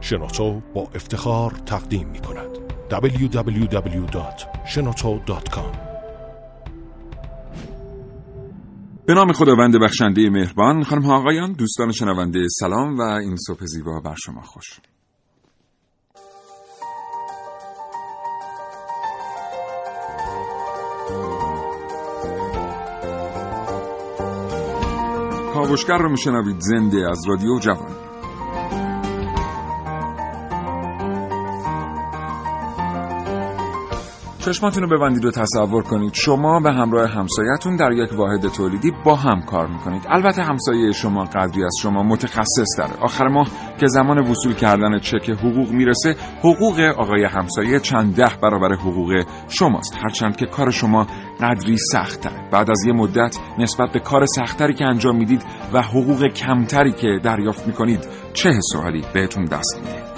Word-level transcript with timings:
شنوتو 0.00 0.60
با 0.74 0.88
افتخار 0.94 1.50
تقدیم 1.50 2.08
می 2.08 2.20
کند. 2.20 2.48
www.shenoto.com 2.90 5.76
به 9.06 9.14
نام 9.14 9.32
خداوند 9.32 9.76
بخشنده 9.76 10.30
مهربان 10.30 10.84
خانم 10.84 11.02
ها 11.02 11.18
آقایان 11.18 11.52
دوستان 11.52 11.92
شنونده 11.92 12.46
سلام 12.60 12.98
و 12.98 13.02
این 13.02 13.36
صبح 13.46 13.64
زیبا 13.64 14.00
بر 14.00 14.14
شما 14.24 14.42
خوش. 14.42 14.80
کاوشگر 25.54 25.98
رو 25.98 26.10
میشنوید 26.10 26.60
زنده 26.60 27.10
از 27.10 27.18
رادیو 27.28 27.58
جوان. 27.58 28.07
چشماتون 34.48 34.82
رو 34.82 34.98
ببندید 34.98 35.24
و 35.24 35.30
تصور 35.30 35.82
کنید. 35.82 36.14
شما 36.14 36.60
به 36.60 36.72
همراه 36.72 37.10
همسایتون 37.10 37.76
در 37.76 37.92
یک 37.92 38.12
واحد 38.12 38.48
تولیدی 38.48 38.92
با 39.04 39.14
هم 39.14 39.40
کار 39.40 39.66
می‌کنید. 39.66 40.02
البته 40.08 40.42
همسایه 40.42 40.92
شما 40.92 41.24
قدری 41.24 41.64
از 41.64 41.74
شما 41.82 42.02
متخصص 42.02 42.78
داره 42.78 42.92
آخر 43.00 43.28
ماه 43.28 43.48
که 43.80 43.86
زمان 43.86 44.18
وصول 44.18 44.54
کردن 44.54 44.98
چک 44.98 45.30
حقوق 45.30 45.70
می‌رسه 45.70 46.16
حقوق 46.38 46.80
آقای 46.80 47.24
همسایه 47.24 47.80
چند 47.80 48.16
ده 48.16 48.32
برابر 48.42 48.74
حقوق 48.74 49.24
شماست. 49.48 49.96
هرچند 50.02 50.36
که 50.36 50.46
کار 50.46 50.70
شما 50.70 51.06
قدری 51.40 51.76
سخت 51.92 52.20
داره. 52.20 52.48
بعد 52.52 52.70
از 52.70 52.84
یه 52.86 52.92
مدت 52.92 53.38
نسبت 53.58 53.92
به 53.92 54.00
کار 54.00 54.26
سختتری 54.26 54.74
که 54.74 54.84
انجام 54.84 55.16
می‌دید 55.16 55.44
و 55.72 55.82
حقوق 55.82 56.26
کمتری 56.26 56.92
که 56.92 57.08
دریافت 57.22 57.66
می‌کنید 57.66 58.08
چه 58.32 58.48
حس 58.48 58.72
بهتون 59.14 59.44
دست 59.44 59.80
میده؟ 59.80 60.17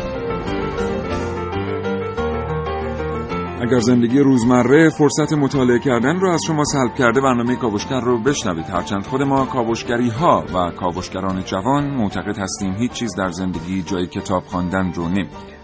اگر 3.63 3.81
زندگی 3.81 4.19
روزمره 4.19 4.91
فرصت 4.91 5.33
مطالعه 5.33 5.79
کردن 5.79 6.21
رو 6.21 6.31
از 6.31 6.41
شما 6.47 6.65
سلب 6.65 6.95
کرده 6.95 7.21
برنامه 7.21 7.57
کاوشگر 7.57 8.01
رو 8.01 8.19
بشنوید. 8.19 8.65
هرچند 8.65 9.07
خود 9.07 9.23
ما 9.23 9.47
کاوشگری 9.47 10.09
ها 10.09 10.45
و 10.55 10.71
کاوشگران 10.71 11.45
جوان 11.45 11.91
معتقد 11.91 12.39
هستیم 12.39 12.75
هیچ 12.75 12.93
چیز 12.93 13.15
در 13.17 13.31
زندگی 13.31 13.83
جای 13.83 14.07
کتاب 14.07 14.43
خواندن 14.45 14.93
رو 14.93 15.09
نمی‌گیره. 15.09 15.61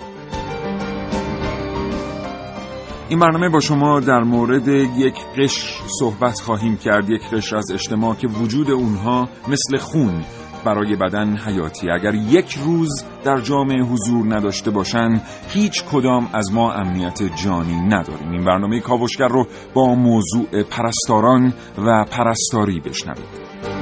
این 3.09 3.19
برنامه 3.19 3.49
با 3.49 3.61
شما 3.61 4.01
در 4.01 4.23
مورد 4.23 4.69
یک 4.69 5.15
قش 5.39 5.83
صحبت 6.01 6.41
خواهیم 6.41 6.77
کرد 6.77 7.11
یک 7.11 7.23
قش 7.33 7.53
از 7.53 7.71
اجتماع 7.71 8.15
که 8.15 8.29
وجود 8.29 8.71
اونها 8.71 9.29
مثل 9.49 9.77
خون 9.77 10.25
برای 10.67 10.97
بدن 10.97 11.37
حیاتی. 11.37 11.91
اگر 11.91 12.15
یک 12.15 12.59
روز 12.65 13.05
در 13.25 13.41
جامعه 13.41 13.83
حضور 13.83 14.35
نداشته 14.37 14.71
باشند 14.71 15.23
هیچ 15.49 15.85
کدام 15.85 16.31
از 16.33 16.53
ما 16.53 16.73
امنیت 16.73 17.23
جانی 17.45 17.81
نداریم. 17.81 18.31
این 18.31 18.45
برنامه 18.45 18.81
کاوشگر 18.81 19.29
رو 19.29 19.47
با 19.75 19.95
موضوع 19.95 20.63
پرستاران 20.63 21.53
و 21.79 22.05
پرستاری 22.05 22.81
بشنوید 22.81 23.76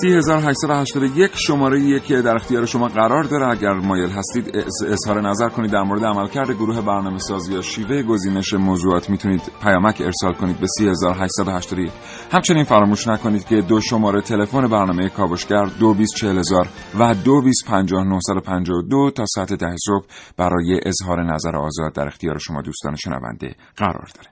3881 0.00 1.30
شماره 1.34 2.00
که 2.00 2.22
در 2.22 2.34
اختیار 2.34 2.66
شما 2.66 2.88
قرار 2.88 3.24
داره. 3.24 3.50
اگر 3.50 3.72
مایل 3.72 4.10
هستید 4.10 4.56
اظهار 4.86 5.28
نظر 5.28 5.48
کنید 5.48 5.70
در 5.70 5.82
مورد 5.82 6.04
عملکرد 6.04 6.50
گروه 6.50 6.80
برنامه 6.80 7.18
سازی 7.18 7.52
یا 7.52 7.62
شیوه 7.62 8.02
گزینش 8.02 8.54
موضوعات 8.54 9.10
می‌تونید 9.10 9.40
پیامک 9.62 10.00
ارسال 10.00 10.32
کنید 10.32 10.60
به 10.60 10.66
3881 10.78 11.92
همچنین 12.32 12.64
فراموش 12.64 13.08
نکنید 13.08 13.44
که 13.44 13.60
دو 13.60 13.80
شماره 13.80 14.20
تلفن 14.20 14.68
برنامه 14.68 15.08
کاوشگر 15.08 15.64
224000 15.64 16.68
و 17.00 17.14
225952 17.14 19.10
تا 19.10 19.24
ساعت 19.26 19.52
ده 19.52 19.76
صبح 19.86 20.06
برای 20.36 20.80
اظهار 20.86 21.34
نظر 21.34 21.56
آزاد 21.56 21.92
در 21.94 22.06
اختیار 22.06 22.38
شما 22.38 22.62
دوستان 22.62 22.96
شنونده 22.96 23.54
قرار 23.76 24.08
داره. 24.14 24.31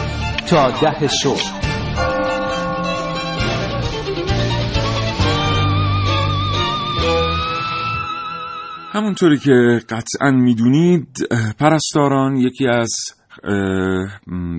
تا 0.51 0.71
ده 0.71 1.07
صبح. 1.07 1.41
همونطوری 8.93 9.37
که 9.37 9.79
قطعا 9.89 10.31
می‌دونید 10.31 11.27
پرستاران 11.59 12.35
یکی 12.35 12.67
از 12.67 12.89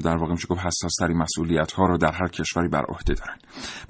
در 0.05 0.17
واقع 0.17 0.33
میشه 0.33 0.49
گفت 0.49 0.61
حساس 0.61 0.93
ترین 1.01 1.17
مسئولیت 1.17 1.73
ها 1.73 1.87
رو 1.87 1.99
در 1.99 2.13
هر 2.13 2.29
کشوری 2.29 2.69
بر 2.69 2.85
عهده 2.89 3.15
دارن. 3.15 3.37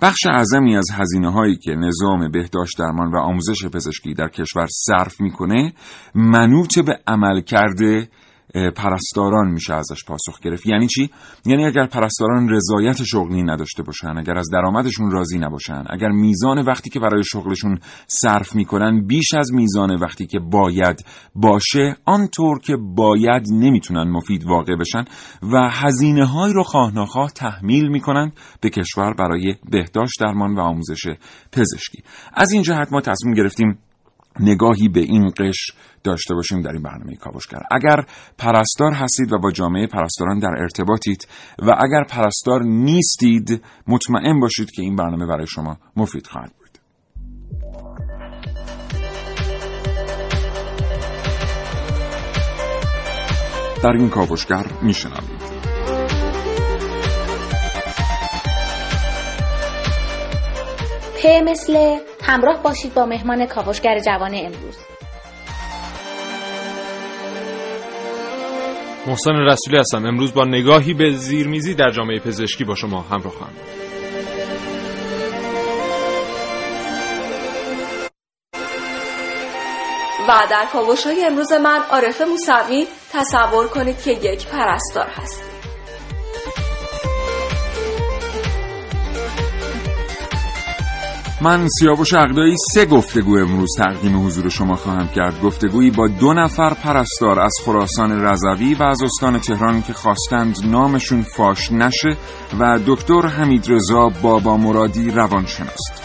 بخش 0.02 0.26
اعظمی 0.26 0.76
از 0.76 0.86
هزینه 0.92 1.32
هایی 1.32 1.56
که 1.56 1.70
نظام 1.70 2.30
بهداشت 2.30 2.78
درمان 2.78 3.10
و 3.10 3.18
آموزش 3.18 3.66
پزشکی 3.66 4.14
در 4.14 4.28
کشور 4.28 4.66
صرف 4.70 5.20
می‌کنه 5.20 5.72
منوط 6.14 6.78
به 6.78 6.98
عمل 7.06 7.40
کرده 7.40 8.08
پرستاران 8.54 9.50
میشه 9.50 9.74
ازش 9.74 10.04
پاسخ 10.04 10.40
گرفت. 10.40 10.66
یعنی 10.66 10.86
چی؟ 10.86 11.10
یعنی 11.46 11.64
اگر 11.64 11.86
پرستاران 11.86 12.48
رضایت 12.48 13.02
شغلی 13.02 13.42
نداشته 13.42 13.82
باشن 13.82 14.18
اگر 14.18 14.38
از 14.38 14.48
درآمدشون 14.52 15.10
راضی 15.10 15.38
نباشن 15.38 15.84
اگر 15.90 16.08
میزان 16.08 16.58
وقتی 16.58 16.90
که 16.90 17.00
برای 17.00 17.24
شغلشون 17.24 17.78
صرف 18.06 18.54
می‌کنن 18.54 19.06
بیش 19.06 19.34
از 19.34 19.52
میزان 19.52 19.96
وقتی 19.96 20.26
که 20.26 20.38
باید 20.38 21.04
باشه 21.34 21.96
آنطور 22.04 22.58
که 22.58 22.76
باید 22.76 23.42
نمی‌تونن 23.52 24.10
مفید 24.10 24.44
واقع 24.44 24.76
بشن 24.76 25.04
و 25.42 25.70
هزینه 25.70 26.26
های 26.26 26.52
رو 26.52 26.62
خواه 26.62 26.92
تحمیل 27.34 27.88
می‌کنن 27.88 28.32
به 28.60 28.70
کشور 28.70 29.14
برای 29.14 29.54
بهداشت 29.70 30.20
درمان 30.20 30.54
و 30.54 30.60
آموزش 30.60 31.02
پزشکی. 31.52 32.02
از 32.34 32.52
این 32.52 32.62
جهت 32.62 32.92
ما 32.92 33.00
تصمیم 33.00 33.34
گرفتیم 33.34 33.78
نگاهی 34.40 34.88
به 34.88 35.00
این 35.00 35.30
قش 35.30 35.72
داشته 36.04 36.34
باشیم 36.34 36.62
در 36.62 36.72
این 36.72 36.82
برنامه 36.82 37.16
کاوشگر. 37.16 37.62
اگر 37.70 38.04
پرستار 38.38 38.92
هستید 38.92 39.32
و 39.32 39.38
با 39.38 39.50
جامعه 39.50 39.86
پرستاران 39.86 40.38
در 40.38 40.54
ارتباطید 40.58 41.28
و 41.58 41.76
اگر 41.78 42.04
پرستار 42.04 42.62
نیستید 42.62 43.62
مطمئن 43.86 44.40
باشید 44.40 44.70
که 44.70 44.82
این 44.82 44.96
برنامه 44.96 45.26
برای 45.26 45.46
شما 45.46 45.76
مفید 45.96 46.26
خواهد 46.26 46.52
بود. 46.58 46.78
در 53.82 53.92
این 53.92 54.08
کاوشگر 54.08 54.66
میشنوید. 54.82 55.41
پ 61.22 61.26
مثل 61.26 61.98
همراه 62.22 62.62
باشید 62.62 62.94
با 62.94 63.06
مهمان 63.06 63.46
کاوشگر 63.46 63.98
جوان 63.98 64.34
امروز. 64.34 64.76
محسن 69.06 69.32
رسولی 69.32 69.78
هستم. 69.78 70.06
امروز 70.06 70.34
با 70.34 70.44
نگاهی 70.44 70.94
به 70.94 71.10
زیرمیزی 71.10 71.74
در 71.74 71.90
جامعه 71.90 72.18
پزشکی 72.18 72.64
با 72.64 72.74
شما 72.74 73.00
همراه 73.00 73.32
خواهم. 73.32 73.52
و 80.28 80.46
در 80.50 80.66
کاوش 80.72 81.06
های 81.06 81.24
امروز 81.24 81.52
من 81.52 81.80
عارف 81.90 82.20
موسوی 82.20 82.86
تصور 83.12 83.68
کنید 83.68 84.02
که 84.02 84.10
یک 84.10 84.46
پرستار 84.46 85.06
هست. 85.06 85.51
من 91.42 91.68
سیاوش 91.68 92.14
عقدایی 92.14 92.56
سه 92.74 92.86
گفتگو 92.86 93.38
امروز 93.38 93.70
تقدیم 93.78 94.26
حضور 94.26 94.48
شما 94.48 94.74
خواهم 94.74 95.08
کرد. 95.08 95.40
گفتگویی 95.40 95.90
با 95.90 96.08
دو 96.08 96.32
نفر 96.32 96.74
پرستار 96.74 97.40
از 97.40 97.52
خراسان 97.64 98.24
رضوی 98.24 98.74
و 98.74 98.82
از 98.82 99.02
استان 99.02 99.38
تهران 99.38 99.82
که 99.82 99.92
خواستند 99.92 100.56
نامشون 100.64 101.22
فاش 101.22 101.72
نشه 101.72 102.16
و 102.58 102.78
دکتر 102.86 103.26
حمید 103.26 103.64
رضا 103.68 104.08
بابا 104.22 104.56
مرادی 104.56 105.10
روانشناست 105.10 106.02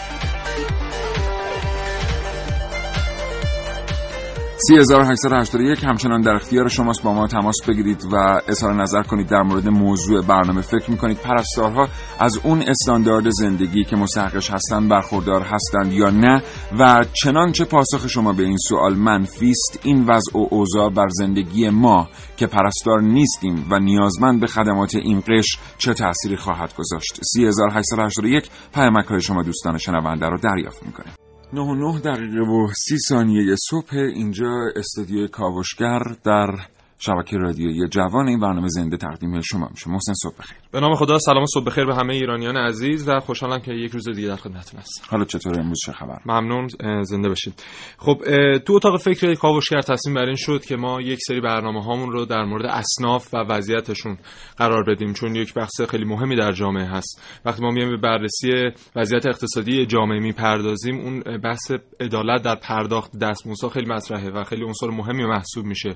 3881 4.68 5.84
همچنان 5.84 6.20
در 6.20 6.34
اختیار 6.34 6.68
شماست 6.68 7.02
با 7.02 7.14
ما 7.14 7.26
تماس 7.26 7.56
بگیرید 7.68 8.04
و 8.12 8.40
اظهار 8.48 8.74
نظر 8.74 9.02
کنید 9.02 9.28
در 9.28 9.42
مورد 9.42 9.68
موضوع 9.68 10.22
برنامه. 10.22 10.60
فکر 10.60 10.90
می‌کنید 10.90 11.18
پرستارها 11.18 11.88
از 12.20 12.38
اون 12.42 12.62
استاندارد 12.62 13.30
زندگی 13.30 13.84
که 13.84 13.96
مستحقش 13.96 14.50
هستند 14.50 14.88
برخوردار 14.88 15.42
هستند 15.42 15.92
یا 15.92 16.10
نه؟ 16.10 16.42
و 16.78 17.04
چنانچه 17.22 17.64
پاسخ 17.64 18.08
شما 18.08 18.32
به 18.32 18.42
این 18.42 18.56
سوال 18.56 18.94
منفیست 18.94 19.80
این 19.82 20.04
وضع 20.06 20.38
و 20.38 20.46
اوضاع 20.50 20.90
بر 20.90 21.08
زندگی 21.08 21.70
ما 21.70 22.08
که 22.36 22.46
پرستار 22.46 23.00
نیستیم 23.00 23.66
و 23.70 23.78
نیازمند 23.78 24.40
به 24.40 24.46
خدمات 24.46 24.94
این 24.94 25.20
قش 25.20 25.58
چه 25.78 25.94
تأثیری 25.94 26.36
خواهد 26.36 26.74
گذاشت؟ 26.76 27.20
3881 27.22 28.50
پیامک 28.74 29.06
های 29.06 29.20
شما 29.20 29.42
دوستان 29.42 29.78
شنونده 29.78 30.26
رو 30.26 30.38
دریافت 30.38 30.86
می‌کنه 30.86 31.27
9 31.52 31.60
و 31.60 31.74
9 31.74 31.98
دقیقه 32.00 32.40
و 32.40 32.68
30 32.76 32.98
ثانیه 33.08 33.54
صبح 33.70 33.96
اینجا 33.96 34.72
استودیوی 34.76 35.28
کاوشگر 35.28 36.02
در 36.24 36.50
شبکه 36.98 37.36
رادیویی 37.36 37.88
جوان 37.88 38.28
این 38.28 38.40
برنامه 38.40 38.68
زنده 38.68 38.96
تقدیم 38.96 39.40
شما 39.40 39.68
میشه. 39.70 39.90
محسن 39.90 40.12
صبح 40.22 40.34
بخیر. 40.38 40.56
به 40.72 40.80
نام 40.80 40.94
خدا 40.94 41.18
سلام 41.18 41.46
صبح 41.46 41.64
بخیر 41.64 41.84
به 41.84 41.94
همه 41.94 42.14
ایرانیان 42.14 42.56
عزیز 42.56 43.08
و 43.08 43.20
خوشحالم 43.20 43.60
که 43.60 43.72
یک 43.72 43.92
روز 43.92 44.08
دیگه 44.08 44.28
در 44.28 44.36
خدمتتون 44.36 44.80
هستم. 44.80 45.06
حالا 45.10 45.24
چطور 45.24 45.60
امروز 45.60 45.78
چه 45.86 45.92
خبر؟ 45.92 46.18
ممنون 46.26 46.68
زنده 47.02 47.28
باشید. 47.28 47.64
خب 47.98 48.18
تو 48.58 48.72
اتاق 48.72 49.00
فکر 49.00 49.34
کاوشگر 49.34 49.80
تصمیم 49.80 50.14
بر 50.14 50.26
این 50.26 50.36
شد 50.36 50.64
که 50.64 50.76
ما 50.76 51.00
یک 51.00 51.18
سری 51.26 51.40
برنامه 51.40 51.84
هامون 51.84 52.12
رو 52.12 52.24
در 52.24 52.44
مورد 52.44 52.66
اسناف 52.66 53.34
و 53.34 53.36
وضعیتشون 53.36 54.18
قرار 54.56 54.84
بدیم 54.84 55.12
چون 55.12 55.34
یک 55.34 55.54
بحث 55.54 55.80
خیلی 55.80 56.04
مهمی 56.04 56.36
در 56.36 56.52
جامعه 56.52 56.86
هست. 56.86 57.40
وقتی 57.44 57.62
ما 57.62 57.70
میایم 57.70 57.90
به 57.90 57.96
بررسی 57.96 58.48
وضعیت 58.96 59.26
اقتصادی 59.26 59.86
جامعه 59.86 60.18
می‌پردازیم 60.18 61.00
اون 61.00 61.20
بحث 61.20 61.72
عدالت 62.00 62.42
در 62.42 62.54
پرداخت 62.54 63.18
دستمزدها 63.18 63.70
خیلی 63.70 63.86
مطرحه 63.86 64.30
و 64.30 64.44
خیلی 64.44 64.64
عنصر 64.64 64.86
مهمی 64.86 65.26
محسوب 65.26 65.64
میشه. 65.64 65.94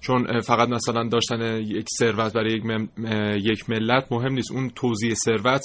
چون 0.00 0.41
فقط 0.42 0.68
مثلا 0.68 1.08
داشتن 1.08 1.60
یک 1.60 1.86
ثروت 1.98 2.32
برای 2.32 2.52
یک, 2.52 2.66
مم- 2.66 2.88
یک 3.36 3.70
ملت 3.70 4.06
مهم 4.10 4.32
نیست 4.32 4.52
اون 4.52 4.70
توزیع 4.70 5.14
ثروت 5.14 5.62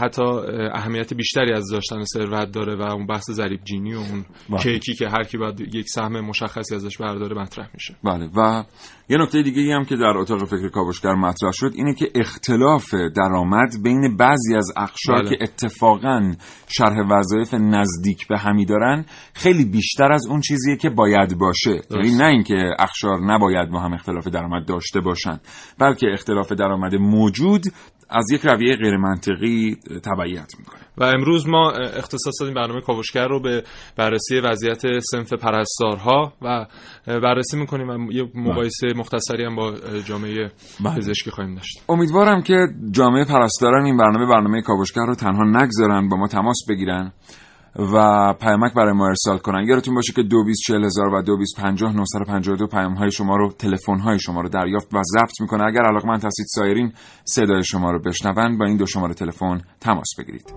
حتی 0.00 0.22
اه، 0.22 0.70
اهمیت 0.72 1.14
بیشتری 1.14 1.52
از 1.52 1.70
داشتن 1.72 2.04
ثروت 2.04 2.50
داره 2.50 2.76
و 2.76 2.82
اون 2.82 3.06
بحث 3.06 3.30
ضریب 3.30 3.60
جینی 3.64 3.94
و 3.94 3.98
اون 3.98 4.24
بله. 4.50 4.58
کیکی 4.58 4.94
که 4.94 5.08
هر 5.08 5.22
کی 5.22 5.38
باید 5.38 5.74
یک 5.74 5.86
سهم 5.88 6.20
مشخصی 6.20 6.74
ازش 6.74 6.96
برداره 6.96 7.36
مطرح 7.36 7.70
میشه 7.74 7.96
بله 8.04 8.30
و 8.36 8.64
یه 9.08 9.18
نکته 9.18 9.42
دیگه 9.42 9.74
هم 9.74 9.84
که 9.84 9.96
در 9.96 10.16
اتاق 10.16 10.44
فکر 10.44 10.68
کاوشگر 10.68 11.14
مطرح 11.14 11.50
شد 11.52 11.70
اینه 11.74 11.94
که 11.94 12.10
اختلاف 12.14 12.94
درآمد 12.94 13.82
بین 13.82 14.16
بعضی 14.16 14.56
از 14.56 14.72
اقشار 14.76 15.22
بله. 15.22 15.30
که 15.30 15.36
اتفاقا 15.40 16.34
شرح 16.68 16.96
وظایف 17.10 17.54
نزدیک 17.54 18.28
به 18.28 18.38
همی 18.38 18.64
دارن 18.64 19.04
خیلی 19.34 19.64
بیشتر 19.64 20.12
از 20.12 20.26
اون 20.26 20.40
چیزیه 20.40 20.76
که 20.76 20.90
باید 20.90 21.38
باشه 21.38 21.82
یعنی 21.90 22.16
نه 22.16 22.24
اینکه 22.24 22.56
اقشار 22.78 23.20
نباید 23.20 23.70
با 23.70 23.80
هم 23.80 23.92
اختلاف 23.92 24.28
درآمد 24.28 24.66
داشته 24.66 25.00
باشن 25.00 25.40
بلکه 25.78 26.06
اختلاف 26.12 26.52
درآمد 26.52 26.94
موجود 26.94 27.62
از 28.08 28.30
یک 28.32 28.40
رویه 28.44 28.76
غیر 28.76 28.96
منطقی 28.96 29.76
تبعیت 30.04 30.52
می‌کنه. 30.58 30.80
و 30.98 31.04
امروز 31.04 31.48
ما 31.48 31.70
اختصاص 31.70 32.34
دادیم 32.40 32.54
برنامه 32.54 32.80
کاوشگر 32.80 33.28
رو 33.28 33.40
به 33.40 33.62
بررسی 33.96 34.40
وضعیت 34.40 34.82
سنف 35.00 35.32
پرستارها 35.32 36.32
و 36.42 36.66
بررسی 37.06 37.56
می‌کنیم. 37.56 37.88
و 37.88 38.12
یه 38.12 38.22
مقایسه 38.34 38.86
مختصری 38.96 39.44
هم 39.44 39.56
با 39.56 39.74
جامعه 40.04 40.50
بله. 40.84 40.96
پزشکی 40.96 41.30
خواهیم 41.30 41.54
داشت. 41.54 41.82
امیدوارم 41.88 42.42
که 42.42 42.66
جامعه 42.90 43.24
پرستاران 43.24 43.84
این 43.84 43.96
برنامه 43.96 44.26
برنامه 44.26 44.62
کاوشگر 44.62 45.06
رو 45.06 45.14
تنها 45.14 45.62
نگذارن 45.62 46.08
با 46.08 46.16
ما 46.16 46.28
تماس 46.28 46.56
بگیرن 46.68 47.12
و 47.78 48.32
پیامک 48.32 48.74
برای 48.74 48.92
ما 48.92 49.06
ارسال 49.06 49.38
کنن. 49.38 49.66
یادتون 49.68 49.94
باشه 49.94 50.12
که 50.12 50.22
224000 50.22 51.06
و 51.06 51.22
2250 51.22 52.68
پیام 52.68 52.94
های 52.94 53.10
شما 53.10 53.36
رو 53.36 53.52
تلفن 53.52 53.98
های 53.98 54.18
شما 54.18 54.40
رو 54.40 54.48
دریافت 54.48 54.94
و 54.94 55.02
ضبط 55.02 55.40
می‌کنه. 55.40 55.64
اگر 55.64 55.82
علاقمند 55.82 56.24
هستید 56.24 56.46
سایرین 56.48 56.92
صدای 57.24 57.64
شما 57.64 57.90
رو 57.90 57.98
بشنون 57.98 58.58
با 58.58 58.64
این 58.64 58.76
دو 58.76 58.86
شماره 58.86 59.14
تلفن 59.14 59.60
تماس 59.80 60.08
بگیرید. 60.18 60.54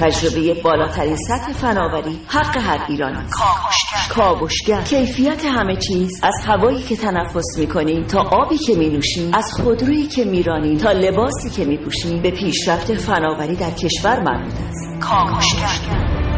تجربه 0.00 0.62
بالاترین 0.62 1.16
سطح 1.16 1.52
فناوری 1.52 2.20
حق 2.28 2.56
هر 2.56 2.86
ایرانی 2.88 3.18
کاوشگر. 3.30 4.14
کاوشگر. 4.14 4.82
کیفیت 4.82 5.44
همه 5.44 5.76
چیز. 5.76 6.20
از 6.22 6.34
هوایی 6.46 6.82
که 6.82 6.96
تنفس 6.96 7.58
می‌کنیم 7.58 8.06
تا 8.06 8.20
آبی 8.20 8.58
که 8.58 8.74
مینوشیم 8.74 9.30
از 9.34 9.52
خودرویی 9.52 10.06
که 10.06 10.24
میرانیم 10.24 10.78
تا 10.78 10.92
لباسی 10.92 11.50
که 11.50 11.64
میپوشیم 11.64 12.22
به 12.22 12.30
پیشرفت 12.30 12.94
فناوری 12.94 13.56
در 13.56 13.70
کشور 13.70 14.20
مربوط 14.20 14.54
است. 14.68 15.00
کاوشگر. 15.00 16.29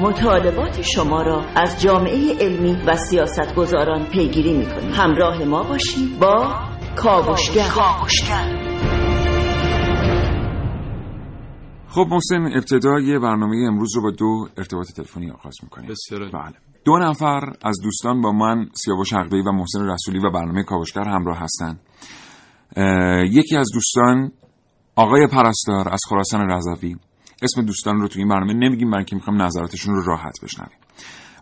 مطالبات 0.00 0.82
شما 0.82 1.22
را 1.22 1.44
از 1.56 1.82
جامعه 1.82 2.38
علمی 2.40 2.76
و 2.86 2.96
سیاستگزاران 2.96 4.04
پیگیری 4.04 4.58
می‌کنیم. 4.58 4.92
همراه 4.92 5.44
ما 5.44 5.62
باشید 5.62 6.18
با 6.20 6.54
کاوشگر. 6.96 7.62
خب 11.88 12.06
محسن 12.10 12.42
ابتدای 12.56 13.18
برنامه 13.18 13.56
امروز 13.56 13.96
رو 13.96 14.02
با 14.02 14.10
دو 14.10 14.48
ارتباط 14.58 14.86
تلفنی 14.96 15.30
آغاز 15.30 15.54
می‌کنیم. 15.62 15.90
بسیار 15.90 16.20
عالی. 16.20 16.32
بله. 16.32 16.54
دو 16.84 16.98
نفر 16.98 17.52
از 17.62 17.80
دوستان 17.82 18.20
با 18.20 18.32
من 18.32 18.66
سیاوش 18.74 19.12
حقدهی 19.12 19.42
و 19.42 19.52
محسن 19.52 19.86
رسولی 19.90 20.18
و 20.18 20.30
برنامه 20.30 20.62
کاوشگر 20.62 21.08
همراه 21.08 21.38
هستند. 21.38 21.80
یکی 23.30 23.56
از 23.56 23.70
دوستان 23.74 24.32
آقای 24.96 25.26
پرستار 25.26 25.88
از 25.88 26.00
خراسان 26.08 26.50
رضوی. 26.50 26.96
اسم 27.42 27.62
دوستان 27.62 28.00
رو 28.00 28.08
تو 28.08 28.18
این 28.18 28.28
برنامه 28.28 28.54
نمیگیم 28.54 28.90
برای 28.90 28.98
اینکه 28.98 29.16
می‌خوایم 29.16 29.42
نظراتشون 29.42 29.94
رو 29.94 30.02
راحت 30.06 30.34
بشنویم. 30.42 30.78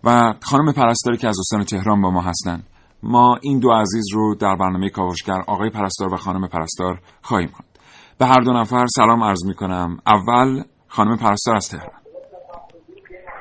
و 0.04 0.34
خانم 0.42 0.72
پرستاری 0.72 1.16
که 1.16 1.28
از 1.28 1.38
استان 1.38 1.64
تهران 1.64 2.02
با 2.02 2.10
ما 2.10 2.20
هستن 2.20 2.62
ما 3.02 3.38
این 3.42 3.58
دو 3.58 3.70
عزیز 3.72 4.04
رو 4.14 4.34
در 4.34 4.56
برنامه 4.56 4.90
کاوشگر 4.90 5.40
آقای 5.46 5.70
پرستار 5.70 6.14
و 6.14 6.16
خانم 6.16 6.48
پرستار 6.48 6.98
خواهیم 7.22 7.48
خواند. 7.48 7.78
به 8.18 8.26
هر 8.26 8.40
دو 8.40 8.52
نفر 8.52 8.86
سلام 8.86 9.24
عرض 9.24 9.46
می‌کنم. 9.46 9.98
اول 10.06 10.62
خانم 10.88 11.16
پرستار 11.16 11.56
از 11.56 11.68
تهران. 11.68 12.00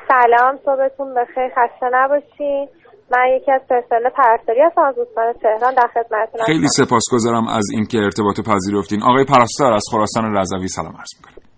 سلام 0.07 0.57
صبحتون 0.65 1.13
بخیر. 1.13 1.49
خسته 1.49 1.85
نباشین. 1.93 2.67
من 3.11 3.37
یکی 3.37 3.51
از 3.51 3.61
پرسنل 3.69 4.09
پرستاری 4.17 4.61
هستم 4.61 4.81
از 4.81 4.95
استان 4.99 5.33
تهران 5.41 5.73
در 5.73 5.89
خدمتتونم 5.93 6.45
خیلی 6.45 6.67
سپاسگزارم 6.67 7.47
از 7.47 7.63
اینکه 7.73 7.97
ارتباط 7.97 8.39
پذیرفتین. 8.39 9.03
آقای 9.03 9.25
پرستار 9.25 9.73
از 9.73 9.83
خراسان 9.91 10.37
رضوی 10.37 10.67
سلام 10.67 10.95
عرض 10.97 11.11
می‌کنم. 11.17 11.52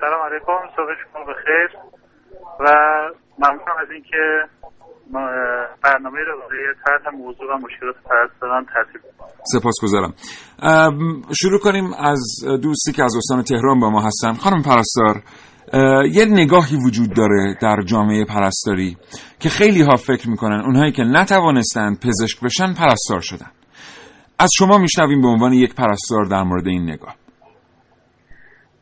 سلام 0.00 0.20
علیکم 0.30 0.60
صبح 0.76 0.92
شما 1.02 1.24
بخیر. 1.24 1.68
و 2.60 2.64
ممنونم 3.38 3.76
از 3.82 3.90
اینکه 3.90 4.22
برنامه 5.84 6.18
رو 6.20 6.40
برای 6.50 6.74
طرح 6.86 7.14
موضوع 7.14 7.54
و 7.54 7.58
مشکلات 7.58 7.96
پرستاران 8.10 8.64
ترتیب. 8.64 9.00
سپاسگزارم. 9.52 10.14
شروع 11.40 11.60
کنیم 11.60 11.84
از 11.98 12.20
دوستی 12.62 12.92
که 12.92 13.04
از 13.04 13.16
استان 13.16 13.42
تهران 13.42 13.80
با 13.80 13.90
ما 13.90 14.00
هستن. 14.00 14.32
خانم 14.32 14.62
پرستار 14.62 15.22
یه 16.06 16.24
نگاهی 16.24 16.76
وجود 16.86 17.14
داره 17.16 17.56
در 17.62 17.82
جامعه 17.84 18.24
پرستاری 18.24 18.96
که 19.40 19.48
خیلی 19.48 19.82
ها 19.82 19.96
فکر 19.96 20.28
می‌کنن 20.30 20.60
اونهایی 20.60 20.92
که 20.92 21.02
نتوانستند 21.02 22.00
پزشک 22.00 22.44
بشن 22.44 22.74
پرستار 22.74 23.20
شدن. 23.20 23.50
از 24.38 24.50
شما 24.58 24.78
میشنویم 24.78 25.20
به 25.20 25.28
عنوان 25.28 25.52
یک 25.52 25.74
پرستار 25.74 26.24
در 26.24 26.42
مورد 26.42 26.66
این 26.66 26.90
نگاه. 26.90 27.14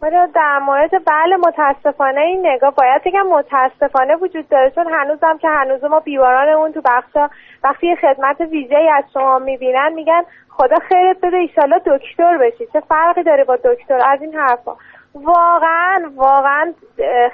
حالا 0.03 0.27
در 0.35 0.59
مورد 0.59 0.91
بله 1.05 1.37
متاسفانه 1.37 2.21
این 2.21 2.47
نگاه 2.47 2.75
باید 2.75 3.03
بگم 3.05 3.27
متاسفانه 3.27 4.17
وجود 4.17 4.49
داره 4.49 4.71
چون 4.71 4.87
هنوزم 4.93 5.39
که 5.39 5.49
هنوز 5.49 5.85
ما 5.85 6.01
بیمارانمون 6.01 6.73
تو 6.73 6.81
بخشا 6.85 7.29
وقتی 7.65 7.87
یه 7.87 7.97
خدمت 7.97 8.41
ویژه 8.41 8.91
از 8.95 9.05
شما 9.15 9.39
می‌بینن 9.39 9.93
میگن 9.93 10.23
خدا 10.49 10.77
خیرت 10.89 11.17
بده 11.23 11.37
ایشالله 11.37 11.81
دکتر 11.87 12.39
بشی. 12.39 12.67
چه 12.73 12.81
فرقی 12.81 13.23
داره 13.23 13.45
با 13.45 13.57
دکتر؟ 13.57 14.01
از 14.07 14.23
این 14.23 14.35
حرفا. 14.35 14.77
واقعا 15.15 16.11
واقعا 16.17 16.73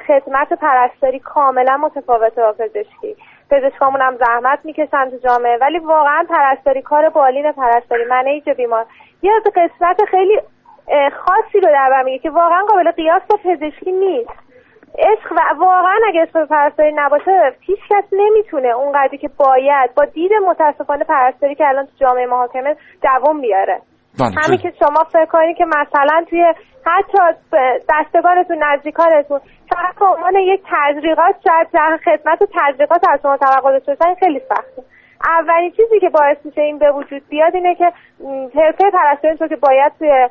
خدمت 0.06 0.52
پرستاری 0.52 1.18
کاملا 1.18 1.76
متفاوته 1.76 2.42
با 2.42 2.52
پزشکی. 2.52 3.16
پزشکامون 3.50 4.00
هم 4.00 4.16
زحمت 4.16 4.58
می‌کشن 4.64 5.10
تو 5.10 5.16
جامعه 5.16 5.58
ولی 5.60 5.78
واقعا 5.78 6.26
پرستاری 6.28 6.82
کار 6.82 7.08
بالین 7.08 7.52
پرستاری 7.52 8.04
منیج 8.04 8.50
بیمار. 8.50 8.86
یه 9.22 9.32
قسمت 9.56 10.04
خیلی 10.10 10.40
خاصی 10.88 11.60
رو 11.60 11.68
در 11.72 12.02
میگه 12.04 12.18
که 12.18 12.30
واقعا 12.30 12.64
قابل 12.68 12.90
قیاس 12.90 13.22
با 13.30 13.36
پزشکی 13.44 13.92
نیست. 13.92 14.30
عشق 14.98 15.32
و 15.32 15.40
واقعا 15.58 15.98
اگه 16.08 16.22
عشق 16.22 16.44
پرستاری 16.44 16.92
نباشه 16.96 17.52
هیچ 17.60 17.78
کس 17.90 18.04
نمی‌تونه 18.12 18.68
اونقدری 18.68 19.18
که 19.18 19.28
باید 19.38 19.94
با 19.96 20.04
دید 20.04 20.32
متاسفانه 20.48 21.04
پرستاری 21.04 21.54
که 21.54 21.68
الان 21.68 21.86
تو 21.86 21.92
جامعه 22.00 22.26
ما 22.26 22.36
حاکمه 22.36 22.76
دوام 23.02 23.40
بیاره. 23.40 23.80
بله 24.20 24.30
همین 24.42 24.58
که 24.58 24.72
شما 24.78 25.04
فکر 25.04 25.24
کنید 25.24 25.56
که 25.56 25.64
مثلا 25.64 26.24
توی 26.30 26.54
حتی 26.86 27.18
دستگانتون 27.88 28.62
نزدیکانتون 28.62 29.40
فقط 29.70 29.98
به 29.98 30.06
عنوان 30.06 30.36
یک 30.36 30.62
تزریقات 30.70 31.34
شاید 31.48 31.68
در 31.72 31.98
خدمت 32.04 32.42
و 32.42 32.46
تزریقات 32.54 33.04
از 33.08 33.20
شما 33.22 33.36
توقع 33.36 33.78
داشته 33.78 34.14
خیلی 34.20 34.40
سخته. 34.48 34.82
اولین 35.24 35.70
چیزی 35.70 36.00
که 36.00 36.08
باعث 36.08 36.36
میشه 36.44 36.60
این 36.60 36.78
به 36.78 36.92
وجود 36.92 37.28
بیاد 37.28 37.54
اینه 37.54 37.74
که 37.74 37.92
حرفه 38.54 38.90
پرستاری 38.90 39.36
رو 39.36 39.48
که 39.48 39.56
باید 39.56 39.92
توی 39.98 40.28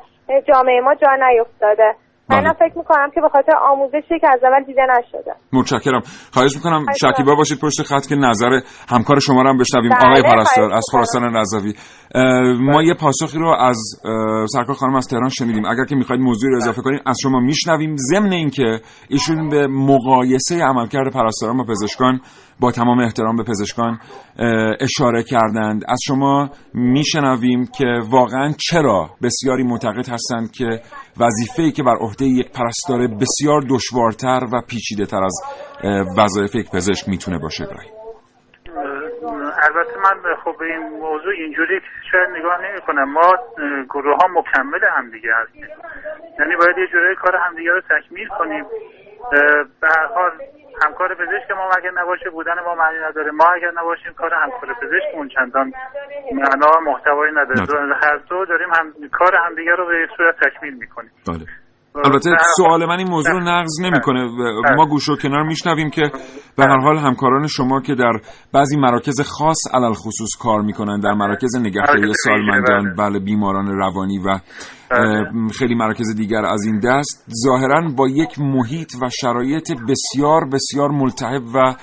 جامعه 0.48 0.80
ما 0.80 0.94
جا 0.94 1.08
نیفتاده. 1.14 1.94
من 2.30 2.52
فکر 2.52 2.78
می‌کنم 2.78 3.10
که 3.14 3.20
به 3.20 3.28
خاطر 3.28 3.52
آموزشی 3.70 4.18
که 4.20 4.28
از 4.32 4.40
اول 4.44 4.64
دیده 4.64 4.82
نشده. 4.98 5.34
متشکرم. 5.52 6.00
خواهش 6.32 6.56
می‌کنم 6.56 6.86
شکیبا. 7.00 7.34
باشید 7.34 7.60
پشت 7.60 7.82
خط 7.82 8.06
که 8.06 8.14
نظر 8.14 8.60
همکار 8.88 9.18
شما 9.20 9.42
رو 9.42 9.48
هم 9.48 9.58
بشنویم. 9.58 9.90
بله، 9.90 10.10
آقای 10.10 10.22
پرستار 10.22 10.72
از. 10.72 10.84
خراسان 10.92 11.36
رضوی 11.36 11.74
ما 12.60 12.82
یه 12.82 12.94
پاسخی 12.94 13.38
رو 13.38 13.48
از 13.48 13.76
سرکار 14.52 14.74
خانم 14.74 14.94
از 14.94 15.06
تهران 15.08 15.28
شنیدیم. 15.28 15.66
اگر 15.66 15.84
که 15.84 15.96
می‌خواید 15.96 16.22
موضوع 16.22 16.50
رو 16.50 16.56
اضافه 16.56 16.82
کنید 16.82 17.02
از 17.06 17.16
شما 17.22 17.40
میشنویم. 17.40 17.96
ضمن 17.96 18.32
اینکه 18.32 18.80
ایشون 19.08 19.48
به 19.48 19.66
مقایسه 19.66 20.64
عملکرد 20.64 21.12
پرستاران 21.12 21.56
با 21.56 21.64
پزشکان 21.64 22.20
با 22.60 22.70
تمام 22.70 22.98
احترام 22.98 23.36
به 23.36 23.42
پزشکان 23.42 23.98
اشاره 24.80 25.22
کردند. 25.22 25.82
از 25.88 25.98
شما 26.06 26.50
میشنویم 26.74 27.66
که 27.78 27.86
واقعا 28.10 28.52
چرا 28.70 29.10
بسیاری 29.22 29.62
معتقد 29.62 30.08
هستند 30.08 30.50
که 30.50 30.80
وظیفه‌ای 31.20 31.72
که 31.72 31.82
بر 31.82 31.96
عهده 32.00 32.24
یک 32.24 32.52
پرستار 32.52 33.00
بسیار 33.20 33.60
دشوارتر 33.70 34.40
و 34.52 34.60
پیچیده 34.70 35.06
تر 35.06 35.24
از 35.24 35.36
وظایف 36.18 36.54
یک 36.54 36.70
پزشک 36.70 37.08
می‌تونه 37.08 37.38
باشه 37.38 37.64
گاهی 37.64 37.90
البته 39.66 39.96
من 40.04 40.36
خب 40.44 40.54
به 40.58 40.66
این 40.66 40.82
موضوع 41.00 41.32
اینجوری 41.38 41.80
شاید 42.12 42.28
نگاه 42.38 42.58
نمی 42.62 42.80
کنم 42.80 43.12
ما 43.12 43.32
گروه 43.90 44.16
ها 44.16 44.28
مکمل 44.40 44.80
همدیگه 44.96 45.28
هستیم. 45.42 45.66
یعنی 46.40 46.56
باید 46.56 46.78
یه 46.78 46.86
جورایی 46.92 47.16
کار 47.16 47.36
همدیگه 47.36 47.70
رو 47.70 47.80
تکمیل 47.80 48.28
کنیم. 48.28 48.64
به 49.80 49.88
هر 49.96 50.06
حال 50.06 50.30
همکار 51.04 51.26
پزشک 51.26 51.50
ما 51.50 51.70
اگر 51.78 51.90
نباشه 51.90 52.30
بودن 52.30 52.54
ما 52.64 52.74
معنی 52.74 52.98
نداره. 52.98 53.30
ما 53.30 53.44
اگر 53.44 53.70
نباشیم 53.76 54.12
کار 54.12 54.34
همکار 54.34 54.74
پزشکمون 54.82 55.28
چندان 55.28 55.72
معنا 56.32 56.80
محتوایی 56.80 57.32
نداره. 57.32 57.62
نداره. 57.62 57.94
هر 57.94 58.16
دو 58.16 58.44
داریم 58.44 58.68
هم 58.72 58.94
کار 59.12 59.36
همدیگه 59.36 59.74
رو 59.74 59.86
به 59.86 60.08
صورت 60.16 60.36
تکمیل 60.40 60.74
می‌کنیم. 60.74 61.10
بله. 61.26 61.46
البته 61.96 62.30
سوال 62.56 62.86
من 62.86 62.98
این 62.98 63.08
موضوع 63.08 63.32
رو 63.32 63.40
نقض 63.40 63.80
نمی‌کنه. 63.80 64.28
ما 64.76 64.86
گوش 64.86 65.08
و 65.08 65.16
کنار 65.16 65.42
میشنویم 65.42 65.90
که 65.90 66.02
به 66.56 66.64
هر 66.64 66.78
حال 66.78 66.98
همکاران 66.98 67.46
شما 67.46 67.80
که 67.80 67.94
در 67.94 68.12
بعضی 68.52 68.76
مراکز 68.76 69.20
خاص 69.20 69.56
علل 69.74 69.92
خصوص 69.92 70.36
کار 70.40 70.62
می‌کنن 70.62 71.00
در 71.00 71.12
مراکز 71.12 71.56
نگهداری 71.56 72.12
سالمندان 72.24 72.84
ویژه، 72.84 72.94
بله 72.98 73.18
بیماران 73.18 73.66
روانی 73.66 74.18
و 74.18 74.38
بله. 74.90 75.48
خیلی 75.58 75.74
مراکز 75.74 76.16
دیگر 76.16 76.44
از 76.44 76.64
این 76.64 76.80
دست 76.80 77.24
ظاهرا 77.44 77.88
با 77.96 78.08
یک 78.08 78.38
محیط 78.38 78.92
و 79.02 79.10
شرایط 79.20 79.72
بسیار 79.88 80.44
بسیار 80.52 80.90
ملتهب 80.90 81.42
و 81.54 81.74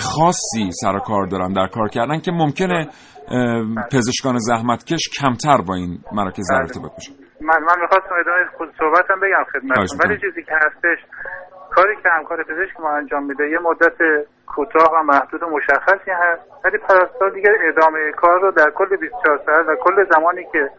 خاصی 0.00 0.70
سر 0.72 0.96
و 0.96 0.98
کار 0.98 1.26
دارن 1.26 1.52
در 1.52 1.66
کار 1.66 1.88
کردن 1.88 2.20
که 2.20 2.32
ممکنه 2.32 2.88
پزشکان 3.92 4.38
زحمتکش 4.38 5.00
کمتر 5.20 5.60
با 5.60 5.74
این 5.74 5.98
مراکز 6.12 6.50
در 6.50 6.56
بله. 6.56 6.62
ارتباط 6.64 6.92
باشن. 6.92 7.29
من 7.40 7.58
من 7.62 7.80
می‌خواستم 7.80 8.14
ادامه 8.20 8.46
خود 8.56 8.74
صحبتم 8.78 9.20
بگم 9.20 9.44
خدمتتون. 9.52 9.98
ولی 10.04 10.18
چیزی 10.20 10.42
که 10.42 10.54
هستش 10.54 10.98
کاری 11.70 11.96
که 12.02 12.08
همکار 12.08 12.42
پزشک 12.42 12.80
ما 12.80 12.90
انجام 12.90 13.24
میده 13.24 13.48
یه 13.50 13.58
مدت 13.58 14.26
کوتاه 14.46 14.92
و 14.94 15.02
محدود 15.02 15.42
و 15.42 15.48
مشخصی 15.48 16.10
هست 16.10 16.42
ولی 16.64 16.78
پرستار 16.78 17.30
دیگه 17.30 17.50
ادامه 17.68 18.12
کار 18.12 18.40
رو 18.40 18.50
در 18.50 18.70
کل 18.70 18.96
24 18.96 19.40
ساعت 19.46 19.68
و 19.68 19.74
کل 19.74 20.04
زمانی 20.14 20.44
که 20.52 20.70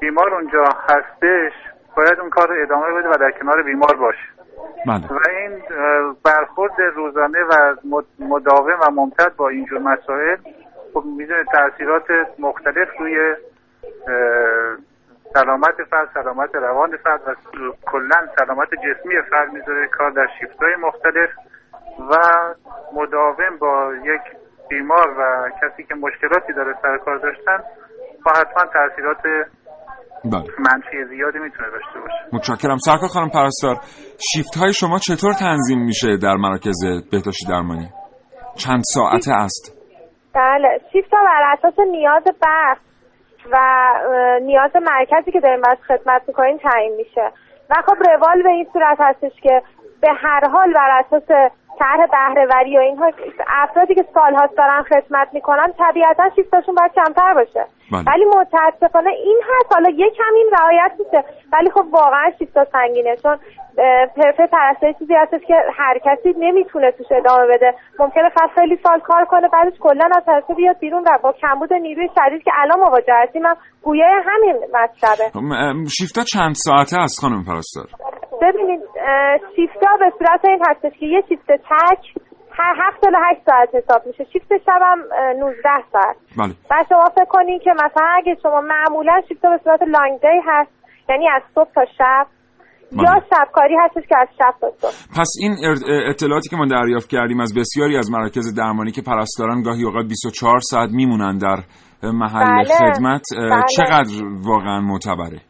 بیمار 0.00 0.34
اونجا 0.34 0.64
هستش 0.88 1.52
باید 1.96 2.20
اون 2.20 2.30
کار 2.30 2.48
رو 2.48 2.62
ادامه 2.62 2.92
بده 2.98 3.08
و 3.08 3.12
در 3.20 3.30
کنار 3.30 3.62
بیمار 3.62 3.96
باشه. 3.96 4.28
بله. 4.86 5.06
و 5.10 5.20
این 5.30 5.62
برخورد 6.24 6.80
روزانه 6.94 7.38
و 7.44 7.74
مد- 7.84 8.06
مداوم 8.18 8.78
و 8.82 8.90
ممتد 8.90 9.36
با 9.36 9.48
اینجور 9.48 9.78
مسائل 9.78 10.36
خب 10.94 11.04
می‌دونه 11.04 11.44
تاثیرات 11.52 12.04
مختلف 12.38 12.88
روی 13.00 13.34
سلامت 15.34 15.74
فرد 15.90 16.08
سلامت 16.14 16.54
روان 16.54 16.96
فرد 16.96 17.20
و 17.28 17.34
کلا 17.86 18.26
سلامت 18.38 18.68
جسمی 18.68 19.14
فرد 19.30 19.52
می‌ذاره. 19.52 19.88
کار 19.88 20.10
در 20.10 20.26
شیفت 20.40 20.62
های 20.62 20.76
مختلف 20.76 21.30
و 22.10 22.14
مداوم 22.92 23.58
با 23.60 23.92
یک 24.04 24.22
بیمار 24.68 25.08
و 25.18 25.50
کسی 25.62 25.84
که 25.84 25.94
مشکلاتی 25.94 26.52
داره 26.52 26.74
سر 26.82 26.98
کار 27.04 27.18
داشتن 27.18 27.58
با 28.24 28.32
حتما 28.32 28.64
تاثیرات 28.72 29.22
بله. 30.24 30.44
منفی 30.58 31.04
زیادی 31.08 31.38
می‌تونه 31.38 31.70
داشته 31.70 32.00
باشه. 32.00 32.14
متشکرم. 32.32 32.76
سرکار 32.76 33.08
خانم 33.08 33.30
پرستار 33.30 33.76
شیفت 34.32 34.56
های 34.56 34.72
شما 34.72 34.98
چطور 34.98 35.32
تنظیم 35.32 35.84
میشه 35.84 36.16
در 36.22 36.36
مراکز 36.36 36.76
بهداشتی 37.12 37.46
درمانی؟ 37.48 37.88
چند 38.56 38.82
ساعته 38.94 39.32
است؟ 39.32 39.76
بله. 40.34 40.68
شیفت 40.92 41.10
ها 41.12 41.18
بر 41.24 41.56
اساس 41.58 41.78
نیاز 41.90 42.22
بخش 42.42 42.85
و 43.52 43.58
نیاز 44.42 44.70
مرکزی 44.76 45.32
که 45.32 45.40
داریم 45.40 45.60
باید 45.60 45.78
خدمت 45.88 46.22
می‌کنیم 46.28 46.56
تعیین 46.56 46.96
میشه. 46.96 47.32
و 47.70 47.74
خب 47.86 47.96
روال 48.10 48.42
به 48.42 48.48
این 48.48 48.66
صورت 48.72 48.96
هستش 49.00 49.40
که 49.42 49.62
به 50.00 50.12
هر 50.12 50.48
حال 50.48 50.72
بر 50.72 51.04
اساس 51.04 51.50
طرح 51.78 52.06
بهرهوری 52.06 52.76
و 52.76 52.80
اینها 52.80 53.10
افرادی 53.62 53.94
که 53.94 54.04
سالهاست 54.14 54.56
دارن 54.56 54.82
خدمت 54.82 55.28
می‌کنن 55.32 55.66
طبیعتا 55.78 56.30
شیفتاشون 56.36 56.74
باید 56.74 56.92
کمتر 56.94 57.34
باشه. 57.34 57.66
بله. 57.92 58.04
ولی 58.06 58.24
متاسفانه 58.24 59.10
این 59.10 59.40
هست. 59.48 59.74
حالا 59.74 59.90
یک 59.90 60.14
همین 60.26 60.46
رعایت 60.58 60.92
میشه 60.98 61.24
ولی 61.52 61.70
خب 61.70 61.84
واقعا 61.90 62.30
شیفتا 62.38 62.64
سنگینه. 62.64 63.16
چون 63.16 63.38
پرفه 64.16 64.46
پرستاری 64.46 64.94
چیزی 64.94 65.14
هستش 65.14 65.40
که 65.46 65.54
هر 65.76 65.98
کسی 65.98 66.34
نمی‌تونه 66.38 66.90
توش 66.90 67.06
ادامه 67.10 67.46
بده. 67.54 67.74
ممکنه 67.98 68.28
فقط 68.28 68.50
خیلی 68.54 68.78
سال 68.82 69.00
کار 69.00 69.24
کنه 69.24 69.48
بعدش 69.48 69.78
کلا 69.80 70.08
از 70.16 70.24
پرسه 70.26 70.54
بیاد 70.54 70.78
بیرون 70.78 71.02
و 71.02 71.18
با 71.22 71.32
کمبود 71.32 71.72
نیروی 71.72 72.08
شدید 72.14 72.42
که 72.42 72.50
الان 72.54 72.80
مواجه 72.80 73.14
هستیم 73.22 73.46
هم 73.46 73.56
گویای 73.82 74.22
همین 74.26 74.56
مطلبه. 74.74 75.88
شیفت 75.98 76.18
ها 76.18 76.24
چند 76.24 76.54
ساعته 76.54 76.96
است 77.02 77.20
خانم 77.20 77.44
پرستار؟ 77.44 77.86
ببینید 78.42 78.80
شیفتا 79.56 79.96
به 80.00 80.12
صورت 80.18 80.44
این 80.44 80.62
هستش 80.68 80.98
که 81.00 81.06
یه 81.06 81.22
شیفت 81.28 81.46
تک 81.46 82.02
هر 82.58 82.74
هفت 82.82 83.00
تا 83.00 83.08
هشت 83.30 83.40
ساعت 83.46 83.68
حساب 83.74 84.06
میشه 84.06 84.24
شیفت 84.32 84.48
شب 84.66 84.80
هم 84.82 84.98
اه، 85.18 85.32
19 85.32 85.62
ساعت 85.92 86.16
بله 86.38 86.54
و 86.70 86.84
شما 86.88 87.04
فکر 87.14 87.24
کنین 87.24 87.58
که 87.58 87.70
مثلا 87.72 88.06
اگه 88.16 88.36
شما 88.42 88.60
معمولا 88.60 89.20
شیفتا 89.28 89.50
به 89.50 89.60
صورت 89.64 89.82
لانگ 89.82 90.20
دی 90.20 90.40
هست 90.46 90.70
یعنی 91.08 91.28
از 91.28 91.42
صبح 91.54 91.70
تا 91.74 91.84
شب 91.98 92.26
بله. 92.92 93.02
یا 93.02 93.22
شبکاری 93.30 93.76
هستش 93.84 94.08
که 94.08 94.18
از 94.18 94.28
شب 94.38 94.54
تا 94.60 94.70
صبح 94.70 95.20
پس 95.20 95.30
این 95.40 95.56
اطلاعاتی 96.08 96.48
که 96.48 96.56
ما 96.56 96.66
دریافت 96.66 97.10
کردیم 97.10 97.40
از 97.40 97.54
بسیاری 97.54 97.96
از 97.96 98.10
مراکز 98.10 98.54
درمانی 98.54 98.90
که 98.90 99.02
پرستاران 99.02 99.62
گاهی 99.62 99.84
اوقات 99.84 100.06
24 100.06 100.60
ساعت 100.60 100.90
میمونن 100.90 101.38
در 101.38 101.56
محل 102.02 102.64
بله. 102.64 102.64
خدمت 102.64 103.22
بله. 103.38 103.62
چقدر 103.76 104.12
واقعا 104.46 104.80
معتبره 104.80 105.40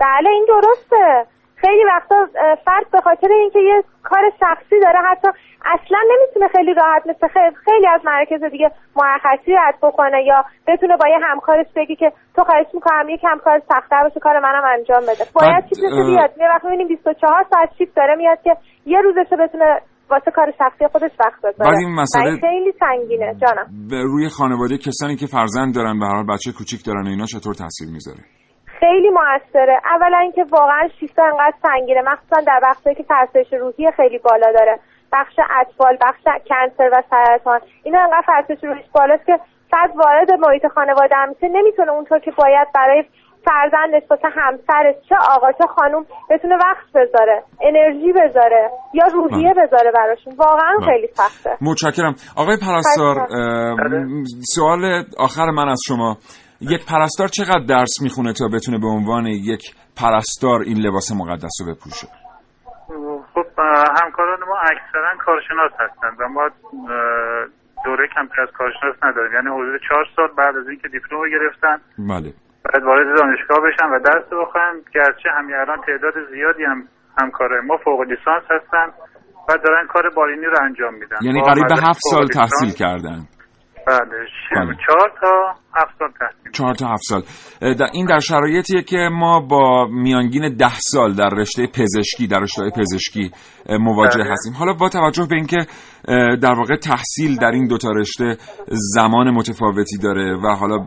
بله 0.00 0.30
این 0.30 0.46
درسته 0.48 1.37
خیلی 1.60 1.84
وقتا 1.84 2.16
فرد 2.64 2.90
به 2.92 3.00
خاطر 3.00 3.28
اینکه 3.32 3.58
یه 3.58 3.82
کار 4.02 4.22
شخصی 4.40 4.76
داره 4.82 4.98
حتی 5.10 5.28
اصلا 5.74 5.98
نمی‌تونه 6.12 6.48
خیلی 6.48 6.74
راحت 6.74 7.02
مثل 7.06 7.26
خیلی, 7.64 7.86
از 7.94 8.00
مراکز 8.04 8.42
دیگه 8.50 8.70
مرخصی 8.96 9.52
رد 9.60 9.74
بکنه 9.82 10.24
یا 10.24 10.44
بتونه 10.68 10.96
با 10.96 11.08
یه 11.08 11.18
همکارش 11.28 11.66
بگی 11.76 11.96
که 11.96 12.12
تو 12.36 12.44
خواهش 12.44 12.66
می‌کنم 12.74 13.08
یکم 13.08 13.38
کار 13.44 13.62
سختتر 13.68 14.02
باشه 14.02 14.20
کار 14.20 14.40
منم 14.40 14.64
انجام 14.78 15.02
بده. 15.02 15.24
باید 15.34 15.52
بعد، 15.52 15.68
چیز 15.68 15.78
مثل 15.84 16.00
اه، 16.00 16.06
بیاد. 16.10 16.30
یه 16.40 16.48
وقت 16.48 16.64
می‌بینیم 16.64 16.88
24 16.88 17.46
ساعت 17.52 17.68
شیفت 17.78 17.96
داره 17.96 18.14
میاد 18.16 18.38
که 18.44 18.52
یه 18.86 19.00
روزش 19.00 19.32
رو 19.32 19.38
بتونه 19.46 19.80
واسه 20.10 20.30
کار 20.30 20.52
شخصی 20.58 20.86
خودش 20.92 21.10
وقت 21.24 21.38
بذاره. 21.38 21.70
بعد 21.70 21.78
این 21.84 21.94
مسئله- 21.94 22.40
خیلی 22.40 22.72
سنگینه. 22.80 23.34
جانم. 23.42 23.66
به 23.90 24.02
روی 24.02 24.28
خانواده 24.28 24.78
کسانی 24.78 25.16
که 25.16 25.26
فرزند 25.26 25.74
دارن 25.74 25.98
به 25.98 26.06
هر 26.06 26.14
حال 26.14 26.26
بچه 26.26 26.52
کوچیک 26.58 26.80
دارن 26.86 27.04
و 27.06 27.08
اینا 27.08 27.24
چطور 27.24 27.54
تاثیر 27.54 27.88
می‌ذاره؟ 27.92 28.22
خیلی 28.80 29.10
موثره. 29.10 29.80
اولا 29.94 30.18
اینکه 30.18 30.44
واقعا 30.50 30.88
شیفتا 31.00 31.24
انقدر 31.24 31.56
سنگینه. 31.62 32.02
مخصوصا 32.02 32.40
در 32.40 32.60
بخشی 32.64 32.94
که 32.94 33.02
فرسایش 33.02 33.52
روحی 33.52 33.90
خیلی 33.96 34.18
بالا 34.18 34.52
داره. 34.58 34.78
بخش 35.12 35.34
اطفال 35.60 35.96
بخش 36.00 36.22
کنسر 36.48 36.90
و 36.92 37.02
سرطان. 37.10 37.60
اینا 37.82 38.00
انقدر 38.00 38.22
فرسایش 38.26 38.64
روحیش 38.64 38.86
بالاست 38.94 39.26
که 39.26 39.38
فرد 39.70 39.90
وارد 39.96 40.32
محیط 40.32 40.66
خانواده 40.66 41.16
هم 41.16 41.28
میشه. 41.28 41.48
نمی‌تونه 41.48 41.92
اونطور 41.92 42.18
که 42.18 42.30
باید 42.30 42.68
برای 42.74 43.04
فرزندش 43.44 44.02
واسه 44.10 44.28
همسرش 44.32 44.94
چه 45.08 45.14
آقا 45.30 45.52
چه 45.52 45.64
خانوم 45.76 46.06
بتونه 46.30 46.54
وقت 46.54 46.86
بذاره 46.94 47.42
انرژی 47.60 48.12
بذاره 48.12 48.70
یا 48.94 49.06
روحیه 49.06 49.54
بذاره 49.54 49.92
براشون. 49.94 50.34
واقعا 50.36 50.76
بله. 50.80 50.86
خیلی 50.86 51.06
سخته. 51.06 51.50
متشکرم. 51.60 52.14
آقای 52.36 52.56
پرستار 52.66 53.14
سوال 54.54 55.04
آخر 55.18 55.50
من 55.50 55.68
از 55.68 55.80
شما. 55.88 56.16
یک 56.60 56.86
پرستار 56.86 57.28
چقدر 57.28 57.64
درس 57.68 58.02
می‌خونه 58.02 58.32
تا 58.32 58.48
بتونه 58.54 58.78
به 58.78 58.86
عنوان 58.86 59.26
یک 59.26 59.62
پرستار 60.00 60.60
این 60.60 60.78
لباس 60.78 61.12
مقدس 61.12 61.54
رو 61.60 61.74
بپوشه؟ 61.74 62.06
خب 63.34 63.46
همکاران 64.02 64.38
ما 64.48 64.56
اکثرا 64.72 65.10
کارشناس 65.26 65.72
هستند 65.72 66.20
و 66.20 66.28
ما 66.28 66.48
دوره 67.84 68.08
کمتر 68.14 68.40
از 68.42 68.48
کارشناس 68.58 68.96
نداریم. 69.02 69.32
یعنی 69.32 69.48
حدود 69.48 69.80
چهار 69.88 70.04
سال 70.16 70.28
بعد 70.38 70.56
از 70.56 70.68
اینکه 70.68 70.88
دیپلم 70.88 71.20
رو 71.20 71.28
گرفتن 71.30 71.76
بله. 71.98 72.32
باید 72.64 72.84
وارد 72.84 73.18
دانشگاه 73.18 73.58
بشن 73.66 73.86
و 73.86 73.98
درس 74.04 74.24
بخونن. 74.32 74.74
گرچه 74.94 75.28
همین 75.38 75.54
الان 75.56 75.78
تعداد 75.86 76.14
زیادی 76.34 76.64
هم 76.64 76.82
همکارای 77.18 77.60
ما 77.66 77.76
فوق 77.84 78.00
لیسانس 78.00 78.44
هستن 78.50 78.86
و 79.48 79.58
دارن 79.64 79.86
کار 79.86 80.10
بالینی 80.16 80.46
رو 80.46 80.56
انجام 80.62 80.94
میدن. 80.94 81.16
یعنی 81.22 81.42
قریب 81.42 81.66
به 81.68 81.88
هفت 81.88 82.00
سال. 82.10 82.26
تحصیل 82.26 82.72
کردن. 82.72 83.20
بله 83.86 83.98
بله. 84.54 84.76
چهار 84.86 85.12
تا 85.20 85.54
هفت 85.74 85.98
سال 85.98 86.08
تحصیل 86.20 86.52
چهار 86.52 86.74
تا 86.74 86.86
هفت 86.88 87.02
سال. 87.02 87.22
در 87.74 87.86
این 87.92 88.06
در 88.06 88.20
شرایطیه 88.20 88.82
که 88.82 89.08
ما 89.12 89.40
با 89.40 89.86
میانگین 89.90 90.56
ده 90.56 90.78
سال 90.78 91.14
در 91.14 91.28
رشته 91.28 91.66
پزشکی 91.66 92.26
در 92.26 92.40
رشته 92.40 92.70
پزشکی 92.76 93.30
مواجه 93.68 94.18
بله. 94.18 94.32
هستیم. 94.32 94.52
حالا 94.52 94.72
با 94.72 94.88
توجه 94.88 95.26
به 95.26 95.36
اینکه 95.36 95.66
در 96.42 96.54
واقع 96.58 96.76
تحصیل 96.76 97.36
در 97.36 97.50
این 97.50 97.66
دوتا 97.66 97.90
رشته 97.90 98.36
زمان 98.94 99.30
متفاوتی 99.30 99.98
داره 99.98 100.36
و 100.36 100.54
حالا 100.54 100.86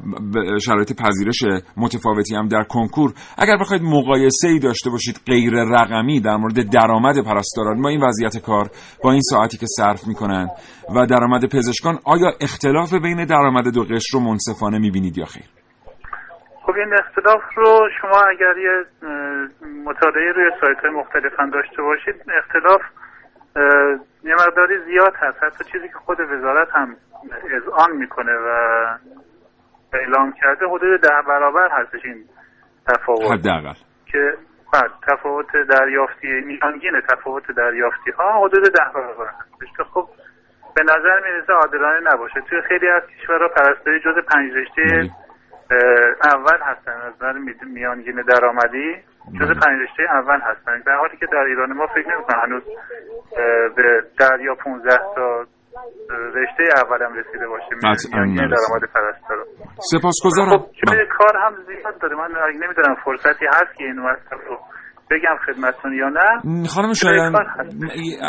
شرایط 0.59 0.93
پذیرش 1.01 1.43
متفاوتی 1.77 2.35
هم 2.35 2.47
در 2.47 2.63
کنکور 2.63 3.13
اگر 3.37 3.57
بخواید 3.57 3.83
مقایسه 3.83 4.47
ای 4.47 4.59
داشته 4.59 4.89
باشید 4.89 5.21
غیر 5.25 5.53
رقمی 5.53 6.19
در 6.19 6.35
مورد 6.35 6.69
درآمد 6.69 7.23
پرستاران 7.23 7.79
ما 7.79 7.89
این 7.89 8.03
وضعیت 8.03 8.37
کار 8.37 8.69
با 9.03 9.11
این 9.11 9.21
ساعتی 9.21 9.57
که 9.57 9.65
صرف 9.77 10.07
می‌کنن 10.07 10.47
و 10.95 11.05
درآمد 11.05 11.45
پزشکان 11.45 11.99
آیا 12.05 12.31
اختلاف 12.41 12.93
بین 12.93 13.25
درآمد 13.25 13.73
دو 13.73 13.83
قشر 13.83 14.13
رو 14.13 14.19
منصفانه 14.19 14.70
می‌بینید 14.79 15.17
یا 15.17 15.25
خیر؟ 15.25 15.45
خب 16.63 16.73
این 16.75 16.93
اختلاف 16.93 17.41
رو 17.55 17.89
شما 18.01 18.21
اگر 18.29 18.57
یه 18.57 18.85
مطالعه 19.85 20.31
روی 20.31 20.51
سایت 20.61 20.77
های 20.77 20.89
مختلف 20.89 21.39
هم 21.39 21.49
داشته 21.49 21.81
باشید 21.81 22.15
اختلاف 22.37 22.81
یه 24.23 24.33
مقداری 24.33 24.77
زیاد 24.85 25.13
هست. 25.15 25.43
حتی 25.43 25.63
چیزی 25.71 25.87
که 25.87 25.93
خود 25.93 26.19
وزارت 26.19 26.67
هم 26.71 26.95
اذعان 27.51 27.91
می‌کنه 27.91 28.31
و 28.31 28.47
اعلام 29.93 30.33
کرده 30.41 30.65
حدود 30.65 31.01
ده 31.01 31.21
برابر 31.27 31.69
هستش 31.71 32.05
این 32.05 32.25
تفاوت. 32.87 33.31
حداقل. 33.31 33.73
که 34.05 34.33
بله 34.73 34.89
تفاوت 35.07 35.51
دریافتی 35.69 36.27
میانگین 36.27 37.01
تفاوت 37.09 37.51
دریافتی 37.51 38.11
ها 38.11 38.45
حدود 38.45 38.63
ده 38.63 38.91
برابر 38.93 39.27
هستش. 39.27 39.77
که 39.77 39.83
خب 39.83 40.09
به 40.75 40.83
نظر 40.83 41.19
می‌رسه 41.25 41.53
عادلانه 41.53 41.99
نباشه. 42.13 42.41
توی 42.49 42.61
خیلی 42.61 42.87
از 42.87 43.03
کشورها 43.07 43.47
پرستاری 43.47 43.99
جز 43.99 44.15
پنج 44.33 44.53
رشته 44.53 44.81
بله. 44.81 45.09
اول 46.33 46.57
هستن. 46.61 46.91
از 46.91 47.13
نظر 47.15 47.33
می- 47.33 47.55
میانگین 47.73 48.21
درآمدی 48.21 48.95
جز 49.39 49.47
بله. 49.47 49.59
پنج 49.59 49.81
رشته 49.81 50.03
اول 50.13 50.39
هستن. 50.41 50.79
در 50.85 50.95
حالی 50.95 51.17
که 51.17 51.25
در 51.25 51.37
ایران 51.37 51.73
ما 51.73 51.87
فکر 51.87 52.07
نمی‌کنم 52.15 52.39
هنوز 52.43 52.63
به 53.75 54.03
در 54.19 54.39
یا 54.39 54.55
15 54.55 54.97
تا 55.15 55.45
رشته 56.35 56.63
اول 56.85 57.01
هم 57.05 57.13
رسیده 57.13 57.47
باشه 57.47 57.65
نرسیده. 57.83 58.17
درآمد 58.35 58.83
پرستارا. 58.93 59.43
سپاسگزارم. 59.91 60.59
خب 60.59 60.95
جای 60.95 61.05
کار 61.17 61.37
هم 61.45 61.53
زیاد 61.67 61.97
داره. 62.01 62.15
من 62.15 62.31
نمی‌دونم 62.53 62.95
فرصتی 63.05 63.45
هست 63.45 63.75
که 63.77 63.83
این 63.83 63.99
مطلب 63.99 64.39
رو 64.47 64.59
بگم 65.11 65.35
خدمتتون 65.45 65.93
یا 65.93 66.09
نه؟ 66.09 66.67
خانم 66.67 66.93
شایان. 66.93 67.33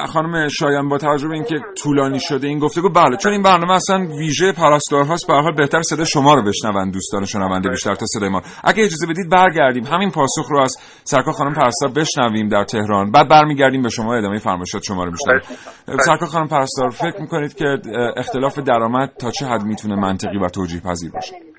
خانم 0.09 0.49
شایان 0.49 0.89
با 0.89 0.99
توجه 0.99 1.29
به 1.29 1.35
اینکه 1.35 1.61
طولانی 1.83 2.21
شده 2.21 2.47
این 2.47 2.59
گفتگو 2.59 2.89
بله 2.89 3.17
چون 3.17 3.33
این 3.33 3.43
برنامه 3.43 3.73
اصلا 3.73 4.07
ویژه 4.19 4.53
پرستارهاست 4.53 5.27
به 5.29 5.35
هر 5.35 5.41
حال 5.41 5.55
بهتر 5.55 5.83
صدای 5.83 6.07
شما 6.07 6.35
رو 6.35 6.43
بشنون 6.43 6.91
دوستان 6.91 7.25
شنونده 7.25 7.69
بیشتر 7.69 7.95
تا 7.95 8.07
صدای 8.07 8.29
ما. 8.29 8.43
اگه 8.65 8.85
اجازه 8.85 9.07
بدید 9.07 9.31
برگردیم. 9.31 9.85
همین 9.85 10.11
پاسخ 10.11 10.51
رو 10.51 10.61
از 10.61 10.77
سرکار 11.05 11.35
خانم 11.35 11.55
پرستار 11.55 11.91
بشنویم 11.97 12.49
در 12.49 12.65
تهران. 12.65 13.11
بعد 13.11 13.29
برمیگردیم 13.29 13.83
به 13.83 13.89
شما 13.89 14.15
ادامه 14.15 14.39
فرمایشات 14.39 14.83
شما 14.83 15.05
رو 15.05 15.13
بشنویم 15.13 15.59
بله. 15.89 15.97
سرکار 15.97 16.29
خانم 16.29 16.49
پرستار 16.49 16.91
فکر 16.91 17.21
می‌کنید 17.21 17.55
که 17.55 17.79
اختلاف 18.17 18.59
درآمد 18.59 19.11
تا 19.19 19.31
چه 19.31 19.47
حد 19.47 19.63
می‌تونه 19.63 19.97
منطقی 19.97 20.39
و 20.39 20.49
توجیه 20.49 20.81
پذیر 20.81 21.11
باشه؟ 21.11 21.52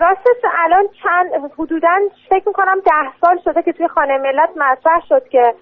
راستش 0.00 0.44
الان 0.58 0.88
چند 1.02 1.52
حدودا 1.58 1.98
فکر 2.30 2.42
می‌کنم 2.46 2.80
ده 2.80 3.12
سال 3.20 3.40
شده 3.44 3.62
که 3.62 3.72
توی 3.72 3.88
خانه 3.88 4.18
ملت 4.18 4.50
مطرح 4.56 5.02
شد 5.08 5.28
که 5.28 5.54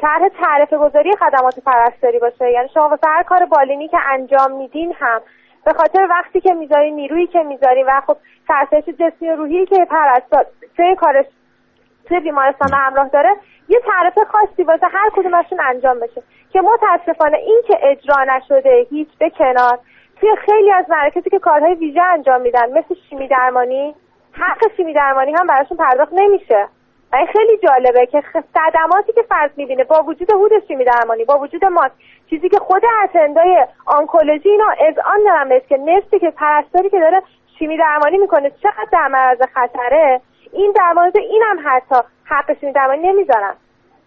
طرح 0.00 0.28
تعرفه 0.40 0.76
گذاری 0.78 1.16
خدمات 1.16 1.60
پرستاری 1.66 2.18
باشه. 2.18 2.50
یعنی 2.50 2.68
شما 2.74 2.88
واسه 2.88 3.08
هر 3.08 3.22
کار 3.22 3.44
بالینی 3.46 3.88
که 3.88 3.98
انجام 4.12 4.52
میدین 4.52 4.94
هم. 5.00 5.20
به 5.64 5.72
خاطر 5.72 6.06
وقتی 6.10 6.40
که 6.40 6.54
می‌ذاری 6.54 6.90
نیرویی 6.90 7.26
که 7.26 7.42
می‌ذاری 7.42 7.82
و 7.82 8.00
خب 8.06 8.16
فرسایش 8.46 8.84
جسمی 8.84 9.28
و 9.28 9.36
روحی 9.36 9.66
که 9.66 9.84
پرستار 9.84 10.46
توی 10.76 10.94
کارش 10.94 11.26
توی 12.08 12.20
بیمارستان 12.20 12.72
همراه 12.72 13.08
داره 13.08 13.36
یه 13.68 13.80
تعرفه 13.80 14.20
خاصی 14.24 14.62
واسه 14.62 14.86
هر 14.86 15.10
کدومشون 15.12 15.60
انجام 15.60 16.00
بشه. 16.00 16.22
که 16.52 16.60
متاسفانه 16.60 17.36
این 17.36 17.62
که 17.68 17.78
اجرا 17.82 18.24
نشده 18.24 18.86
هیچ 18.90 19.08
به 19.18 19.30
کنار 19.30 19.78
توی 20.20 20.36
خیلی 20.46 20.72
از 20.72 20.84
مراکزی 20.88 21.30
که 21.30 21.38
کارهای 21.38 21.74
ویژه 21.74 22.02
انجام 22.02 22.40
میدن 22.40 22.78
مثل 22.78 22.94
شیمی 23.08 23.28
درمانی 23.28 23.94
حق 24.32 24.76
شیمی 24.76 24.92
درمانی 24.92 25.32
هم 25.32 25.46
براشون 25.46 25.76
پرداخت 25.76 26.12
نمیشه. 26.12 26.68
و 27.12 27.16
این 27.16 27.26
خیلی 27.26 27.58
جالبه 27.58 28.06
که 28.06 28.22
صدماتی 28.54 29.12
که 29.12 29.22
فرد 29.22 29.50
می‌بینه 29.56 29.84
با 29.84 30.02
وجود 30.02 30.30
هود 30.30 30.52
شیمی 30.68 30.84
درمانی 30.84 31.24
با 31.24 31.38
وجود 31.38 31.64
ماست 31.64 31.94
چیزی 32.30 32.48
که 32.48 32.58
خود 32.58 32.82
اتندای 33.04 33.66
آنکولوژی 33.86 34.48
اینا 34.48 34.68
اذعان 34.88 35.24
دارن 35.24 35.48
بهش 35.48 35.62
که 35.68 35.76
نصفی 35.76 36.18
که 36.18 36.30
پرستاری 36.30 36.90
که 36.90 37.00
داره 37.00 37.22
شیمی 37.58 37.76
درمانی 37.76 38.18
می‌کنه 38.18 38.50
چقدر 38.50 38.88
در 38.92 39.08
معرض 39.08 39.42
خطره 39.54 40.20
این 40.52 40.72
در 40.72 40.92
مورد 40.92 41.16
اینم 41.16 41.58
حتی 41.64 41.96
حق 42.24 42.58
شیمی 42.60 42.72
درمانی 42.72 43.08
نمی‌ذارن. 43.08 43.54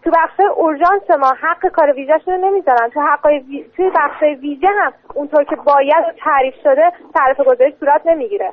تو 0.04 0.10
بخش 0.10 0.40
اورژانس 0.56 1.10
ما 1.20 1.32
حق 1.42 1.72
کار 1.72 1.92
ویژهشون 1.92 2.34
رو 2.34 2.48
نمی‌ذارن. 2.48 2.90
تو 2.94 3.00
حقای 3.00 3.38
وی... 3.38 3.64
توی 3.76 3.90
بخش 3.90 4.22
ویژه 4.42 4.68
هم 4.80 4.92
اونطور 5.14 5.44
که 5.44 5.56
باید 5.56 6.04
و 6.08 6.12
تعریف 6.24 6.54
شده 6.62 6.90
تعرفه 7.14 7.44
گذاری 7.44 7.74
صورت 7.80 8.02
نمی‌گیره. 8.06 8.52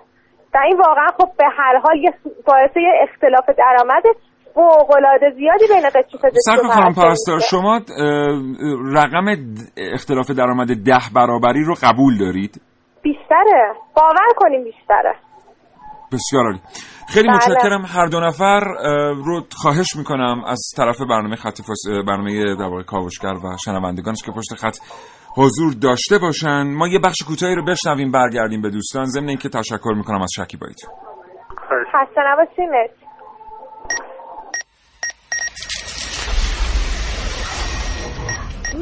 و 0.54 0.58
این 0.58 0.78
واقعا 0.78 1.08
خب 1.08 1.30
به 1.38 1.46
هر 1.58 1.78
حال 1.78 1.98
یه 1.98 2.14
باعث 2.48 2.78
یه 2.78 2.94
اختلاف 3.10 3.46
درآمد 3.58 4.04
فوق‌العاده 4.54 5.32
زیادی 5.32 5.66
بین 5.68 5.90
قشر 5.90 6.18
پزشکی 6.24 6.68
خانم 6.68 6.94
پرستار. 6.94 7.40
شما 7.40 7.80
رقم 8.96 9.26
اختلاف 9.94 10.32
درآمد 10.32 10.68
ده 10.68 11.06
برابری 11.16 11.64
رو 11.64 11.74
قبول 11.84 12.18
دارید؟ 12.20 12.62
بیشتره. 13.02 13.74
باور 13.96 14.34
کنیم 14.36 14.64
بیشتره. 14.64 15.16
بسیار 16.12 16.46
عالی 16.46 16.62
خیلی 17.10 17.28
بله. 17.28 17.38
متشکرم 17.38 17.86
هر 17.86 18.06
دو 18.06 18.20
نفر 18.20 18.60
رو 19.26 19.44
خواهش 19.52 19.96
می‌کنم 19.96 20.44
از 20.48 20.62
طرف 20.78 21.02
برنامه 21.02 21.36
خط. 21.36 21.60
اه، 21.90 22.02
برنامه 22.04 22.56
واقع 22.56 22.84
کاوشگر 22.84 23.34
و 23.34 23.58
شنوندگانش 23.66 24.24
که 24.24 24.32
پشت 24.32 24.54
خط 24.56 24.78
حضور 25.38 25.74
داشته 25.74 26.18
باشن 26.18 26.64
ما 26.64 26.88
یه 26.88 27.00
بخش 27.00 27.18
کوتاهی 27.28 27.56
رو 27.56 27.66
بشنویم 27.66 28.12
برگردیم 28.12 28.62
به 28.62 28.70
دوستان 28.70 29.06
ضمن 29.06 29.30
اینکه 29.30 29.50
تشکر 29.50 29.94
می‌کنم 29.96 30.22
از 30.22 30.30
شکیباییتون 30.36 30.90
خسته 31.94 32.22
نباشید. 32.32 33.02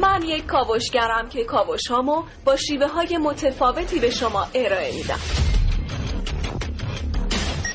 من 0.00 0.22
یک 0.22 0.46
کاوشگرم 0.46 1.28
که 1.28 1.44
کاوشهامو 1.44 2.22
با 2.44 2.56
شیوه 2.56 2.86
های 2.86 3.18
متفاوتی 3.18 4.00
به 4.00 4.10
شما 4.10 4.46
ارائه 4.54 4.96
میدم 4.96 5.49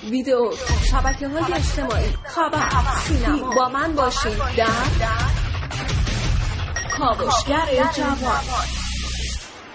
ویدیو 0.09 0.51
شبکه 0.91 1.27
های 1.27 1.53
اجتماعی 1.53 2.09
خبر 2.25 2.59
سینما. 3.07 3.55
با 3.55 3.69
من 3.69 3.95
باشید 3.95 4.37
در 4.57 4.67
کاوشگر 6.97 7.89
جوان. 7.95 8.41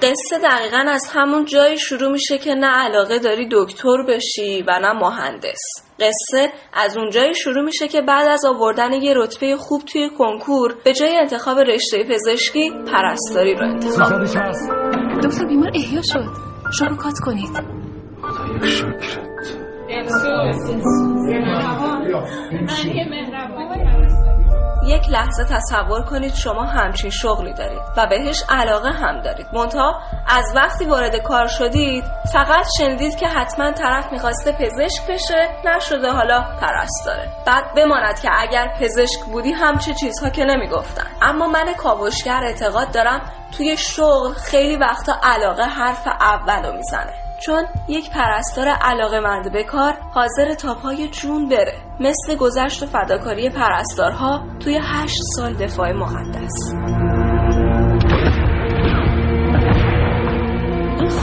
قصه 0.02 0.38
دقیقا 0.38 0.84
از 0.88 1.10
همون 1.12 1.44
جایی 1.44 1.78
شروع 1.78 2.12
میشه 2.12 2.38
که 2.38 2.54
نه 2.54 2.66
علاقه 2.66 3.18
داری 3.18 3.48
دکتر 3.52 4.02
بشی 4.08 4.64
و 4.68 4.78
نه 4.78 4.92
مهندس. 4.92 5.60
قصه 6.00 6.52
از 6.72 6.96
اون 6.96 7.10
جایی 7.10 7.34
شروع 7.34 7.64
میشه 7.64 7.88
که 7.88 8.00
بعد 8.00 8.28
از 8.28 8.44
آوردن 8.44 8.92
یه 8.92 9.14
رتبه 9.16 9.56
خوب 9.56 9.82
توی 9.82 10.10
کنکور 10.18 10.74
به 10.84 10.92
جای 10.92 11.16
انتخاب 11.16 11.58
رشته 11.58 12.04
پزشکی 12.04 12.70
پرستاری 12.92 13.54
رو 13.54 13.66
انتخاب 13.66 14.24
دکتر 15.22 15.44
بیمار 15.46 15.70
احیا 15.74 16.02
شد. 16.02 16.96
کات 16.98 17.18
کنید. 17.24 17.80
یک 24.86 25.08
لحظه 25.10 25.44
تصور 25.44 26.02
کنید 26.02 26.34
شما 26.34 26.64
همچین 26.64 27.10
شغلی 27.10 27.54
دارید 27.54 27.80
و 27.96 28.06
بهش 28.06 28.44
علاقه 28.48 28.90
هم 28.90 29.20
دارید 29.20 29.46
منتها 29.52 30.00
از 30.28 30.44
وقتی 30.56 30.84
وارد 30.84 31.16
کار 31.16 31.46
شدید 31.46 32.04
فقط 32.32 32.66
شنیدید 32.78 33.16
که 33.16 33.26
حتما 33.26 33.70
طرف 33.72 34.12
می‌خواسته 34.12 34.52
پزشک 34.52 35.06
بشه 35.10 35.48
نشده 35.64 36.10
حالا 36.10 36.40
پرستاره 36.60 37.28
بعد 37.46 37.74
بماند 37.76 38.20
که 38.20 38.30
اگر 38.38 38.68
پزشک 38.80 39.24
بودی 39.24 39.52
هم 39.52 39.78
چه 39.78 39.94
چیزها 39.94 40.30
که 40.30 40.44
نمی‌گفتن 40.44 41.06
اما 41.22 41.46
من 41.46 41.74
کاوشگر 41.74 42.40
اعتقاد 42.44 42.92
دارم 42.92 43.20
توی 43.56 43.76
شغل 43.76 44.32
خیلی 44.32 44.76
وقتا 44.76 45.12
علاقه 45.22 45.64
حرف 45.64 46.08
اولو 46.20 46.72
می‌زنه 46.72 47.29
چون 47.46 47.64
یک 47.88 48.10
پرستار 48.10 48.68
علاقه 48.68 49.20
مند 49.20 49.52
به 49.52 49.64
کار 49.64 49.94
حاضر 50.14 50.54
تا 50.54 50.74
پای 50.74 51.08
جون 51.08 51.48
بره. 51.48 51.74
مثل 52.00 52.36
گذشت 52.36 52.82
و 52.82 52.86
فداکاری 52.86 53.50
پرستارها 53.50 54.44
توی 54.64 54.80
هشت 54.82 55.18
سال 55.36 55.54
دفاع 55.54 55.92
مقدس. 55.92 56.72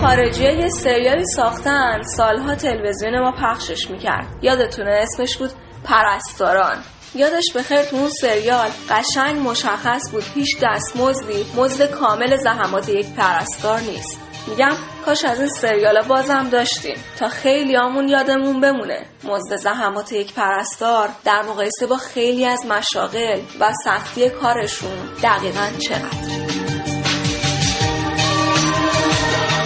خارجی 0.02 0.44
یه 0.44 0.70
سریالی 0.70 1.26
ساختن. 1.36 2.02
سالها 2.02 2.56
تلویزیون 2.56 3.20
ما 3.20 3.32
پخشش 3.32 3.90
می‌کرد. 3.90 4.26
یادتونه 4.42 4.92
اسمش 4.92 5.38
بود 5.38 5.52
پرستاران. 5.84 6.78
یادش 7.16 7.46
بخیر 7.56 7.82
تو 7.82 7.96
اون 7.96 8.10
سریال 8.10 8.70
قشنگ 8.90 9.48
مشخص 9.48 10.12
بود. 10.12 10.24
هیچ 10.36 10.58
دستمزدی 10.64 11.46
مزد 11.58 11.92
کامل 11.92 12.38
زحمات 12.38 12.90
یک 12.90 13.16
پرستار 13.16 13.80
نیست. 13.80 14.27
میگم 14.50 14.76
کاش 15.06 15.26
از 15.26 15.40
این 15.40 15.50
سریالا 15.50 16.02
بازم 16.02 16.50
داشتیم. 16.50 16.96
تا 17.20 17.30
خیلی 17.30 17.78
آمون 17.78 18.08
یادمون 18.08 18.62
بمونه. 18.62 19.06
مزد 19.24 19.56
زحمات 19.56 20.12
یک 20.12 20.34
پرستار 20.34 21.10
در 21.26 21.42
مقایسه 21.42 21.88
با 21.88 21.98
خیلی 21.98 22.46
از 22.46 22.66
مشاغل 22.66 23.42
و 23.60 23.74
سختی 23.84 24.30
کارشون 24.30 24.98
دقیقا 25.24 25.68
چقدر؟ 25.88 26.48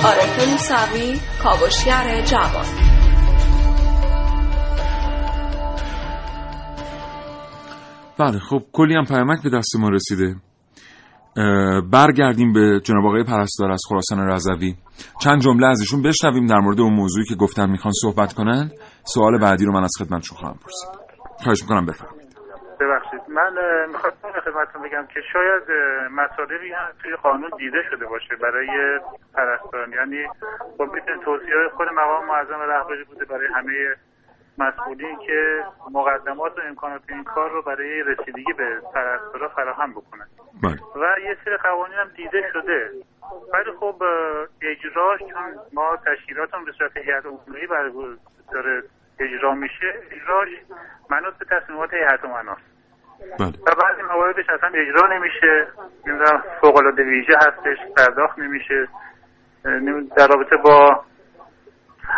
عارف 0.04 0.50
موسوی 0.50 1.20
کاوشگر 1.44 2.22
جوان. 2.22 2.65
بله 8.20 8.39
خب 8.39 8.63
کلی 8.74 8.96
هم 8.96 9.06
پیامک 9.06 9.44
به 9.44 9.50
دست 9.50 9.76
ما 9.76 9.89
رسیده. 9.89 10.36
برگردیم 11.91 12.54
به 12.54 12.80
جناب 12.84 13.06
آقای 13.06 13.24
پرستار 13.24 13.72
از 13.72 13.82
خراسان 13.89 14.20
رضوی. 14.30 14.76
چند 15.24 15.39
جمله 15.41 15.67
از 15.67 15.80
ایشون 15.80 16.02
بشنویم 16.02 16.46
در 16.46 16.60
مورد 16.60 16.80
اون 16.80 16.94
موضوعی 16.94 17.26
که 17.26 17.36
گفتن 17.36 17.70
می‌خوان 17.70 17.94
صحبت 18.02 18.34
کنن. 18.34 18.72
سوال 19.04 19.39
بعدی 19.39 19.65
رو 19.65 19.72
من 19.74 19.84
از 19.84 19.94
خدمتشون 20.00 20.38
خواهم 20.38 20.60
پرسید. 20.63 20.89
خواهش 21.44 21.62
می‌کنم 21.62 21.86
بفرمایید. 21.86 22.32
ببخشید. 22.80 23.22
من 23.38 23.54
می‌خواستم 23.88 24.32
خدمتتون 24.46 24.82
بگم 24.82 25.06
که 25.13 25.20
شاید 25.34 25.63
مسائلی 26.12 26.72
هم 26.72 26.88
توی 27.02 27.15
قانون 27.24 27.50
دیده 27.58 27.82
شده 27.89 28.06
باشه 28.06 28.36
برای 28.44 28.67
پرستاران 29.36 29.91
یعنی 30.00 30.28
خب 30.78 30.89
توصیه 31.26 31.56
های 31.60 31.70
خود 31.78 31.88
مقام 32.02 32.26
معظم 32.28 32.62
رهبری 32.74 33.04
بوده 33.04 33.26
برای 33.26 33.48
همه 33.56 33.74
مسئولین 34.62 35.17
که 35.28 35.63
مقدمات 35.91 36.58
و 36.58 36.62
امکانات 36.67 37.02
این 37.10 37.24
کار 37.24 37.50
رو 37.52 37.62
برای 37.62 38.04
رسیدگی 38.04 38.54
به 38.58 38.82
پرستارا 38.93 39.50
فراهم 39.50 39.91
بکنن 39.91 40.28
بله. 40.63 40.80
و 40.95 41.19
یه 41.19 41.38
سری 41.45 41.58
قوانین 41.58 41.97
هم 41.97 42.08
دیده 42.15 42.50
شده. 42.54 42.91
ولی 43.54 43.71
خب 43.80 44.04
اجراش 44.62 45.19
چون 45.19 45.60
ما 45.74 45.97
تشکیلاتمون 45.97 46.65
به 46.65 46.71
صورت 46.71 46.97
هیئت 46.97 47.26
عمومی 47.26 47.67
برای 47.69 47.91
داره 48.52 48.84
اجرا 49.19 49.54
میشه 49.54 49.93
اجراش 50.12 50.50
منوط 51.10 51.34
به 51.34 51.45
تصمیمات 51.45 51.93
هیئت 51.93 52.26
امناست 52.26 52.62
بله. 53.39 53.50
و 53.50 53.76
بعضی 53.84 54.02
مواردش 54.02 54.50
اصلا 54.50 54.69
اجرا 54.74 55.17
نمیشه. 55.17 55.67
نمی‌دونم 56.08 56.43
فوق 56.62 56.78
العاده 56.78 57.04
ویژه 57.04 57.34
هستش 57.38 57.78
پرداخت 57.97 58.39
نمیشه. 58.39 58.88
در 60.17 60.28
رابطه 60.28 60.58
با 60.58 61.04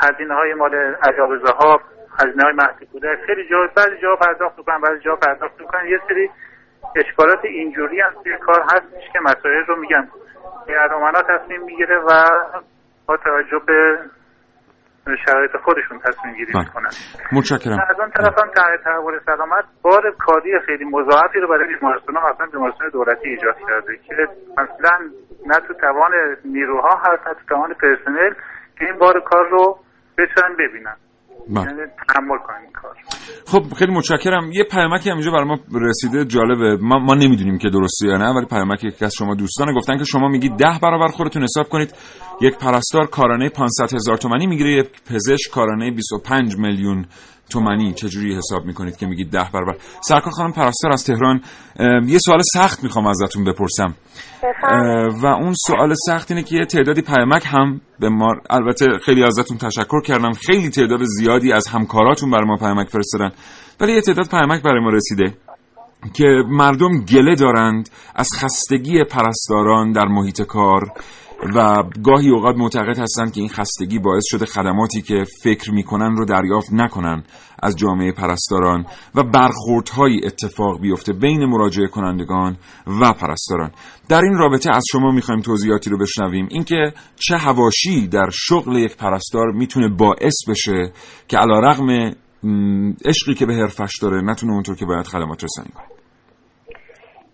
هزینه 0.01 0.33
های 0.33 0.53
مال 0.53 0.75
عجاب 0.75 1.37
زهاب 1.37 1.81
هزینه 2.19 2.43
های 2.43 2.53
مهدی 2.53 2.85
کودک 2.85 3.19
خیلی 3.25 3.49
جا 3.49 3.57
بعضی 3.75 3.97
جا 4.01 4.15
پرداخت 4.15 4.57
می‌کنن 4.57 4.81
بعضی 4.81 4.99
جا 4.99 5.15
پرداخت 5.15 5.59
می‌کنن. 5.59 5.87
یه 5.87 5.99
سری 6.07 6.29
اشکالات 6.95 7.45
اینجوری 7.45 8.01
هم 8.01 8.13
توی 8.23 8.37
کار 8.37 8.61
هستش 8.61 9.11
که 9.13 9.19
مسائل 9.19 9.65
رو 9.67 9.75
میگم 9.79 10.07
ارامنا 10.67 11.21
تصمیم 11.21 11.63
می‌گیره 11.63 11.99
و 11.99 12.25
با 13.05 13.17
توجه 13.17 13.59
به 13.65 13.97
شرایط 15.25 15.51
خودشون 15.57 15.99
تصمیم 15.99 16.33
گیری 16.33 16.53
بله. 16.53 16.63
می‌کنن. 16.63 16.89
متشکرم. 17.31 17.79
از 17.89 17.99
اون 17.99 18.09
طرف 18.09 18.39
هم 18.39 18.49
تحول 18.83 19.19
سلامت. 19.25 19.63
بار 19.81 20.11
کاری 20.19 20.59
خیلی 20.59 20.85
مضاعفی 20.85 21.39
رو 21.39 21.47
برای 21.47 21.67
بیمارستان 21.67 22.15
ها 22.15 22.29
اصلا 22.29 22.45
بیمارستان 22.45 22.89
دولتی 22.89 23.29
ایجاد 23.29 23.55
کرده 23.69 23.97
که 23.97 24.27
اصلا 24.57 24.97
نه 25.45 25.59
تو 25.67 25.73
توان 25.73 26.11
نیروها 26.45 26.95
هست 26.97 27.27
نه 27.27 27.33
تو 27.33 27.39
توان 27.49 27.73
پرسنل 27.73 28.33
که 28.79 28.85
این 28.85 28.97
بار 28.97 29.19
کار 29.19 29.49
رو 29.49 29.79
بتونن 30.17 30.55
ببینن. 30.55 30.95
تحمل 31.47 32.37
کنن 32.47 32.61
این 32.63 32.71
کار. 32.81 32.95
خب 33.47 33.73
خیلی 33.73 33.91
متشکرم. 33.93 34.51
یه 34.51 34.63
پیامکی 34.63 35.09
هم 35.09 35.15
اینجا 35.15 35.31
برای 35.31 35.45
ما 35.45 35.59
رسیده 35.73 36.25
جالبه. 36.25 36.77
ما, 36.81 36.99
ما 36.99 37.13
نمی‌دونیم 37.15 37.57
که 37.57 37.69
درسته 37.69 38.07
یا 38.07 38.17
نه 38.17 38.29
ولی 38.29 38.45
پیامک 38.45 38.83
یکی 38.83 39.05
از 39.05 39.13
شما 39.13 39.35
دوستان 39.35 39.73
گفتن 39.75 39.97
که 39.97 40.03
شما 40.03 40.27
میگید 40.27 40.57
ده 40.57 40.79
برابر 40.81 41.07
خودتون 41.07 41.43
حساب 41.43 41.69
کنید. 41.69 41.93
یک 42.41 42.57
پرستار 42.57 43.07
کارانه 43.07 43.49
500 43.49 43.93
هزار 43.93 44.17
تومانی 44.17 44.47
می‌گیره 44.47 44.71
یک 44.71 44.89
پزشک 45.09 45.51
کارانه 45.51 45.91
25 45.91 46.57
میلیون 46.57 47.05
تومانی 47.53 47.93
چجوری 47.93 48.35
حساب 48.35 48.65
می‌کنید 48.65 48.97
که 48.97 49.05
میگید 49.05 49.31
ده 49.31 49.49
برابر؟ 49.53 49.75
سرکار 50.01 50.33
خانم 50.33 50.51
پرستار 50.51 50.91
از 50.91 51.05
تهران 51.05 51.41
یه 52.07 52.17
سوال 52.17 52.41
سخت 52.53 52.83
می‌خوام 52.83 53.07
ازتون 53.07 53.43
بپرسم. 53.43 53.95
و 55.21 55.25
اون 55.25 55.53
سوال 55.67 55.93
سخت 56.07 56.31
اینه 56.31 56.43
که 56.43 56.55
یه 56.55 56.65
تعدادی 56.65 57.01
پیامک 57.01 57.43
هم 57.45 57.81
به 57.99 58.09
ما 58.09 58.33
البته 58.49 58.85
خیلی 59.05 59.23
ازتون 59.23 59.57
تشکر 59.57 60.01
کردم 60.01 60.31
خیلی 60.31 60.69
تعداد 60.69 61.03
زیادی 61.03 61.51
از 61.53 61.67
همکاراتون 61.67 62.31
برای 62.31 62.45
ما 62.45 62.57
پیامک 62.57 62.89
فرستادن 62.89 63.31
ولی 63.79 63.93
یه 63.93 64.01
تعداد 64.01 64.29
پیامک 64.29 64.61
برای 64.61 64.83
ما 64.83 64.89
رسیده 64.89 65.37
که 66.13 66.43
مردم 66.49 67.05
گله 67.05 67.35
دارند 67.35 67.89
از 68.15 68.29
خستگی 68.39 69.03
پرستاران 69.03 69.91
در 69.91 70.05
محیط 70.05 70.41
کار. 70.41 70.81
و 71.55 71.83
گاهی 72.03 72.29
اوقات 72.29 72.55
معتقد 72.55 72.99
هستند 72.99 73.33
که 73.33 73.41
این 73.41 73.49
خستگی 73.49 73.99
باعث 73.99 74.23
شده 74.25 74.45
خدماتی 74.45 75.01
که 75.01 75.23
فکر 75.43 75.71
می‌کنن 75.71 76.15
رو 76.15 76.25
دریافت 76.25 76.73
نکنن 76.73 77.23
از 77.63 77.75
جامعه 77.75 78.11
پرستاران 78.11 78.85
و 79.15 79.23
برخوردهایی 79.23 80.25
اتفاق 80.25 80.81
بیفته 80.81 81.13
بین 81.13 81.45
مراجعه 81.45 81.87
کنندگان 81.87 82.57
و 82.87 83.13
پرستاران. 83.13 83.71
در 84.09 84.21
این 84.21 84.37
رابطه 84.37 84.75
از 84.75 84.83
شما 84.91 85.11
می‌خوایم 85.11 85.41
توضیحاتی 85.41 85.89
رو 85.89 85.97
بشنویم. 85.97 86.47
اینکه 86.51 86.93
چه 87.15 87.37
هواشی 87.37 88.07
در 88.07 88.29
شغل 88.33 88.77
یک 88.77 88.97
پرستار 88.97 89.51
می‌تونه 89.51 89.87
باعث 89.87 90.49
بشه 90.49 90.91
که 91.27 91.37
علا 91.37 91.59
رغم 91.59 92.15
عشقی 93.05 93.33
که 93.33 93.45
به 93.45 93.53
حرفش 93.53 93.99
داره 94.01 94.21
نتونه 94.21 94.53
اونطور 94.53 94.75
که 94.75 94.85
باید 94.85 95.07
خدمات 95.07 95.43
رسانی 95.43 95.69
کنه. 95.75 95.92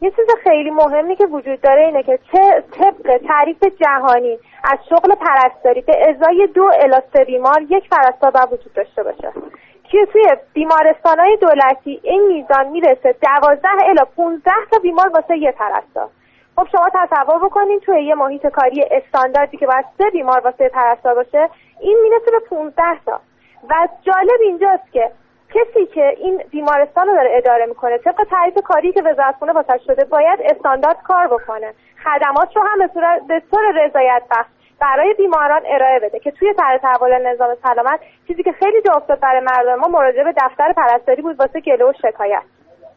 یه 0.01 0.11
چیز 0.11 0.25
خیلی 0.43 0.69
مهمی 0.69 1.15
که 1.15 1.25
وجود 1.25 1.61
داره 1.61 1.85
اینه 1.85 2.03
که 2.03 2.19
چه 2.31 2.63
طبق 2.71 3.17
تعریف 3.27 3.63
جهانی 3.63 4.39
از 4.63 4.79
شغل 4.89 5.15
پرستاری 5.15 5.81
به 5.81 6.09
ازای 6.09 6.47
دو 6.47 6.71
سه 7.13 7.23
بیمار 7.23 7.61
یک 7.69 7.89
پرستار 7.89 8.31
باید 8.31 8.53
وجود 8.53 8.73
داشته 8.73 9.03
باشه. 9.03 9.31
که 9.83 10.05
توی 10.13 10.25
بیمارستان 10.53 11.19
های 11.19 11.37
دولتی 11.37 11.99
این 12.03 12.27
میزان 12.27 12.67
می‌رسه 12.67 13.15
دوازده 13.21 13.85
الی 13.85 14.01
15 14.17 14.51
تا 14.71 14.79
بیمار 14.79 15.07
واسه 15.07 15.37
یه 15.37 15.51
پرستار. 15.51 16.09
خب 16.55 16.67
شما 16.71 16.89
تصور 16.93 17.45
بکنین 17.45 17.79
توی 17.79 18.03
یه 18.03 18.15
محیط 18.15 18.47
کاری 18.47 18.83
استانداردی 18.91 19.57
که 19.57 19.67
باید 19.67 19.85
سه 19.97 20.09
بیمار 20.09 20.39
واسه 20.39 20.69
پرستار 20.69 21.15
باشه 21.15 21.49
این 21.79 21.97
می‌رسه 22.03 22.31
به 22.31 22.39
15 22.39 22.83
تا. 23.05 23.19
و 23.69 23.87
جالب 24.01 24.41
اینجاست 24.41 24.91
که 24.91 25.11
کسی 25.55 25.85
که 25.85 26.15
این 26.17 26.43
بیمارستان 26.51 27.07
رو 27.07 27.13
داره 27.15 27.29
اداره 27.37 27.65
می‌کنه 27.65 27.97
طبق 27.97 28.23
تعریف 28.29 28.57
کاری 28.63 28.91
که 28.91 29.01
وزارت 29.01 29.35
خونه 29.39 29.51
واسش 29.53 29.81
شده 29.87 30.05
باید 30.05 30.39
استاندارد 30.43 31.01
کار 31.03 31.27
بکنه. 31.27 31.73
خدمات 32.03 32.55
رو 32.55 32.61
هم 32.61 32.87
به 33.27 33.41
طور 33.51 33.85
رضایت 33.85 34.23
بخش 34.31 34.49
برای 34.81 35.13
بیماران 35.13 35.61
ارائه 35.65 35.99
بده 35.99 36.19
که 36.19 36.31
توی 36.31 36.53
طرح 36.53 36.77
تحول 36.77 37.27
نظام 37.27 37.55
سلامت 37.63 37.99
چیزی 38.27 38.43
که 38.43 38.51
خیلی 38.51 38.81
جا 38.81 38.93
افتاد 38.93 39.19
برای 39.19 39.41
مردم 39.41 39.75
ما 39.75 39.87
مراجعه 39.87 40.23
به 40.23 40.33
دفتر 40.37 40.73
پرستاری 40.73 41.21
بود 41.21 41.39
واسه 41.39 41.59
گله 41.59 41.85
و 41.85 41.93
شکایت. 41.93 42.43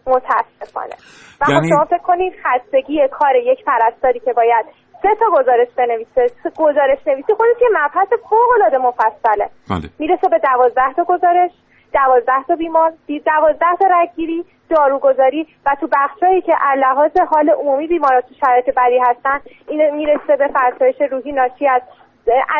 متاسفانه. 0.06 0.94
و 1.40 1.52
یعنی- 1.52 1.68
شما 1.68 1.84
فکر 1.84 1.98
کنید 1.98 2.32
خستگی 2.44 3.08
کار 3.08 3.36
یک 3.36 3.64
پرستاری 3.64 4.20
که 4.20 4.32
باید 4.32 4.66
سه 5.02 5.08
تا 5.20 5.26
گزارش 5.30 5.68
بنویسه 5.76 6.26
گزارش 6.56 6.98
نویسی 7.06 7.34
خودش 7.34 7.62
یه 7.62 7.68
مبحث 7.72 8.08
فوق 8.30 8.50
العاده 8.56 8.78
مفصله. 8.78 9.50
بله. 9.70 9.90
می‌رسه 9.98 10.28
به 10.28 10.38
دوازده 10.38 10.92
تا 10.96 11.04
گزارش. 11.04 11.50
دوازده 11.92 12.44
تا 12.48 12.56
بیمار 12.56 12.92
دوازده 13.24 13.76
تا 13.80 13.86
رگگیری 13.90 14.44
داروگذاری 14.70 15.46
و 15.66 15.76
تو 15.80 15.88
بخشهایی 15.92 16.40
که 16.40 16.54
لحاظ 16.76 17.10
حال 17.30 17.50
عمومی 17.50 17.86
بیمارا 17.86 18.20
تو 18.20 18.34
شرایط 18.34 18.70
بدی 18.76 18.98
هستن 18.98 19.40
این 19.68 19.90
می‌رسه 19.90 20.36
به 20.36 20.48
فرسایش 20.48 21.00
روحی 21.00 21.32
ناشی 21.32 21.68
از 21.68 21.82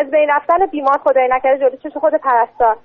از 0.00 0.10
بین 0.10 0.30
رفتن 0.30 0.66
بیمار 0.66 0.98
خدای 0.98 1.28
نکرده 1.28 1.58
جلوی 1.58 1.76
چش 1.76 1.96
خود 1.96 2.14
پرستار. 2.14 2.76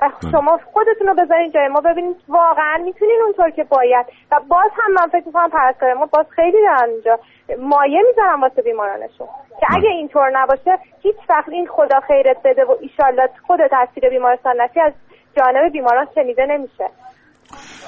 و 0.00 0.10
شما 0.32 0.60
خودتون 0.72 1.06
رو 1.06 1.14
بذارین 1.14 1.50
جای 1.50 1.68
ما 1.68 1.80
ببینید 1.80 2.16
واقعا 2.28 2.76
می‌تونین 2.84 3.20
اونطور 3.24 3.50
که 3.50 3.64
باید. 3.64 4.06
و 4.32 4.40
باز 4.48 4.70
هم 4.76 4.92
من 4.92 5.06
فکر 5.06 5.26
می‌کنم 5.26 5.50
پرستار 5.50 5.94
ما 5.94 6.06
باز 6.06 6.26
خیلی 6.30 6.62
دارن 6.62 6.90
اینجا 6.90 7.18
مایه 7.58 8.02
می‌ذارن 8.08 8.40
واسه 8.40 8.62
بیمارانشون. 8.62 9.26
که 9.60 9.66
اگه 9.76 9.88
اینطور 9.88 10.30
نباشه 10.30 10.78
هیچ 11.02 11.16
وقت 11.28 11.48
این 11.48 11.66
خدا 11.66 12.00
خیرت 12.00 12.36
بده 12.44 12.64
و 12.64 12.76
ایشالله 12.80 13.28
خود 13.46 13.66
تاثیر 13.66 14.08
بیمارستان 14.08 14.60
نشی 14.60 14.80
از 14.80 14.92
جانب 15.36 15.72
بیماران 15.72 16.08
شنیده 16.14 16.46
نمیشه. 16.46 16.90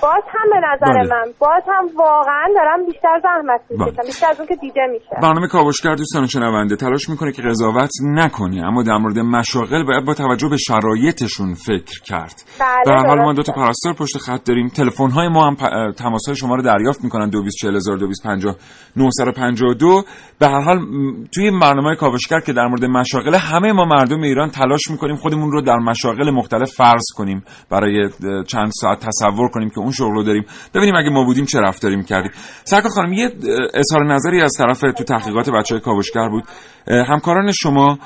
باز 0.02 0.22
هم 0.34 0.50
به 0.50 0.66
نظر 0.68 0.98
بله. 0.98 1.08
من 1.10 1.32
باز 1.38 1.62
هم 1.68 1.86
واقعا 1.96 2.46
دارم 2.56 2.86
بیشتر 2.86 3.20
زحمت 3.22 3.60
می‌کشم 3.70 4.06
بیشتر 4.06 4.26
از 4.30 4.38
اون 4.38 4.48
که 4.48 4.56
دیده 4.56 4.86
میشه 4.92 5.06
برنامه 5.22 5.48
کاوشگر 5.48 5.94
دوستان 5.94 6.26
شنونده 6.26 6.76
تلاش 6.76 7.08
می‌کنه 7.08 7.32
که 7.32 7.42
قضاوت 7.42 7.90
نکنه 8.04 8.66
اما 8.66 8.82
در 8.82 8.96
مورد 8.96 9.18
مشاغل 9.18 9.84
باید 9.84 10.04
با 10.04 10.14
توجه 10.14 10.48
به 10.48 10.56
شرایطشون 10.56 11.54
فکر 11.54 12.02
کرد. 12.04 12.34
بله، 12.60 12.82
در 12.86 13.06
حال 13.06 13.18
ما 13.18 13.32
دو. 13.32 13.42
تا 13.42 13.52
پرستار 13.52 13.92
پشت 13.92 14.18
خط 14.18 14.44
داریم. 14.44 14.68
تلفن 14.68 15.10
های 15.10 15.28
ما 15.28 15.46
هم 15.46 15.54
تماس 15.92 16.26
های 16.26 16.36
شما 16.36 16.54
رو 16.54 16.62
دریافت 16.62 17.04
می‌کنن 17.04 17.30
224000 17.30 17.98
به 20.38 20.46
هر 20.48 20.60
حال 20.60 20.78
توی 21.34 21.50
برنامه 21.50 21.96
کاوشگر 21.96 22.40
که 22.40 22.52
در 22.52 22.66
مورد 22.66 22.84
مشاغل 22.84 23.34
همه 23.34 23.72
ما 23.72 23.84
مردم 23.84 24.20
ایران 24.20 24.50
تلاش 24.50 24.90
می‌کنیم 24.90 25.16
خودمون 25.16 25.52
رو 25.52 25.62
در 25.62 25.76
مشاغل 25.76 26.30
مختلف 26.30 26.70
فرض 26.70 27.04
کنیم. 27.16 27.44
برای 27.70 28.08
چند 28.46 28.70
ساعت 28.80 28.98
تصور 29.06 29.48
کنیم 29.48 29.70
که 29.70 29.80
اون 29.88 29.92
شغل 29.92 30.14
رو 30.14 30.22
داریم. 30.22 30.44
ببینیم 30.74 30.96
اگه 30.96 31.10
ما 31.10 31.24
بودیم 31.24 31.44
چه 31.44 31.60
رفتاری 31.60 31.96
می‌کردیم 31.96 32.30
سرکار 32.64 32.90
خانم 32.90 33.12
یه 33.12 33.30
اظهار 33.74 34.14
نظری 34.14 34.40
از 34.40 34.52
طرف 34.58 34.80
تو 34.80 35.04
تحقیقات 35.04 35.50
بچه 35.50 35.80
کاوشگر 35.80 36.28
بود. 36.28 36.44
همکاران 36.86 37.52
شما 37.52 37.98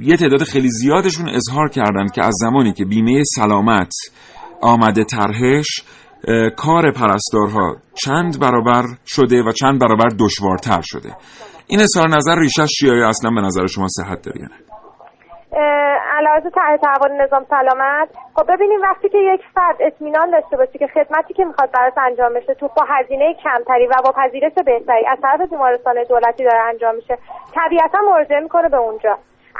یه 0.00 0.16
تعداد 0.16 0.42
خیلی 0.42 0.68
زیادشون 0.68 1.28
اظهار 1.28 1.68
کردن 1.68 2.06
که 2.14 2.24
از 2.24 2.34
زمانی 2.40 2.72
که 2.72 2.84
بیمه 2.84 3.22
سلامت 3.36 3.92
آمده 4.62 5.04
طرحش 5.04 5.66
کار 6.56 6.92
پرستارها 6.92 7.76
چند 8.04 8.40
برابر 8.40 8.84
شده 9.06 9.42
و 9.42 9.52
چند 9.52 9.80
برابر 9.80 10.08
دشوارتر 10.18 10.80
شده. 10.84 11.16
این 11.66 11.80
اظهار 11.80 12.08
نظر 12.08 12.38
ریشش 12.38 12.68
چیه؟ 12.78 12.92
اصلا 13.08 13.30
به 13.30 13.40
نظر 13.40 13.66
شما 13.66 13.86
صحت 13.88 14.22
داره 14.22 14.48
علاوه 15.52 16.50
تحت 16.50 16.80
تعاون 16.80 17.20
نظام 17.20 17.46
سلامت. 17.50 18.08
خب 18.34 18.52
ببینیم 18.52 18.82
وقتی 18.82 19.08
که 19.08 19.18
یک 19.18 19.40
فرد 19.54 19.76
اطمینان 19.80 20.30
داشته 20.30 20.56
باشه 20.56 20.78
که 20.78 20.86
خدمتی 20.86 21.34
که 21.34 21.44
می‌خواد 21.44 21.70
براش 21.70 21.92
انجام 21.96 22.34
بشه 22.34 22.54
تو 22.54 22.68
با 22.68 22.82
هزینه 22.88 23.34
کمتری 23.34 23.86
و 23.86 23.94
با 24.04 24.12
پذیرش 24.12 24.52
بهتری 24.52 25.06
از 25.06 25.18
طرف 25.22 25.40
بیمارستان 25.40 26.02
دولتی 26.08 26.44
داره 26.44 26.58
انجام 26.58 26.94
میشه 26.94 27.18
طبیعتا 27.54 27.98
مراجعه 27.98 28.40
می‌کنه 28.40 28.68
به 28.68 28.76
اونجا. 28.76 29.18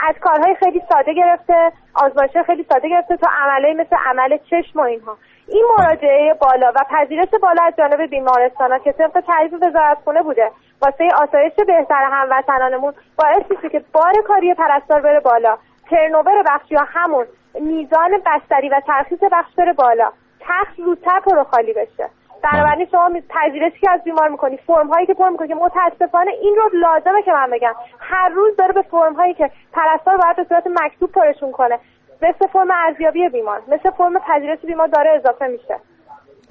از 0.09 0.14
کارهای 0.20 0.55
خیلی 0.55 0.83
ساده 0.92 1.14
گرفته 1.14 1.72
آزمایش 1.94 2.31
خیلی 2.46 2.66
ساده 2.72 2.88
گرفته 2.88 3.16
تا 3.16 3.31
عمله 3.42 3.75
مثل 3.75 3.96
عمل 4.07 4.38
چشم 4.51 4.79
و 4.79 4.83
اینها. 4.83 5.16
این 5.49 5.64
مراجعه 5.79 6.35
بالا 6.35 6.72
و 6.77 6.85
پذیرش 6.90 7.29
بالا 7.42 7.62
از 7.62 7.75
جانب 7.79 8.03
بیمارستان 8.03 8.72
ها 8.72 8.79
که 8.79 8.92
طبق 8.92 9.20
تعریف 9.20 9.53
وزارت 9.53 9.99
خونه 10.05 10.22
بوده 10.22 10.51
واسه 10.83 11.09
آسایش 11.22 11.53
بهتر 11.66 12.09
هموطنانمون 12.12 12.94
باعث 13.18 13.42
میشه 13.51 13.68
که 13.68 13.85
بار 13.92 14.12
کاری 14.29 14.55
پرستار 14.55 15.01
بره 15.01 15.20
بالا. 15.20 15.59
ترنوور 15.90 16.42
بخشی 16.46 16.75
یا 16.75 16.85
همون 16.87 17.27
میزان 17.61 18.11
بستری 18.27 18.68
و 18.68 18.81
ترخیص 18.87 19.18
بخش 19.33 19.55
بره 19.55 19.72
بالا. 19.72 20.12
تخت 20.40 20.77
زودتر 20.77 21.20
پرو 21.20 21.44
خالی 21.44 21.72
بشه. 21.72 22.11
بنابراین 22.42 22.87
شما 22.90 23.11
پذیرشی 23.29 23.81
که 23.81 23.90
از 23.90 24.05
بیمار 24.05 24.29
می‌کنی 24.29 24.57
فرم 24.57 24.88
هایی 24.88 25.07
که 25.07 25.14
پر 25.14 25.29
می‌کنی 25.29 25.49
که 25.49 25.55
متاسفانه 25.55 26.31
این 26.31 26.57
رو 26.57 26.70
لازمه 26.72 27.22
که 27.22 27.33
من 27.33 27.51
بگم. 27.51 27.75
هر 27.99 28.29
روز 28.29 28.57
داره 28.57 28.72
به 28.72 28.83
فرم 28.83 29.14
هایی 29.14 29.35
که 29.35 29.51
پرستار 29.72 30.16
باید 30.16 30.37
به 30.37 30.44
صورت 30.44 30.66
مکتوب 30.66 31.12
پرشون 31.12 31.53
کنه. 31.53 31.79
مثل 32.22 32.46
فرم 32.46 32.70
ارزیابی 32.70 33.29
بیمار 33.29 33.62
مثل 33.68 33.90
فرم 33.90 34.18
پذیرش 34.18 34.59
بیمار 34.59 34.87
داره 34.87 35.11
اضافه 35.11 35.46
میشه. 35.46 35.77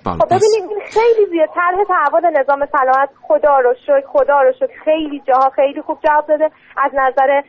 بله، 0.06 0.18
خب 0.18 0.26
ببینید 0.26 0.64
این 0.70 0.80
خیلی 0.86 1.26
زیاد. 1.32 1.50
طرح 1.56 1.84
تعهد 1.88 2.26
نظام 2.26 2.68
سلامت 2.72 3.10
خدا 3.28 3.60
رو 3.60 3.74
شکر 3.86 4.08
خدا 4.08 4.42
رو 4.42 4.52
شکر. 4.54 4.80
خیلی 4.84 5.22
جاها 5.28 5.50
خیلی 5.50 5.82
خوب 5.82 5.98
جواب 6.04 6.28
داده. 6.28 6.52
از 6.78 6.92
نظر 6.94 7.42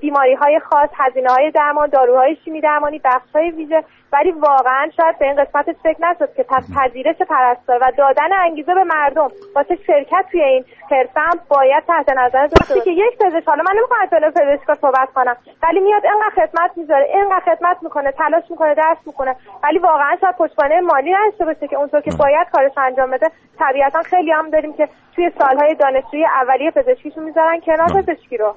بیماری 0.00 0.34
های 0.34 0.60
خاص 0.60 0.90
هزینه 0.96 1.30
های 1.30 1.50
درمان 1.50 1.88
داروهای 1.88 2.36
شیمی 2.44 2.60
درمانی 2.60 2.98
بخش 3.04 3.28
های 3.34 3.50
ویژه. 3.50 3.84
ولی 4.12 4.32
واقعا 4.32 4.84
شاید 4.96 5.18
به 5.18 5.26
این 5.26 5.44
قسمت 5.44 5.66
فکر 5.82 6.00
نشد 6.06 6.34
که 6.36 6.42
پذیرش 6.76 7.16
پرستار 7.28 7.78
و 7.82 7.92
دادن 7.98 8.32
انگیزه 8.44 8.74
به 8.74 8.84
مردم 8.84 9.28
واسه 9.56 9.76
شرکت 9.86 10.24
توی 10.30 10.42
این 10.42 10.64
حرفه 10.90 11.38
باید 11.48 11.84
تحت 11.88 12.08
نظر 12.16 12.46
داشته 12.46 12.80
که 12.80 12.90
یک 12.90 13.18
پزشک 13.20 13.48
حالا 13.48 13.62
من 13.68 13.74
نمی‌خوام 13.78 14.00
از 14.02 14.32
پزشکا 14.34 14.74
صحبت 14.74 15.08
کنم 15.14 15.36
ولی 15.62 15.80
میاد 15.80 16.02
اینقدر 16.04 16.34
خدمت 16.34 16.70
می‌ذاره 16.76 17.06
اینقدر 17.14 17.44
خدمت 17.44 17.76
می‌کنه 17.82 18.12
تلاش 18.12 18.44
می‌کنه 18.50 18.74
درس 18.74 18.98
می‌کنه 19.06 19.36
ولی 19.64 19.78
واقعا 19.78 20.16
شاید 20.20 20.36
پشتوانه 20.36 20.80
مالی 20.80 21.12
نداشته 21.12 21.44
باشه 21.44 21.68
که 21.68 21.76
اونطور 21.76 22.00
که 22.00 22.10
باید 22.18 22.46
کارش 22.52 22.72
انجام 22.76 23.10
بده. 23.10 23.26
طبیعتا 23.58 24.00
خیلی 24.02 24.32
هم 24.32 24.50
داریم 24.50 24.72
که 24.72 24.88
توی 25.14 25.30
سالهای 25.38 25.74
دانشجویی 25.74 26.26
اولیه 26.40 26.70
پزشکیشون 26.70 27.24
می‌ذارن 27.24 27.60
کنار 27.66 28.02
پزشکی 28.02 28.36
رو. 28.36 28.54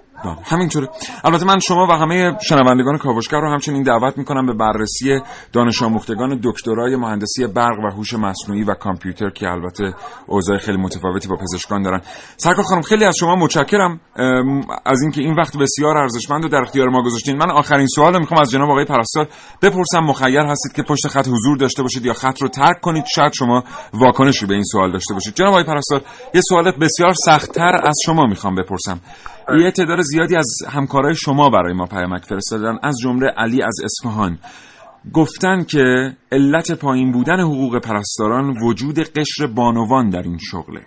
همینطوره. 0.51 0.87
البته 1.25 1.45
من 1.45 1.59
شما 1.59 1.87
و 1.89 1.91
همه 1.91 2.37
شنوندگان 2.49 2.97
کاوشگر 2.97 3.39
رو 3.39 3.47
همچنین 3.47 3.83
دعوت 3.83 4.17
می‌کنم 4.17 4.45
به 4.45 4.53
بررسی 4.53 5.21
دانش 5.53 5.83
آموختگان 5.83 6.39
دکترای 6.43 6.95
مهندسی 6.95 7.47
برق 7.47 7.79
و 7.79 7.89
هوش 7.95 8.13
مصنوعی 8.13 8.63
و 8.63 8.73
کامپیوتر 8.73 9.29
که 9.29 9.47
البته 9.47 9.93
اوضاع 10.27 10.57
خیلی 10.57 10.77
متفاوتی 10.77 11.27
با 11.27 11.35
پزشکان 11.35 11.81
دارن. 11.81 12.01
سرکار 12.37 12.65
خانم 12.65 12.81
خیلی 12.81 13.05
از 13.05 13.15
شما 13.19 13.35
متشکرم. 13.35 13.99
از 14.85 15.01
اینکه 15.01 15.21
این 15.21 15.35
وقت 15.35 15.57
بسیار 15.57 15.97
ارزشمند 15.97 16.45
و 16.45 16.47
در 16.47 16.61
اختیار 16.61 16.89
ما 16.89 17.03
گذاشتین. 17.03 17.37
من 17.37 17.51
آخرین 17.51 17.87
سوال 17.87 18.19
می‌خوام 18.19 18.41
از 18.41 18.51
جناب 18.51 18.69
آقای 18.69 18.85
پرستار 18.85 19.27
بپرسم. 19.61 19.99
مخیر 19.99 20.39
هستید 20.39 20.73
که 20.73 20.83
پشت 20.83 21.07
خط 21.07 21.27
حضور 21.27 21.57
داشته 21.57 21.83
باشید 21.83 22.05
یا 22.05 22.13
خط 22.13 22.41
رو 22.41 22.47
ترک 22.47 22.81
کنید. 22.81 23.03
شاید 23.15 23.33
شما 23.33 23.63
واکنشی 23.93 24.45
به 24.45 24.53
این 24.53 24.63
سوال 24.63 24.91
داشته 24.91 25.13
باشید. 25.13 25.33
جناب 25.33 25.49
آقای 25.49 25.63
پرستار 25.63 26.01
یه 26.33 26.41
سوال 26.41 26.71
بسیار 26.71 27.13
سختتر 27.13 27.81
از 27.83 27.95
شما 28.05 28.25
می‌خوام 28.25 28.55
بپرسم. 28.55 28.99
یه 29.59 29.71
تعداد 29.71 30.01
زیادی 30.01 30.35
از 30.35 30.47
همکارای 30.69 31.15
شما 31.15 31.49
برای 31.49 31.73
ما 31.73 31.85
پیامک 31.85 32.25
فرستادن. 32.25 32.77
از 32.83 32.95
جمله 33.03 33.27
علی 33.37 33.63
از 33.63 33.75
اصفهان. 33.83 34.37
گفتن 35.15 35.57
که 35.71 35.83
علت 36.31 36.81
پایین 36.81 37.11
بودن 37.11 37.39
حقوق 37.39 37.81
پرستاران 37.87 38.45
وجود 38.63 38.95
قشر 38.99 39.47
بانوان 39.55 40.09
در 40.09 40.21
این 40.21 40.37
شغله. 40.51 40.81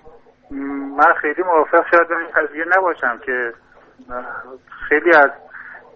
من 0.99 1.15
خیلی 1.21 1.43
موافق 1.43 1.85
شاید 1.91 2.07
این 2.13 2.31
قضیه 2.37 2.65
نباشم 2.77 3.19
که 3.27 3.53
خیلی 4.89 5.11
از 5.17 5.31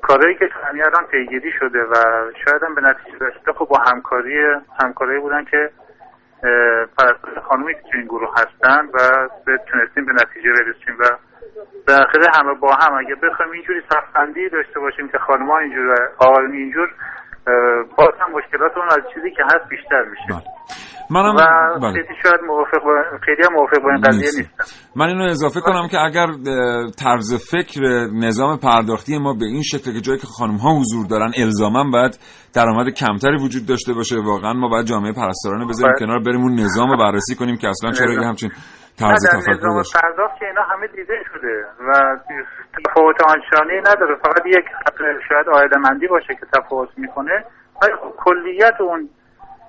کارهایی 0.03 0.35
که 0.39 0.49
تو 0.49 0.67
همین 0.69 0.83
الان 0.83 1.05
پیگیری 1.11 1.53
شده 1.59 1.79
و 1.79 1.95
شاید 2.45 2.63
هم 2.63 2.75
به 2.75 2.81
نتیجه 2.81 3.27
رسیده 3.27 3.53
خب 3.53 3.65
با 3.65 3.79
همکاری 3.87 4.37
همکاری 4.83 5.21
بودن 5.21 5.45
که 5.45 5.71
پرستار 6.99 7.41
خانومی 7.49 7.75
که 7.75 7.81
تو 7.81 7.99
این 7.99 8.05
گروه 8.05 8.31
هستن 8.33 8.87
و 8.95 8.99
تونستیم 9.71 10.07
به 10.07 10.13
نتیجه 10.13 10.51
برسیم 10.53 10.97
و 11.01 11.05
به 11.87 12.27
همه 12.39 12.55
با 12.61 12.75
هم 12.81 12.99
اگه 12.99 13.15
بخوایم 13.15 13.53
اینجوری 13.53 13.83
صفحندی 13.91 14.49
داشته 14.49 14.81
باشیم 14.81 15.09
که 15.09 15.19
خانمها 15.19 15.59
اینجور 15.59 15.95
آقایون 16.19 16.53
اینجور 16.53 16.89
باز 17.99 18.15
هم 18.21 18.31
مشکلات 18.37 18.73
اون 18.77 18.87
از 18.91 19.15
چیزی 19.15 19.31
که 19.31 19.43
هست 19.45 19.69
بیشتر 19.71 20.05
میشه 20.11 20.27
بله. 20.29 20.59
منم 21.11 21.35
و 21.37 21.81
بله. 21.81 21.93
خیلی 21.93 22.15
شاید 22.23 22.41
موافق 22.47 22.85
با 22.85 23.19
خیلی 23.27 23.43
هم 23.47 23.53
موافق 23.53 23.83
با 23.83 23.91
این 23.91 24.01
قضیه 24.01 24.31
نیستم 24.39 24.65
من 24.97 25.07
اینو 25.07 25.25
اضافه 25.25 25.61
کنم 25.61 25.89
که 25.89 25.99
اگر 25.99 26.27
طرز 27.05 27.51
فکر 27.51 27.81
نظام 28.13 28.59
پرداختی 28.59 29.19
ما 29.19 29.35
به 29.35 29.45
این 29.45 29.63
شکل 29.63 29.93
که 29.93 30.01
جایی 30.01 30.19
که 30.19 30.27
خانم 30.27 30.57
ها 30.57 30.71
حضور 30.81 31.07
دارن 31.07 31.33
الزاما 31.37 31.91
باید 31.93 32.19
درآمد 32.55 32.89
کمتری 32.89 33.37
وجود 33.45 33.67
داشته 33.67 33.93
باشه 33.93 34.17
واقعا 34.17 34.53
ما 34.53 34.69
باید 34.69 34.87
جامعه 34.87 35.13
پرستارانه 35.13 35.67
بذاریم 35.67 35.95
بله. 35.99 36.07
کنار 36.07 36.23
بریم 36.23 36.41
اون 36.41 36.55
نظام 36.61 36.97
بررسی 36.97 37.35
کنیم 37.35 37.57
که 37.57 37.69
اصلا 37.69 37.93
چرا 37.93 38.29
همچین 38.29 38.51
طرز 39.01 39.27
تفکر 39.27 40.01
پرداخت 40.01 40.39
که 40.39 40.47
اینا 40.47 40.63
همه 40.63 40.87
دیده 40.87 41.15
شده 41.33 41.67
و 41.89 41.93
تفاوت 42.85 43.17
آنچانی 43.23 43.79
نداره. 43.81 44.17
فقط 44.17 44.47
یک 44.47 44.65
شاید 45.29 45.49
آیدمندی 45.49 46.07
باشه 46.07 46.35
که 46.35 46.47
تفاوت 46.55 46.89
می‌کنه. 46.97 47.45
ولی 47.83 47.93
خب 48.01 48.13
کلیت 48.17 48.81
اون 48.81 49.09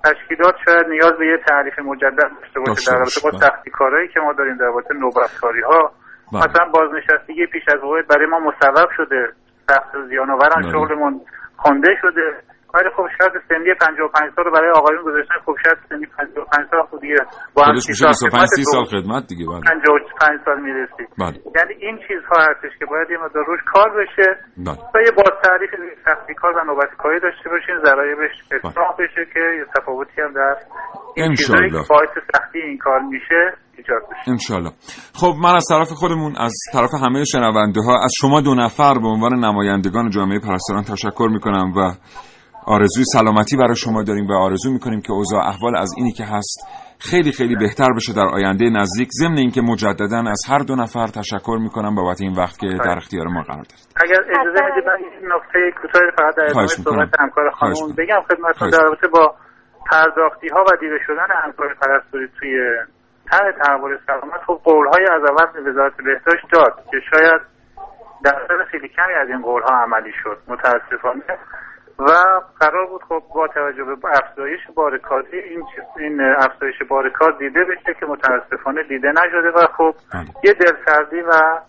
تشکیلات 0.04 0.54
شاید 0.64 0.86
نیاز 0.86 1.12
به 1.18 1.26
یه 1.26 1.38
تعریف 1.48 1.78
مجدد 1.78 2.30
داشته 2.40 2.60
باشه. 2.66 2.90
در 2.90 2.98
رابطه 2.98 3.20
با 3.24 3.30
سختی 3.38 3.70
کارهایی 3.70 4.08
که 4.08 4.20
ما 4.20 4.32
داریم 4.32 4.56
در 4.56 4.64
رابطه 4.64 4.94
نوبتکاری 4.94 5.62
ها 5.62 5.92
بله. 6.32 6.40
مثلا 6.40 6.64
بازنشستگی 6.74 7.46
پیش 7.46 7.62
از 7.74 7.84
وقت 7.84 8.06
برای 8.06 8.26
ما 8.26 8.38
مصوب 8.38 8.88
شده. 8.96 9.32
سخت 9.68 9.94
و 9.94 10.06
زیانآوران 10.08 10.62
بله. 10.62 10.72
شغلمون 10.72 11.20
خونده 11.56 11.88
شده. 12.02 12.49
ولی 12.74 12.88
خب 12.96 13.06
شاید 13.18 13.32
سنی 13.48 13.74
55 13.80 14.32
سال 14.36 14.44
رو 14.44 14.52
برای 14.56 14.70
آقایون 14.80 15.02
گذاشتن 15.02 15.38
خب 15.46 15.54
شاید 15.64 15.78
سنی 15.88 16.06
55 16.06 16.68
سال 16.70 16.82
خود 16.90 17.00
دیگه. 17.00 17.16
با 17.54 17.62
هم 17.64 17.72
25 17.72 18.46
30 18.46 18.64
سال 18.64 18.84
خدمت 18.84 19.26
دیگه 19.26 19.46
بله. 19.46 19.60
55 19.60 20.40
سال 20.44 20.60
می‌رسی. 20.60 21.04
بله. 21.18 21.36
یعنی 21.56 21.74
این 21.84 21.96
چیزها 22.06 22.38
هستش 22.48 22.72
که 22.78 22.86
باید 22.86 23.10
یه 23.10 23.18
مقدار 23.24 23.44
روش 23.50 23.60
کار 23.72 23.90
بشه. 24.00 24.28
بله. 24.66 24.78
و 24.94 24.96
یه 25.06 25.12
باز 25.18 25.34
تعریف 25.44 25.70
سختی 26.06 26.34
کار 26.34 26.52
و 26.56 26.64
نوبتی 26.64 26.96
کاری 27.02 27.20
داشته 27.20 27.48
باشین 27.50 27.76
ذرایبش 27.86 28.34
اصلاح 28.52 28.88
بله. 28.96 29.06
بشه 29.06 29.22
که 29.34 29.40
یه 29.58 29.64
تفاوتی 29.76 30.20
هم 30.24 30.32
در 30.32 30.56
این 31.16 31.34
چیزایی 31.34 31.70
که 31.70 31.82
باعث 31.90 32.14
سختی 32.32 32.58
این 32.58 32.78
کار 32.78 33.00
میشه 33.00 33.42
انشالله 34.26 34.70
خب 35.14 35.34
من 35.42 35.54
از 35.54 35.66
طرف 35.70 35.88
خودمون 35.88 36.36
از 36.36 36.54
طرف 36.72 36.90
همه 37.02 37.24
شنونده 37.24 37.80
ها 37.80 38.04
از 38.04 38.12
شما 38.20 38.40
دو 38.40 38.54
نفر 38.54 38.94
به 38.94 39.08
عنوان 39.08 39.34
نمایندگان 39.44 40.10
جامعه 40.10 40.38
پرستاران 40.38 40.82
تشکر 40.82 41.28
می‌کنم 41.32 41.72
و 41.76 41.92
آرزوی 42.76 43.04
سلامتی 43.16 43.56
برای 43.56 43.76
شما 43.84 44.02
داریم 44.02 44.26
و 44.26 44.32
آرزو 44.32 44.72
می‌کنیم 44.72 45.00
که 45.00 45.12
اوضاع 45.12 45.40
احوال 45.52 45.76
از 45.76 45.90
اینی 45.96 46.12
که 46.12 46.24
هست 46.24 46.58
خیلی 47.10 47.32
خیلی 47.32 47.56
بهتر 47.56 47.90
بشه 47.96 48.12
در 48.12 48.28
آینده 48.36 48.64
نزدیک. 48.70 49.08
ضمن 49.20 49.38
اینکه 49.38 49.60
مجددا 49.60 50.20
از 50.34 50.42
هر 50.50 50.58
دو 50.68 50.74
نفر 50.76 51.06
تشکر 51.06 51.58
می‌کنم 51.66 51.94
بابت 51.94 52.20
این 52.20 52.34
وقت 52.36 52.58
که 52.58 52.68
در 52.84 52.96
اختیار 52.96 53.26
ما 53.26 53.42
قرار 53.42 53.64
دارید 53.70 53.88
اگر 54.04 54.20
اجازه 54.40 54.60
بدید 54.66 54.86
من 54.86 54.98
این 55.04 55.32
نکته 55.32 55.58
کوتاهی 55.82 56.10
فقط 56.18 56.34
در 56.36 56.44
ادامه 56.44 56.66
صحبت 56.66 57.20
همکار 57.20 57.50
خانم 57.50 57.94
بگم 57.98 58.20
خدمتتون 58.28 58.70
در 58.70 58.82
رابطه 58.82 59.08
با 59.08 59.34
پرداختی 59.90 60.48
ها 60.48 60.64
و 60.72 60.76
دیده 60.80 60.98
شدن 61.06 61.30
همکار 61.44 61.74
پرستاری 61.74 62.28
توی 62.38 62.54
طرح 63.30 63.52
تحول 63.62 63.98
سلامت 64.06 64.40
خب 64.46 64.60
قولهای 64.64 65.04
از 65.16 65.22
اول 65.30 65.68
وزارت 65.68 65.96
بهداشت 65.96 66.46
داد 66.52 66.74
که 66.90 66.96
شاید 67.10 67.40
در 68.24 68.64
خیلی 68.70 68.88
کمی 68.88 69.14
از 69.22 69.28
این 69.28 69.42
قولها 69.42 69.82
عملی 69.82 70.12
شد. 70.22 70.38
متاسفانه 70.48 71.22
و 72.00 72.40
قرار 72.60 72.86
بود 72.86 73.02
خب 73.02 73.22
با 73.34 73.48
توجه 73.48 73.84
به 73.84 74.08
افزایش 74.08 74.60
بارکاری 74.74 75.38
این 75.38 75.64
این 75.98 76.20
افزایش 76.20 76.82
بارکار 76.88 77.32
دیده 77.38 77.64
بشه 77.64 77.94
که 78.00 78.06
متاسفانه 78.06 78.82
دیده 78.82 79.08
نشده 79.08 79.50
و 79.50 79.66
خب 79.76 79.94
بله. 80.12 80.24
یه 80.44 80.52
دلسردی 80.52 81.20
و 81.20 81.60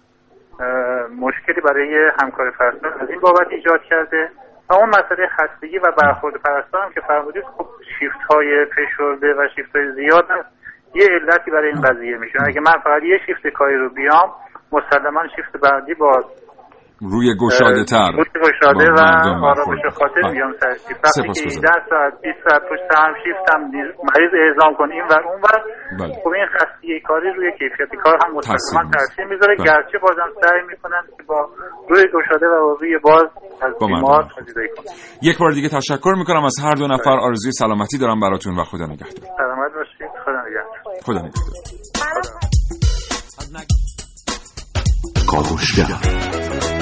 مشکلی 1.20 1.62
برای 1.62 2.12
همکار 2.22 2.52
فرسان 2.52 2.94
از 3.02 3.10
این 3.10 3.20
بابت 3.20 3.48
ایجاد 3.50 3.82
کرده 3.84 4.32
و 4.70 4.74
اون 4.74 4.90
مسئله 4.90 5.28
خستگی 5.28 5.78
و 5.78 5.92
برخورد 5.92 6.36
پرستار 6.36 6.82
هم 6.82 6.92
که 6.94 7.02
فرمودید 7.02 7.44
خب 7.58 7.68
شیفت 8.00 8.20
های 8.34 8.66
فشرده 8.66 9.34
و 9.34 9.48
شیفت 9.56 9.76
های 9.76 9.92
زیاد 9.92 10.32
هم 10.32 10.46
یه 10.96 11.08
علتی 11.08 11.52
برای 11.52 11.72
این 11.72 11.82
قضیه 11.82 12.18
میشه 12.18 12.40
اگه 12.48 12.62
من 12.62 12.80
فقط 12.84 13.04
یه 13.04 13.20
شیفت 13.26 13.48
کاری 13.48 13.78
رو 13.78 13.90
بیام 13.90 14.32
مسلما 14.72 15.22
شیفت 15.36 15.58
بعدی 15.58 15.94
با 15.94 16.26
روی 17.10 17.36
گشاده 17.42 17.84
تر. 17.84 18.12
روی 18.12 18.26
گشاده 18.46 18.92
و 18.92 19.00
آرامش 19.46 19.80
خاطر 20.00 20.32
میام 20.32 20.54
سر 20.60 20.74
شیفت 20.88 21.06
وقتی 21.06 21.50
که 21.50 21.60
10 21.60 21.68
ساعت 21.90 22.14
20 22.22 22.38
ساعت 22.50 22.62
پشت 22.70 22.88
هم 22.98 23.14
شیفت 23.24 23.46
هم 23.54 23.62
مریض 24.10 24.34
اعزام 24.46 24.74
کنیم 24.78 24.92
این 24.92 25.08
ور 25.12 25.22
اون 25.30 25.42
ور. 25.42 25.60
خب 26.24 26.30
این 26.30 26.46
خستگی 26.56 27.00
کاری 27.08 27.34
روی 27.38 27.52
کیفیت 27.52 27.90
کار 28.04 28.18
هم 28.26 28.38
مسلما 28.38 28.92
تاثیر 28.92 29.26
می‌ذاره. 29.26 29.56
گرچه 29.56 29.98
بازم 30.02 30.30
سعی 30.42 30.62
می‌کنن 30.68 31.02
که 31.18 31.24
با 31.28 31.50
روی 31.90 32.04
گشاده 32.16 32.46
و 32.46 32.78
روی 32.82 32.98
باز 33.04 33.28
از 33.62 33.74
بیمار 33.80 34.24
پذیرایی 34.24 34.70
کنن. 34.70 34.94
یک 35.22 35.38
بار 35.38 35.52
دیگه 35.52 35.70
تشکر 35.70 36.14
می‌کنم. 36.18 36.44
از 36.46 36.56
هر 36.64 36.74
دو 36.74 36.88
نفر 36.88 37.18
آرزوی 37.20 37.52
سلامتی 37.52 37.98
دارم 37.98 38.20
براتون 38.20 38.60
و 38.60 38.64
خدا 38.64 38.86
نگهدار. 38.86 39.10
سلامت 39.38 39.74
باشید. 39.76 40.12
خدا 40.26 40.42
نگهدار. 40.42 40.96
خدا 41.04 41.20
نگهدار. 41.20 41.54
کاوشگر. 45.32 46.81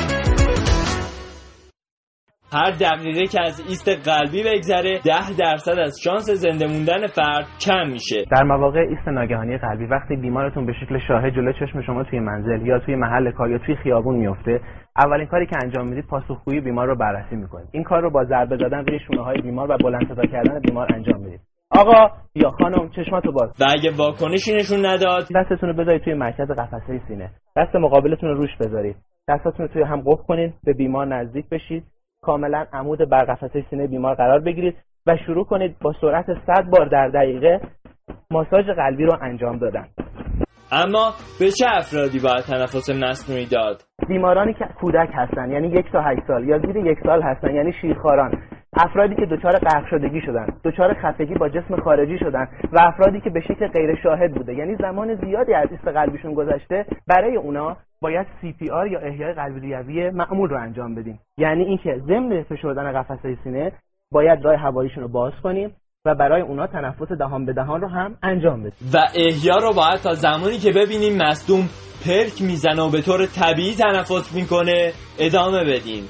هر 2.54 2.72
دقیقه 2.72 3.26
که 3.32 3.42
از 3.42 3.60
ایست 3.70 3.90
قلبی 4.10 4.44
بگذره 4.44 5.00
ده 5.06 5.38
درصد 5.40 5.80
از 5.80 6.00
شانس 6.04 6.30
زنده 6.30 6.68
موندن 6.68 7.08
فرد 7.08 7.46
کم 7.66 7.88
میشه. 7.88 8.26
در 8.32 8.44
مواقع 8.44 8.80
ایست 8.80 9.08
ناگهانی 9.08 9.58
قلبی 9.58 9.86
وقتی 9.86 10.16
بیمارتون 10.16 10.66
به 10.66 10.74
شکل 10.74 11.00
شاهد 11.08 11.34
جلو 11.34 11.54
چشم 11.54 11.82
شما 11.82 12.04
توی 12.04 12.20
منزل 12.20 12.66
یا 12.66 12.80
توی 12.80 12.96
محل 12.96 13.32
کار 13.32 13.50
یا 13.50 13.58
توی 13.58 13.76
خیابون 13.76 14.16
میفته 14.16 14.62
اولین 14.98 15.28
کاری 15.28 15.46
که 15.46 15.56
انجام 15.64 15.90
می‌دید 15.90 16.08
پاسخگویی 16.08 16.62
بیمار 16.62 16.88
رو 16.88 16.96
بررسی 16.96 17.36
می‌کنید. 17.36 17.68
این 17.72 17.84
کار 17.84 18.02
رو 18.02 18.10
با 18.10 18.24
ضربه 18.26 18.58
زدن 18.58 18.86
روی 18.86 19.00
شونه 19.08 19.24
های 19.24 19.42
بیمار 19.42 19.72
و 19.72 19.78
بلند 19.78 20.08
صدا 20.08 20.26
کردن 20.26 20.60
بیمار 20.60 20.88
انجام 20.94 21.22
می‌دید. 21.22 21.40
آقا 21.72 22.10
یا 22.36 22.52
خانم 22.52 22.90
چشماتو 22.90 23.32
باز. 23.32 23.50
و 23.62 23.66
اگه 23.70 23.90
واکنشی 23.98 24.56
نشون 24.56 24.86
نداد؟ 24.86 25.24
دستتون 25.36 25.70
رو 25.70 25.76
بذارید 25.76 26.02
توی 26.02 26.14
مرکز 26.14 26.52
قفسه 26.52 27.02
سینه. 27.08 27.30
دست 27.58 27.76
مقابلتون 27.76 28.30
رو 28.30 28.36
روش 28.36 28.58
بذارید. 28.60 28.96
دستاتون 29.28 29.68
رو 29.68 29.74
توی 29.74 29.84
هم 29.84 30.02
قفل 30.06 30.24
کنید 30.24 30.54
به 30.64 30.74
بیمار 30.74 31.06
نزدیک 31.06 31.50
بشید. 31.50 31.84
کاملا 32.30 32.66
عمود 32.74 33.10
بر 33.10 33.26
قفسه 33.26 33.66
سینه 33.70 33.88
بیمار 33.88 34.16
قرار 34.16 34.40
بگیرید 34.40 34.76
و 35.08 35.18
شروع 35.26 35.46
کنید 35.46 35.76
با 35.82 35.94
سرعت 36.02 36.26
100 36.26 36.66
بار 36.70 36.86
در 36.86 37.08
دقیقه 37.08 37.62
ماساژ 38.32 38.66
قلبی 38.66 39.06
رو 39.06 39.18
انجام 39.22 39.58
دادن. 39.58 39.88
اما 40.72 41.14
به 41.40 41.52
چه 41.52 41.66
افرادی 41.70 42.20
باید 42.20 42.44
تنفس 42.44 42.90
مصنوعی 42.90 43.46
داد 43.46 43.82
بیمارانی 44.08 44.54
که 44.54 44.66
کودک 44.82 45.10
هستن 45.14 45.52
یعنی 45.52 45.68
یک 45.68 45.92
تا 45.92 46.02
هشت 46.02 46.22
سال 46.28 46.48
یا 46.48 46.60
زیر 46.60 46.76
یک 46.76 46.98
سال 47.04 47.22
هستن 47.22 47.56
یعنی 47.56 47.74
شیرخواران. 47.82 48.42
افرادی 48.78 49.16
که 49.16 49.26
دچار 49.26 49.52
غرق 49.52 49.90
شدگی 49.90 50.22
شدن 50.22 50.48
دچار 50.64 50.94
خفگی 50.94 51.34
با 51.34 51.50
جسم 51.50 51.76
خارجی 51.84 52.18
شدن 52.20 52.48
و 52.72 52.78
افرادی 52.82 53.22
که 53.22 53.30
به 53.30 53.42
شکل 53.42 53.68
غیر 53.68 53.96
شاهد 54.04 54.34
بوده 54.34 54.54
یعنی 54.54 54.76
زمان 54.76 55.16
زیادی 55.16 55.54
از 55.54 55.68
ایست 55.72 55.88
قلبیشون 55.88 56.34
گذشته 56.34 56.86
برای 57.08 57.36
اونا 57.36 57.78
باید 58.02 58.28
CPR 58.42 58.92
یا 58.92 59.00
احیای 59.00 59.34
قلبی 59.34 59.60
ریوی 59.60 60.10
معمول 60.10 60.50
رو 60.50 60.62
انجام 60.62 60.96
بدیم. 60.96 61.20
یعنی 61.38 61.64
اینکه 61.64 62.02
ضمن 62.08 62.44
فشردن 62.44 63.02
قفسه 63.02 63.38
سینه 63.44 63.72
باید 64.12 64.46
راه 64.46 64.56
هواییشون 64.56 65.04
رو 65.04 65.10
باز 65.10 65.34
کنیم 65.44 65.76
و 66.06 66.16
برای 66.16 66.42
اونا 66.42 66.68
تنفس 66.68 67.12
دهان 67.12 67.46
به 67.46 67.54
دهان 67.54 67.82
رو 67.82 67.88
هم 67.88 68.18
انجام 68.24 68.64
بدیم. 68.64 68.90
و 68.94 68.98
احیا 69.16 69.56
رو 69.56 69.74
باید 69.74 70.00
تا 70.04 70.14
زمانی 70.14 70.58
که 70.58 70.72
ببینیم 70.72 71.18
مصدوم 71.18 71.70
پرک 72.06 72.42
می‌زنه 72.42 72.82
و 72.82 72.90
به 72.90 73.02
طور 73.02 73.26
طبیعی 73.26 73.76
تنفس 73.76 74.36
می‌کنه 74.36 74.92
ادامه 75.20 75.64
بدیم. 75.64 76.04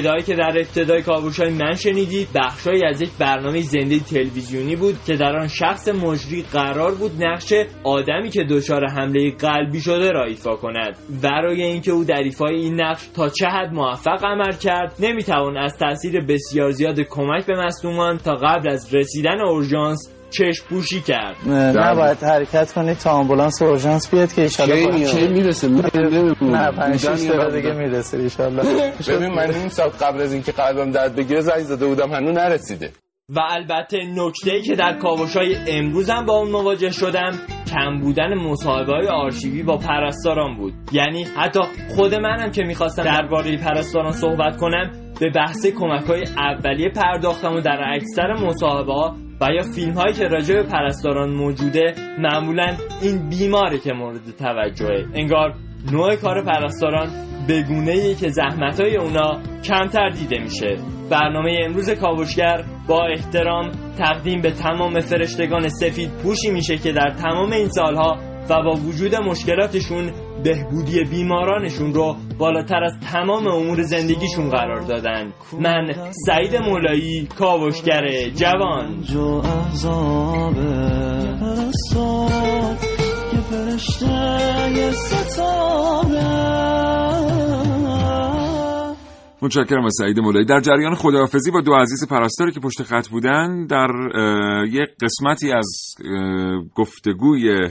صدایی 0.00 0.22
که 0.22 0.34
در 0.34 0.58
ابتدای 0.58 1.02
کاوش 1.02 1.40
های 1.40 1.52
من 1.52 1.74
شنیدید 1.74 2.28
بخشهایی 2.34 2.84
از 2.84 3.00
یک 3.00 3.10
برنامه 3.18 3.60
زنده 3.60 3.98
تلویزیونی 3.98 4.76
بود 4.76 4.94
که 5.06 5.16
در 5.16 5.36
آن 5.36 5.48
شخص 5.48 5.88
مجری 5.88 6.42
قرار 6.42 6.94
بود 6.94 7.24
نقش 7.24 7.52
آدمی 7.84 8.30
که 8.30 8.44
دچار 8.50 8.86
حمله 8.86 9.30
قلبی 9.30 9.80
شده 9.80 10.10
را 10.10 10.24
ایفا 10.24 10.56
کند. 10.56 10.96
برای 11.22 11.62
اینکه 11.62 11.90
او 11.90 12.04
در 12.04 12.22
ایفای 12.22 12.54
این 12.54 12.80
نقش 12.80 13.06
تا 13.06 13.28
چه 13.28 13.46
حد 13.46 13.72
موفق 13.72 14.24
عمل 14.24 14.52
کرد 14.52 14.94
نمی‌توان 15.00 15.56
از 15.56 15.78
تاثیر 15.78 16.20
بسیار 16.20 16.70
زیاد 16.70 17.00
کمک 17.00 17.46
به 17.46 17.64
مصدومان 17.66 18.18
تا 18.18 18.32
قبل 18.32 18.68
از 18.68 18.94
رسیدن 18.94 19.40
اورژانس 19.40 20.13
چشم 20.38 20.66
پوشی 20.68 21.00
کرد 21.00 21.36
نباید 21.48 22.22
حرکت 22.22 22.72
کنید 22.72 22.98
تا 22.98 23.10
آمبولانس 23.10 23.62
اورژانس 23.62 24.10
بیاد 24.10 24.32
که 24.32 24.48
ان 24.58 25.04
کی 25.04 25.28
می‌رسه؟ 25.28 25.68
نه 25.68 26.70
5 26.70 27.00
6 27.00 27.06
دقیقه 27.06 27.50
دیگه 27.50 27.72
می‌رسه 27.72 28.42
ان 28.42 28.56
ببین 29.08 29.34
من 29.34 29.54
این 29.54 29.68
ساعت 29.68 30.02
قبل 30.02 30.20
از 30.20 30.32
اینکه 30.32 30.52
قلبم 30.52 30.90
درد 30.90 31.16
بگیره 31.16 31.40
زنگ 31.40 31.58
زده 31.58 31.86
بودم 31.86 32.12
هنوز 32.12 32.34
نرسیده. 32.34 32.90
و 33.28 33.40
البته 33.50 33.98
نکته 34.16 34.52
ای 34.52 34.62
که 34.62 34.74
در 34.74 34.98
کاوش 34.98 35.36
های 35.36 35.56
امروزم 35.68 36.26
با 36.26 36.32
اون 36.32 36.50
مواجه 36.50 36.90
شدم 36.90 37.30
کم 37.70 38.00
بودن 38.00 38.34
مصاحبه 38.34 38.92
های 38.92 39.08
آرشیوی 39.08 39.62
با 39.62 39.76
پرستاران 39.76 40.56
بود. 40.56 40.72
یعنی 40.92 41.22
حتی 41.36 41.60
خود 41.96 42.14
منم 42.14 42.50
که 42.50 42.62
می‌خواستم 42.62 43.02
درباره 43.02 43.56
پرستاران 43.56 44.12
صحبت 44.12 44.56
کنم 44.56 44.92
به 45.20 45.30
بحث 45.30 45.66
کمک 45.66 46.04
های 46.04 46.24
اولیه 46.38 46.88
پرداختم 46.88 47.54
و 47.54 47.60
در 47.60 47.80
اکثر 47.94 48.32
مصاحبه 48.32 48.92
ها 48.92 49.16
و 49.44 49.52
یا 49.52 49.62
فیلم 49.62 49.92
هایی 49.92 50.14
که 50.14 50.24
راجع 50.24 50.54
به 50.54 50.62
پرستاران 50.62 51.30
موجوده 51.30 51.94
معمولا 52.18 52.76
این 53.02 53.28
بیماره 53.28 53.78
که 53.78 53.92
مورد 53.92 54.36
توجهه. 54.38 55.06
انگار 55.14 55.54
نوع 55.92 56.16
کار 56.16 56.44
پرستاران 56.44 57.08
بگونه 57.48 57.90
ای 57.90 58.14
که 58.14 58.28
زحمت 58.28 58.80
های 58.80 58.96
اونا 58.96 59.42
کمتر 59.64 60.10
دیده 60.10 60.38
میشه. 60.38 60.76
برنامه 61.10 61.58
امروز 61.64 61.90
کاوشگر 61.90 62.64
با 62.88 63.06
احترام 63.06 63.70
تقدیم 63.98 64.40
به 64.40 64.50
تمام 64.50 65.00
فرشتگان 65.00 65.68
سفید 65.68 66.10
پوشی 66.22 66.50
میشه 66.50 66.76
که 66.76 66.92
در 66.92 67.10
تمام 67.10 67.52
این 67.52 67.68
سالها 67.68 68.18
و 68.50 68.62
با 68.62 68.70
وجود 68.70 69.14
مشکلاتشون 69.14 70.12
بهبودی 70.44 71.04
بیمارانشون 71.04 71.94
رو 71.94 72.16
بالاتر 72.38 72.84
از 72.84 72.92
تمام 73.12 73.46
امور 73.46 73.82
زندگیشون 73.82 74.50
قرار 74.50 74.80
دادن. 74.80 75.32
من 75.60 76.12
سعید 76.26 76.56
مولایی 76.56 77.28
کاوشگر 77.38 78.28
جوان. 78.28 79.04
متشکرم 89.42 89.84
از 89.84 89.92
سعید 89.98 90.20
مولایی. 90.20 90.46
در 90.46 90.60
جریان 90.60 90.94
خداحافظی 90.94 91.50
با 91.50 91.60
دو 91.60 91.74
عزیز 91.74 92.08
پرستاری 92.08 92.52
که 92.52 92.60
پشت 92.60 92.82
خط 92.82 93.08
بودن 93.08 93.66
در 93.66 93.88
یک 94.66 94.88
قسمتی 95.00 95.52
از 95.52 95.94
گفتگوی 96.74 97.68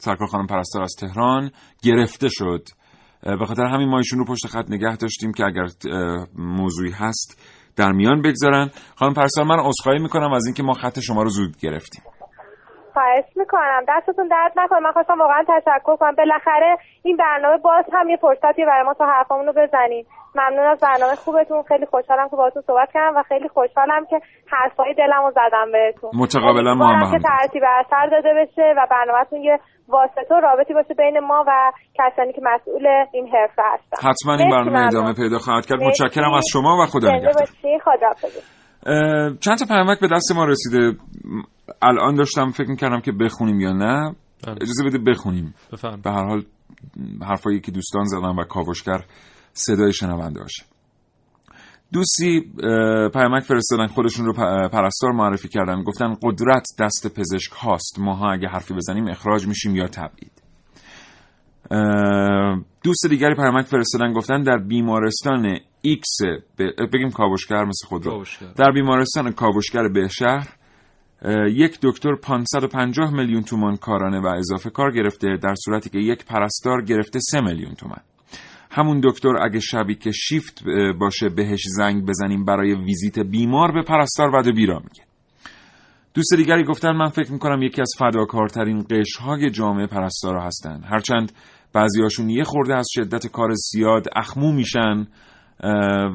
سرکار 0.00 0.28
خانم 0.28 0.46
پرستار 0.46 0.82
از 0.82 0.94
تهران 1.00 1.50
گرفته 1.84 2.28
شد. 2.30 2.62
به 3.22 3.46
خاطر 3.46 3.64
همین 3.64 3.88
ما 3.88 3.98
ایشون 3.98 4.18
رو 4.18 4.24
پشت 4.24 4.46
خط 4.46 4.64
نگه 4.68 4.96
داشتیم 4.96 5.32
که 5.32 5.44
اگر 5.44 5.64
موضوعی 6.38 6.92
هست 6.92 7.28
در 7.76 7.92
میان 7.92 8.22
بگذارن. 8.22 8.70
خانم 8.96 9.14
پرستار 9.14 9.44
من 9.44 9.58
عذرخواهی 9.58 9.98
می‌کنم 9.98 10.32
از 10.32 10.46
اینکه 10.46 10.62
ما 10.62 10.72
خط 10.72 10.98
شما 10.98 11.22
رو 11.22 11.28
زود 11.28 11.56
گرفتیم. 11.62 12.02
خواهش 12.92 13.24
می‌کنم. 13.36 13.82
دستتون 13.88 14.28
درد 14.28 14.52
نکنه. 14.56 14.78
من 14.80 14.92
خواستم 14.92 15.18
واقعا 15.18 15.44
تشکر 15.48 15.96
کنم. 15.96 16.14
بالاخره 16.14 16.76
این 17.02 17.16
برنامه 17.16 17.58
باز 17.58 17.84
هم 17.92 18.08
یه 18.08 18.16
فرصتی 18.16 18.64
برای 18.64 18.84
ما 18.84 18.94
تا 18.94 19.06
حرفمون 19.06 19.46
رو 19.46 19.52
بزنیم 19.52 20.06
ممنون 20.34 20.66
از 20.66 20.80
برنامه 20.80 21.14
خوبتون. 21.14 21.62
خیلی 21.62 21.86
خوشحالم 21.86 22.28
که 22.28 22.36
باهاتون 22.36 22.62
صحبت 22.66 22.88
کردم 22.94 23.16
و 23.16 23.22
خیلی 23.22 23.48
خوشحالم 23.48 24.06
که 24.10 24.20
حرفای 24.52 24.94
دلم 24.94 25.22
رو 25.26 25.30
زدم 25.30 25.72
بهتون. 25.72 26.10
متقابلا 26.14 26.74
ما 26.74 26.86
هم 26.86 27.12
که 27.12 27.28
ترتیب 27.28 27.62
اثر 27.80 28.06
داده 28.10 28.32
بشه 28.40 28.74
و 28.76 28.86
برنامهتون 28.90 29.40
یه 29.40 29.58
واسطه 29.88 30.34
و 30.34 30.40
رابطی 30.40 30.74
باشه 30.74 30.94
بین 30.94 31.20
ما 31.20 31.44
و 31.48 31.72
کسانی 31.94 32.32
که 32.32 32.40
مسئول 32.44 32.86
این 33.12 33.28
حرفه 33.28 33.62
هستن. 33.72 34.08
حتما 34.08 34.34
این 34.34 34.50
برنامه 34.50 34.86
ادامه 34.86 35.14
پیدا 35.14 35.38
خواهد 35.38 35.66
کرد. 35.66 35.82
متشکرم 35.82 36.32
از 36.32 36.44
شما 36.52 36.82
و 36.82 36.86
خدا 36.86 37.08
نگهدار. 37.10 37.46
چند 39.40 39.58
تا 39.58 39.66
پیامک 39.68 40.00
به 40.00 40.08
دست 40.12 40.36
ما 40.36 40.44
رسیده؟ 40.44 40.98
الان 41.82 42.14
داشتم 42.14 42.50
فکر 42.50 42.70
می‌کردم 42.70 43.00
که 43.00 43.12
بخونیم 43.12 43.60
یا 43.60 43.72
نه. 43.72 44.14
اجازه 44.48 44.84
بده 44.86 44.98
بخونیم. 45.10 45.54
بفهم. 45.72 46.00
به 46.04 46.10
هر 46.10 46.24
حال 46.24 46.42
حرفایی 47.28 47.60
که 47.60 47.72
دوستان 47.72 48.04
زدن 48.04 48.36
و 48.38 48.44
کاوشگر 48.44 49.00
صدای 49.52 49.92
شنونده 49.92 50.40
باشه. 50.40 50.64
دوستی 51.92 52.40
پیامک 53.12 53.42
فرستادن 53.42 53.86
خودشون 53.86 54.26
رو 54.26 54.32
پرستار 54.68 55.12
معرفی 55.12 55.48
کردن. 55.48 55.82
گفتن 55.82 56.16
قدرت 56.22 56.66
دست 56.78 57.14
پزشک 57.14 57.52
هاست. 57.52 57.98
ماها 57.98 58.32
اگه 58.32 58.48
حرفی 58.48 58.74
بزنیم 58.74 59.08
اخراج 59.08 59.46
میشیم 59.46 59.76
یا 59.76 59.88
تبعید. 59.88 60.32
دوست 62.82 63.06
دیگری 63.10 63.34
پیامک 63.34 63.66
فرستادن 63.66 64.12
گفتن 64.12 64.42
در 64.42 64.58
بیمارستان 64.58 65.58
X 65.82 66.18
بگیم 66.92 67.10
کاوشگر 67.10 67.64
مثل 67.64 67.86
خود 67.86 68.06
رو 68.06 68.24
در 68.56 68.72
بیمارستان 68.72 69.32
کاوشگر 69.32 69.88
بهشهر 69.88 70.48
یک 71.48 71.78
دکتر 71.82 72.14
550 72.14 73.12
میلیون 73.12 73.42
تومان 73.42 73.76
کارانه 73.76 74.20
و 74.20 74.26
اضافه 74.26 74.70
کار 74.70 74.92
گرفته 74.92 75.36
در 75.36 75.54
صورتی 75.64 75.90
که 75.90 75.98
یک 75.98 76.24
پرستار 76.24 76.82
گرفته 76.82 77.18
3 77.20 77.40
میلیون 77.40 77.74
تومان. 77.74 78.00
همون 78.70 79.00
دکتر 79.04 79.32
اگه 79.44 79.60
شبی 79.60 79.94
که 79.94 80.10
شیفت 80.10 80.64
باشه 81.00 81.28
بهش 81.28 81.62
زنگ 81.66 82.06
بزنیم 82.06 82.44
برای 82.44 82.74
ویزیت 82.74 83.18
بیمار 83.18 83.72
به 83.72 83.82
پرستار 83.82 84.30
وعده 84.34 84.52
بیرا 84.52 84.78
میگه. 84.78 85.02
دوست 86.14 86.34
دیگری 86.36 86.64
گفتن 86.64 86.92
من 86.92 87.08
فکر 87.08 87.32
می‌کنم 87.32 87.62
یکی 87.62 87.80
از 87.80 87.92
فداکارترین 87.98 88.84
قشهای 88.90 89.50
جامعه 89.50 89.86
پرستارا 89.86 90.42
هستن. 90.42 90.80
هرچند 90.84 91.32
بعضیاشون 91.72 92.30
یه 92.30 92.44
خورده 92.44 92.74
از 92.74 92.86
شدت 92.90 93.26
کار 93.26 93.50
زیاد 93.54 94.06
اخمو 94.16 94.52
میشن 94.52 95.06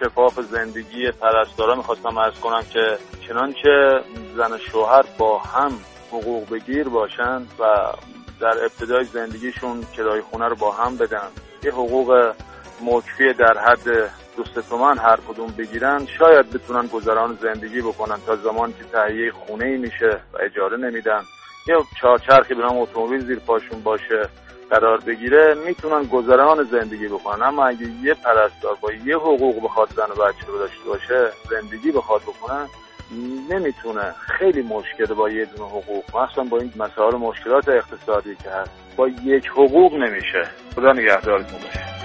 کفاف 0.00 0.40
زندگی 0.40 1.10
پرستارا 1.10 1.74
می‌خواستم 1.74 2.18
ارز 2.18 2.40
کنم 2.40 2.62
که 2.72 2.98
چنانچه 3.28 4.00
زن 4.36 4.52
و 4.52 4.58
شوهر 4.58 5.04
با 5.18 5.38
هم 5.38 5.70
حقوق 6.08 6.50
بگیر 6.50 6.88
باشن 6.88 7.36
و 7.36 7.92
در 8.40 8.64
ابتدای 8.64 9.04
زندگیشون 9.04 9.84
کرای 9.96 10.20
خونه 10.20 10.48
رو 10.48 10.56
با 10.56 10.72
هم 10.72 10.96
بدن. 10.96 11.28
یه 11.62 11.72
حقوق 11.72 12.34
موکفی 12.80 13.32
در 13.32 13.58
حد 13.58 14.10
دوست 14.36 14.68
تومن 14.68 14.98
هر 14.98 15.18
کدوم 15.28 15.54
بگیرن 15.58 16.06
شاید 16.18 16.50
بتونن 16.50 16.86
گذران 16.86 17.38
زندگی 17.42 17.80
بکنن 17.80 18.18
تا 18.26 18.36
زمان 18.36 18.72
که 18.72 18.84
تهیه 18.92 19.32
خونه 19.32 19.64
ای 19.64 19.76
میشه 19.76 20.20
و 20.32 20.38
اجاره 20.40 20.76
نمیدن. 20.76 21.22
یا 21.68 21.84
چهارچرخی 22.00 22.54
به 22.54 22.62
نام 22.62 22.78
اتومبیل 22.78 23.26
زیر 23.26 23.38
پاشون 23.38 23.82
باشه. 23.82 24.28
قرار 24.70 25.00
بگیره 25.00 25.54
می‌تونن 25.66 26.04
گذران 26.04 26.64
زندگی 26.64 27.08
بکنن. 27.08 27.42
اما 27.42 27.66
اگه 27.66 27.86
یه 28.02 28.14
پرستار 28.14 28.76
با 28.80 28.92
یه 28.92 29.16
حقوق 29.16 29.64
بخواد 29.64 29.88
زن 29.96 30.02
و 30.02 30.24
بچه 30.24 30.46
رو 30.46 30.58
داشته 30.58 30.84
باشه 30.86 31.30
زندگی 31.50 31.92
بخواد 31.92 32.22
بکنن 32.22 32.66
نمی‌تونه. 33.50 34.14
خیلی 34.38 34.62
مشکل 34.62 35.14
با 35.14 35.30
یه 35.30 35.44
دونه 35.44 35.70
حقوق. 35.70 36.04
مثلا 36.16 36.44
با 36.44 36.58
این 36.58 36.72
مسائل 36.76 37.14
مشکلات 37.14 37.68
اقتصادی 37.68 38.36
که 38.36 38.50
هست 38.50 38.70
با 38.96 39.08
یک 39.08 39.46
حقوق 39.46 39.94
نمیشه. 39.94 40.44
خدا 40.76 40.92
نگهدارتون 40.92 41.58
باشه. 41.58 41.97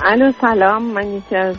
الو 0.00 0.32
سلام. 0.40 0.82
من 0.82 1.12
یکی 1.12 1.36
از 1.36 1.56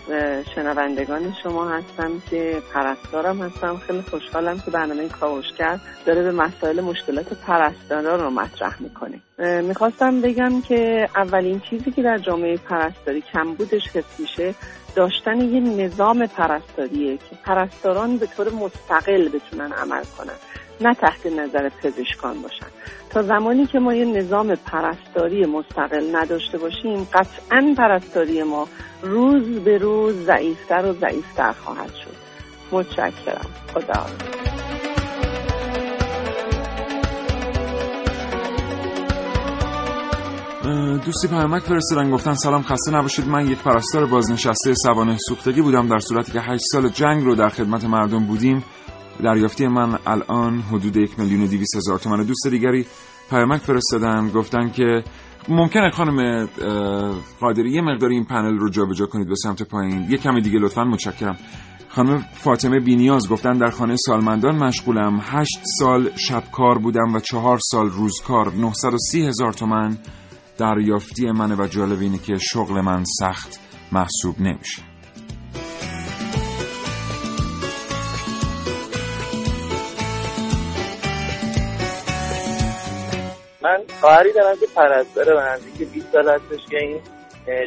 شنوندگان 0.56 1.34
شما 1.44 1.70
هستم 1.70 2.12
که 2.30 2.62
پرستارم 2.74 3.42
هستم. 3.42 3.78
خیلی 3.78 4.02
خوشحالم 4.02 4.60
که 4.60 4.72
برنامه 4.72 5.10
کاوشگر 5.10 5.80
داره 6.06 6.24
به 6.24 6.32
مسائل 6.32 6.82
مشکلات 6.82 7.34
پرستاران 7.34 8.20
رو 8.20 8.30
مطرح 8.30 8.82
می‌کنه. 8.82 9.20
می‌خواستم 9.62 10.22
بگم 10.22 10.62
که 10.62 11.10
اولین 11.16 11.60
چیزی 11.60 11.92
که 11.92 12.02
در 12.04 12.18
جامعه 12.18 12.58
پرستاری 12.58 13.22
کمبودش 13.22 13.88
حس 13.96 14.20
میشه 14.20 14.56
داشتن 14.96 15.42
یه 15.42 15.60
نظام 15.60 16.28
پرستاریه 16.28 17.18
که 17.18 17.36
پرستاران 17.46 18.18
به 18.18 18.26
طور 18.26 18.50
مستقل 18.50 19.30
بتونن 19.30 19.72
عمل 19.74 20.04
کنن. 20.18 20.34
نه 20.82 20.94
تحت 20.94 21.26
نظر 21.26 21.70
پزشکان 21.70 22.42
باشن. 22.42 22.66
تا 23.10 23.22
زمانی 23.22 23.66
که 23.66 23.80
ما 23.80 23.94
یه 23.94 24.06
نظام 24.06 24.56
پرستاری 24.56 25.46
مستقل 25.46 26.16
نداشته 26.16 26.58
باشیم 26.58 27.08
قطعا 27.14 27.74
پرستاری 27.78 28.44
ما 28.44 28.68
روز 29.02 29.60
به 29.60 29.78
روز 29.78 30.16
ضعیفتر 30.16 30.86
و 30.86 30.94
ضعیفتر 30.94 31.52
خواهد 31.52 31.94
شد. 31.96 32.16
متشکرم. 32.72 33.46
خدا 33.74 34.06
دوستی 41.06 41.28
پیامک 41.28 41.64
فرستادن 41.64 42.12
گفتن 42.12 42.34
سلام 42.34 42.62
خسته 42.62 42.92
نباشید. 42.92 43.28
من 43.28 43.48
یک 43.48 43.58
پرستار 43.58 44.06
بازنشسته 44.06 44.74
سوانه 44.74 45.18
سوختگی 45.18 45.62
بودم 45.62 45.88
در 45.88 46.00
صورتی 46.00 46.32
که 46.32 46.42
8 46.42 46.62
سال 46.72 46.90
جنگ 46.90 47.24
رو 47.24 47.36
در 47.36 47.50
خدمت 47.50 47.86
مردم 47.86 48.26
بودیم. 48.26 48.64
دریافتی 49.24 49.68
من 49.68 50.00
الان 50.06 50.60
حدود 50.60 50.98
یک 50.98 51.20
میلیون 51.20 51.44
و 51.44 51.48
دیویس 51.48 51.76
هزار 51.76 52.00
تومن. 52.00 52.24
دوست 52.24 52.48
دیگری 52.48 52.86
پیامک 53.30 53.62
فرستادن 53.62 54.30
گفتن 54.30 54.70
که 54.70 55.04
ممکنه 55.50 55.90
خانم 55.90 56.48
قادری 57.40 57.72
یه 57.72 57.82
مقداری 57.82 58.16
این 58.16 58.26
پنل 58.26 58.58
رو 58.58 58.70
جابجا 58.70 59.06
کنید 59.06 59.28
به 59.28 59.36
سمت 59.36 59.64
پایین. 59.64 60.06
یه 60.10 60.18
کمی 60.18 60.42
دیگه 60.42 60.60
لطفا 60.60 60.84
متشکرم. 60.84 61.38
خانم 61.90 62.26
فاطمه 62.34 62.80
بینیاز 62.80 63.30
گفتن 63.30 63.58
در 63.58 63.70
خانه 63.70 63.96
سالمندان 64.06 64.56
مشغولم. 64.56 65.22
هشت 65.24 65.60
سال 65.80 66.10
شبکار 66.16 66.78
بودم 66.78 67.14
و 67.14 67.20
چهار 67.20 67.60
سال 67.72 67.90
روزکار. 67.90 68.54
930 68.54 69.28
هزار 69.28 69.54
تومن 69.54 69.98
دریافتی 70.58 71.32
منه 71.32 71.56
و 71.56 71.68
جالب 71.68 72.02
اینه 72.02 72.18
که 72.18 72.38
شغل 72.38 72.82
من 72.82 73.04
سخت 73.20 73.60
محسوب 73.92 74.42
نمیشه. 74.42 74.89
من 83.70 83.84
خواهری 84.00 84.34
دارم 84.34 84.56
که 84.60 84.68
پرستاره 84.76 85.34
و 85.36 85.40
نزدیک 85.40 85.90
20 85.92 86.12
سال 86.12 86.30
هستش 86.30 86.66
که 86.70 86.78
این 86.78 87.02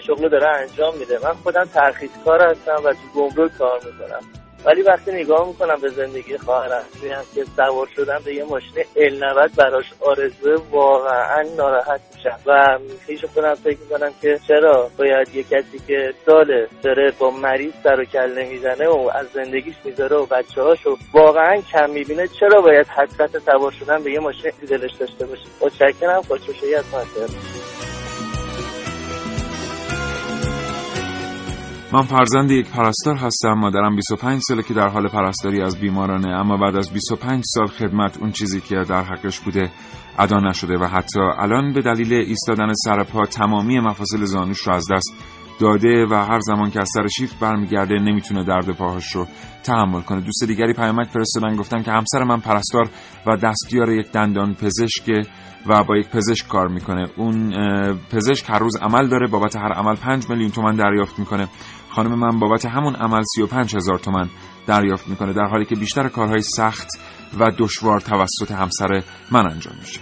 شغل 0.06 0.28
داره 0.28 0.48
انجام 0.48 0.96
میده. 0.98 1.18
من 1.24 1.32
خودم 1.32 1.64
ترخیص 1.64 2.10
کار 2.24 2.42
هستم 2.42 2.82
و 2.84 2.92
تو 2.92 2.98
گمرک 3.14 3.58
کار 3.58 3.80
می‌کنم. 3.84 4.41
ولی 4.64 4.82
وقتی 4.82 5.12
نگاه 5.12 5.48
می‌کنم 5.48 5.80
به 5.80 5.88
زندگی 5.88 6.38
خواهرم 6.38 6.84
می‌بینم 6.94 7.24
که 7.34 7.44
سوار 7.56 7.88
شدم 7.96 8.20
به 8.24 8.34
یه 8.34 8.44
ماشین 8.44 8.84
ال 8.96 9.24
90 9.24 9.50
براش 9.56 9.84
آرزو 10.00 10.62
واقعا 10.70 11.42
ناراحت 11.56 12.00
میشم. 12.14 12.38
و 12.46 12.78
خیش 13.06 13.24
خودم 13.24 13.54
فکر 13.54 13.78
می‌کنم 13.78 14.12
که 14.22 14.40
چرا 14.48 14.90
باید 14.98 15.34
یه 15.34 15.42
کسی 15.42 15.78
که 15.86 16.14
سال 16.26 16.66
داره 16.82 17.12
با 17.18 17.30
مریض 17.30 17.72
سر 17.82 18.00
و 18.00 18.04
کله 18.04 18.44
می‌زنه 18.44 18.88
و 18.88 19.10
از 19.14 19.26
زندگیش 19.34 19.74
می‌ذاره 19.84 20.16
و 20.16 20.26
بچه 20.26 20.62
هاشو 20.62 20.96
واقعا 21.12 21.60
کم 21.72 21.90
می‌بینه 21.90 22.28
چرا 22.28 22.60
باید 22.60 22.86
حسرت 22.86 23.38
سوار 23.38 23.72
شدن 23.80 24.02
به 24.02 24.12
یه 24.12 24.20
ماشین 24.20 24.52
دلش 24.68 24.92
داشته 24.92 25.26
باشه؟ 25.26 25.46
متشکرم 25.60 26.22
خوشبختی 26.22 26.74
از 26.74 26.84
من 31.92 32.02
فرزند 32.02 32.50
یک 32.50 32.70
پرستار 32.70 33.16
هستم 33.16 33.52
مادرم 33.52 33.96
25 33.96 34.40
ساله 34.48 34.62
که 34.62 34.74
در 34.74 34.88
حال 34.88 35.08
پرستاری 35.08 35.62
از 35.62 35.80
بیمارانه 35.80 36.28
اما 36.28 36.56
بعد 36.56 36.76
از 36.76 36.92
25 36.92 37.42
سال 37.46 37.66
خدمت 37.66 38.18
اون 38.18 38.30
چیزی 38.30 38.60
که 38.60 38.76
در 38.88 39.02
حقش 39.02 39.40
بوده 39.40 39.70
ادا 40.18 40.38
نشده 40.38 40.78
و 40.78 40.84
حتی 40.84 41.20
الان 41.20 41.72
به 41.72 41.82
دلیل 41.82 42.12
ایستادن 42.12 42.72
سرپا 42.84 43.26
تمامی 43.26 43.80
مفاصل 43.80 44.24
زانوش 44.24 44.58
رو 44.58 44.74
از 44.74 44.84
دست 44.92 45.14
داده 45.60 46.06
و 46.10 46.14
هر 46.14 46.40
زمان 46.40 46.70
که 46.70 46.80
از 46.80 46.88
سر 46.94 47.06
شیفت 47.06 47.40
برمیگرده 47.40 47.94
نمی‌تونه 47.94 48.44
درد 48.44 48.70
پاهاش 48.70 49.16
رو 49.16 49.26
تحمل 49.64 50.00
کنه. 50.00 50.20
دوست 50.20 50.44
دیگری 50.44 50.72
پیامک 50.72 51.08
فرستادن 51.08 51.56
گفتن 51.56 51.82
که 51.82 51.90
همسر 51.90 52.24
من 52.24 52.40
پرستار 52.40 52.90
و 53.26 53.36
دستیار 53.36 53.92
یک 53.92 54.12
دندان 54.12 54.54
پزشک 54.54 55.26
و 55.66 55.84
با 55.84 55.96
یک 55.96 56.08
پزشک 56.08 56.48
کار 56.48 56.68
می‌کنه. 56.68 57.08
اون 57.16 57.52
پزشک 58.12 58.50
هر 58.50 58.58
روز 58.58 58.76
عمل 58.76 59.08
داره 59.08 59.26
بابت 59.26 59.56
هر 59.56 59.72
عمل 59.72 59.94
5 59.94 60.30
میلیون 60.30 60.50
تومن 60.50 60.76
دریافت 60.76 61.18
می‌کنه. 61.18 61.48
خانم 61.94 62.18
من 62.18 62.38
بابت 62.38 62.66
همون 62.66 62.94
عمل 62.94 63.22
35 63.22 63.76
هزار 63.76 63.98
تومن 63.98 64.28
دریافت 64.66 65.08
می‌کنه 65.08 65.32
در 65.32 65.44
حالی 65.44 65.64
که 65.64 65.74
بیشتر 65.74 66.08
کارهای 66.08 66.40
سخت 66.40 66.88
و 67.40 67.50
دشوار 67.58 68.00
توسط 68.00 68.50
همسر 68.50 69.02
من 69.32 69.50
انجام 69.50 69.74
میشه. 69.80 70.00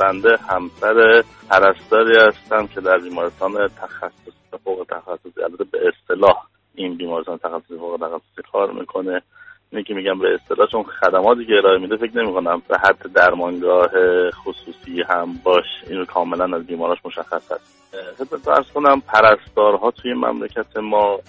بنده 0.00 0.36
همسر 0.48 1.22
پرستاری 1.50 2.16
هستم 2.28 2.66
که 2.66 2.80
در 2.80 2.98
بیمارستان 2.98 3.52
تخصص 3.68 4.60
فوق 4.64 4.86
تخصصی 4.90 5.42
البته 5.42 5.64
به 5.64 5.78
اصطلاح 5.88 6.46
این 6.74 6.96
بیمارستان 6.96 7.38
تخصصی 7.38 7.76
فوق 7.78 7.96
تخصصی 7.96 8.42
کار 8.52 8.72
می‌کنه. 8.72 9.22
اینه 9.70 9.84
که 9.84 9.94
میگم 9.94 10.18
به 10.18 10.34
اصطلاح 10.34 10.68
چون 10.68 10.82
خدماتی 10.82 11.46
که 11.46 11.52
ارائه 11.52 11.78
میده 11.78 11.96
فکر 11.96 12.22
نمی 12.22 12.32
کنم 12.32 12.62
به 12.68 12.78
حد 12.78 13.12
درمانگاه 13.12 13.90
خصوصی 14.30 15.02
هم 15.02 15.40
باش 15.42 15.64
اینو 15.90 16.04
کاملا 16.04 16.56
از 16.56 16.66
بیماراش 16.66 16.98
مشخص 17.04 17.52
هست. 17.52 17.78
خدمت 18.18 18.48
ارز 18.48 18.66
کنم 18.74 19.00
پرستارها 19.00 19.90
توی 19.90 20.14
مملکت 20.14 20.76
ما 20.76 21.20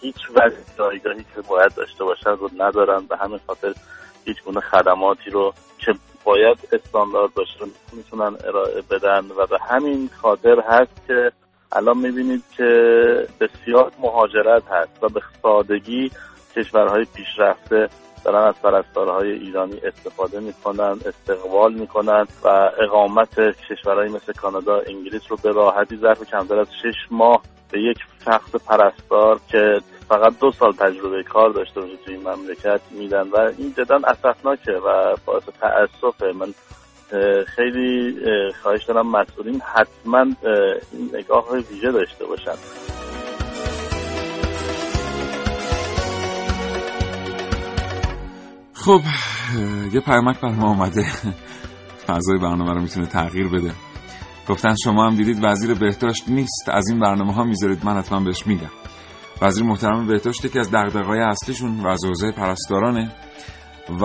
هیچ 0.00 0.30
وضع 0.30 0.56
جایگاهی 0.78 1.24
که 1.34 1.40
باید 1.48 1.74
داشته 1.74 2.04
باشن 2.04 2.30
رو 2.30 2.50
ندارن 2.58 3.06
به 3.06 3.16
همین 3.16 3.40
خاطر 3.46 3.74
هیچ 4.24 4.42
گونه 4.44 4.60
خدماتی 4.60 5.30
رو 5.30 5.54
که 5.78 5.94
باید 6.24 6.58
استاندارد 6.72 7.34
باشه 7.34 7.58
رو 7.60 7.66
می‌تونن 7.92 8.36
ارائه 8.44 8.82
بدن 8.90 9.24
و 9.36 9.46
به 9.46 9.58
همین 9.70 10.10
خاطر 10.22 10.60
هست 10.60 11.06
که 11.06 11.32
الان 11.72 11.98
می‌بینید 11.98 12.44
که 12.56 12.66
بسیار 13.40 13.92
مهاجرت 13.98 14.62
هست 14.70 15.04
و 15.04 15.08
به 15.08 15.20
سادگی 15.42 16.10
کشورهای 16.56 17.04
پیشرفته 17.14 17.88
دارن 18.24 18.48
از 18.48 18.54
پرستارهای 18.62 19.32
ایرانی 19.32 19.80
استفاده 19.84 20.40
می‌کنن 20.40 20.98
استقبال 21.06 21.74
می‌کنن 21.74 22.26
و 22.44 22.70
اقامت 22.78 23.40
کشورهای 23.40 24.08
مثل 24.08 24.32
کانادا 24.32 24.82
انگلیس 24.86 25.22
رو 25.28 25.36
به 25.42 25.52
راحتی 25.52 25.96
ظرف 25.96 26.22
کمتر 26.30 26.58
از 26.58 26.66
شش 26.82 26.96
ماه 27.10 27.42
به 27.70 27.80
یک 27.82 27.98
شخص 28.24 28.50
پرستار 28.50 29.40
که 29.48 29.80
فقط 30.08 30.38
دو 30.38 30.52
سال 30.52 30.72
تجربه 30.72 31.22
کار 31.22 31.50
داشته 31.50 31.80
باشه 31.80 31.96
توی 32.04 32.14
این 32.14 32.28
مملکت 32.28 32.80
میدن 32.90 33.28
و 33.28 33.52
این 33.58 33.74
جدا 33.76 34.00
اسفناکه 34.04 34.72
و 34.72 35.16
باعث 35.26 35.42
تأسفه 35.60 36.32
من 36.32 36.54
خیلی 37.44 38.16
خواهش 38.62 38.84
دارم 38.84 39.10
مسئولین 39.10 39.60
حتما 39.60 40.26
نگاه 41.12 41.52
ویژه 41.52 41.92
داشته 41.92 42.24
باشن. 42.26 42.89
خب 48.80 49.00
یه 49.92 50.00
پیامک 50.00 50.40
بر 50.40 50.48
ما 50.48 50.68
اومده. 50.68 51.06
فضای 52.06 52.38
برنامه 52.38 52.72
رو 52.72 52.80
می‌تونه 52.80 53.06
تغییر 53.06 53.48
بده. 53.48 53.72
گفتن 54.48 54.74
شما 54.84 55.06
هم 55.06 55.14
دیدید 55.14 55.38
وزیر 55.42 55.74
بهداشت 55.74 56.28
نیست. 56.28 56.68
از 56.72 56.88
این 56.88 57.00
برنامه 57.00 57.32
ها 57.34 57.44
می‌ذارید 57.44 57.84
من 57.84 57.98
حتما 57.98 58.20
بهش 58.20 58.46
میگم. 58.46 58.70
وزیر 59.42 59.64
محترم 59.64 60.06
بهداشت 60.06 60.52
که 60.52 60.60
از 60.60 60.70
دغدغه‌های 60.70 61.20
اصلیشون 61.20 61.80
و 61.80 61.96
حوزه 62.04 62.32
پرستارانه 62.32 63.12
و 64.02 64.04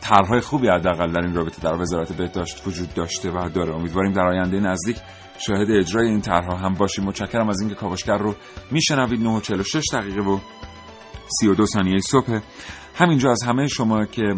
طرحهای 0.00 0.40
خوبی 0.40 0.68
حداقل 0.68 1.12
در 1.12 1.20
این 1.20 1.34
رابطه 1.34 1.62
در 1.62 1.80
وزارت 1.80 2.12
بهداشت 2.12 2.66
وجود 2.66 2.94
داشته 2.94 3.30
و 3.30 3.48
داره. 3.48 3.74
امیدواریم 3.74 4.12
در 4.12 4.26
آینده 4.26 4.60
نزدیک 4.60 4.96
شاهد 5.38 5.70
اجرای 5.70 6.08
این 6.08 6.20
طرحها 6.20 6.56
هم 6.56 6.74
باشیم. 6.74 7.04
متشکرم 7.04 7.48
از 7.48 7.60
اینکه 7.60 7.74
کاوشگر 7.74 8.18
رو 8.18 8.34
میشنوید. 8.70 9.20
9:46 9.20 9.84
دقیقه 9.92 10.20
و 10.20 10.38
32 11.40 11.66
ثانیه 11.66 12.00
صبح. 12.00 12.40
همینجا 13.00 13.30
از 13.30 13.42
همه 13.42 13.66
شما 13.66 14.04
که 14.04 14.34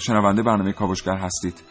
شنونده 0.00 0.42
برنامه 0.42 0.72
کاوشگر 0.72 1.16
هستید 1.16 1.62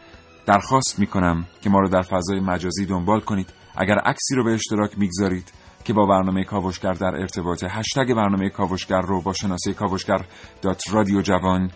درخواست 0.46 1.00
می‌کنم 1.00 1.46
که 1.62 1.70
ما 1.70 1.80
رو 1.80 1.90
در 1.90 2.02
فضای 2.02 2.40
مجازی 2.40 2.86
دنبال 2.86 3.20
کنید. 3.20 3.54
اگر 3.78 3.96
عکسی 3.96 4.36
رو 4.36 4.44
به 4.44 4.54
اشتراک 4.54 5.00
می‌گذارید 5.00 5.54
که 5.84 5.94
با 5.94 6.06
برنامه 6.06 6.44
کاوشگر 6.44 6.92
در 6.92 7.16
ارتباط 7.16 7.64
هشتگ 7.70 8.14
برنامه 8.14 8.50
کاوشگر 8.50 9.02
رو 9.02 9.22
با 9.22 9.34
شناسه 9.34 9.74
کاوشگر 9.74 10.26
دات 10.62 10.84
رادیو 10.92 11.22
جوان 11.22 11.72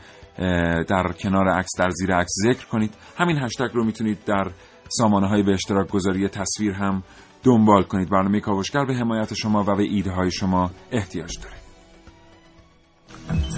در 0.88 1.12
کنار 1.20 1.48
عکس 1.50 1.72
در 1.80 1.90
زیر 1.90 2.16
عکس 2.16 2.32
ذکر 2.48 2.68
کنید. 2.68 2.94
همین 3.18 3.38
هشتگ 3.38 3.70
رو 3.74 3.84
می‌تونید 3.84 4.24
در 4.26 4.52
سامانه 4.90 5.28
های 5.28 5.44
به 5.44 5.54
اشتراک 5.54 5.90
گذاری 5.90 6.28
تصویر 6.28 6.74
هم 6.74 7.04
دنبال 7.44 7.84
کنید. 7.84 8.10
برنامه 8.10 8.40
کاوشگر 8.40 8.86
به 8.86 8.94
حمایت 8.94 9.34
شما 9.34 9.64
و 9.64 9.76
به 9.76 9.84
ایده 9.84 10.12
های 10.12 10.32
شما 10.32 10.72
احتیاج 10.92 11.40
داره. 11.44 11.57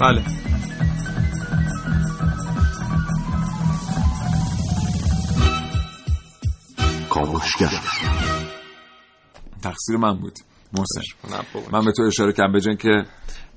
بله. 0.01 0.23
کاوشگر. 7.09 7.69
تقصیر 9.61 9.97
من 9.97 10.13
بود. 10.19 10.33
محسن. 10.73 11.01
من 11.71 11.85
به 11.85 11.91
تو 11.91 12.03
اشاره 12.03 12.33
کردم 12.33 12.51
به 12.51 12.75
که 12.75 13.05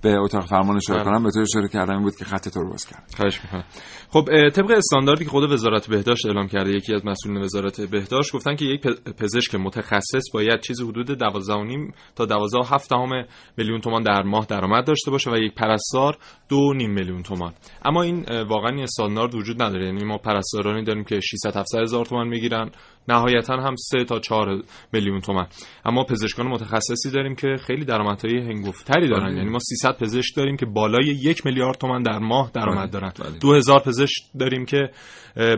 به 0.02 0.18
اتاق 0.18 0.46
فرمان 0.46 0.76
اشاره 0.76 1.04
کنم 1.04 1.22
به 1.22 1.30
تو 1.30 1.40
اشاره 1.40 1.68
کردم 1.68 1.94
این 1.94 2.02
بود 2.02 2.16
که 2.16 2.24
خط 2.24 2.48
تو 2.48 2.60
رو 2.60 2.70
باز 2.70 2.86
کرد 2.86 3.14
خواهش 3.16 3.40
می‌کنم. 3.44 3.64
خب 4.10 4.48
طبق 4.48 4.70
استانداردی 4.70 5.24
که 5.24 5.30
خود 5.30 5.52
وزارت 5.52 5.86
بهداشت 5.86 6.26
اعلام 6.26 6.48
کرده 6.48 6.70
یکی 6.70 6.94
از 6.94 7.06
مسئولین 7.06 7.42
وزارت 7.42 7.80
بهداشت 7.80 8.32
گفتن 8.32 8.56
که 8.56 8.64
یک 8.64 8.80
پزشک 9.18 9.54
متخصص 9.54 10.22
باید 10.34 10.60
چیزی 10.60 10.84
حدود 10.84 11.18
12.5 11.18 11.94
تا 12.16 12.26
12.7 12.26 13.28
میلیون 13.56 13.80
تومان 13.80 14.02
در 14.02 14.22
ماه 14.22 14.46
درآمد 14.46 14.86
داشته 14.86 15.10
باشه 15.10 15.30
و 15.30 15.36
یک 15.36 15.54
پرستار 15.54 16.12
2.5 16.12 16.88
میلیون 16.88 17.22
تومان. 17.22 17.52
اما 17.84 18.02
این 18.02 18.24
واقعا 18.48 18.70
این 18.70 18.82
استاندارد 18.82 19.34
وجود 19.34 19.62
نداره. 19.62 19.84
یعنی 19.84 20.04
ما 20.04 20.18
پرستارانی 20.18 20.84
داریم 20.84 21.04
که 21.04 21.20
600 21.20 21.56
700 21.56 21.78
هزار 21.78 22.04
تومان 22.04 22.28
می‌گیرن. 22.28 22.70
نهایتا 23.08 23.54
هم 23.54 23.74
3 23.76 24.04
تا 24.04 24.18
4 24.18 24.62
میلیون 24.92 25.20
تومان 25.20 25.46
اما 25.84 26.04
پزشکان 26.04 26.46
متخصصی 26.46 27.10
داریم 27.10 27.34
که 27.34 27.56
خیلی 27.66 27.84
درآمدهای 27.84 28.38
هنگفتری 28.38 29.08
دارن 29.08 29.26
بله. 29.26 29.36
یعنی 29.36 29.50
ما 29.50 29.58
300 29.58 29.98
پزشک 29.98 30.36
داریم 30.36 30.56
که 30.56 30.66
بالای 30.66 31.06
یک 31.06 31.46
میلیارد 31.46 31.76
تومان 31.76 32.02
در 32.02 32.18
ماه 32.18 32.50
درآمد 32.54 32.92
بله. 32.92 33.12
دارن 33.12 33.38
2000 33.40 33.78
بله. 33.78 33.86
پزشک 33.86 34.22
داریم 34.38 34.64
که 34.64 34.90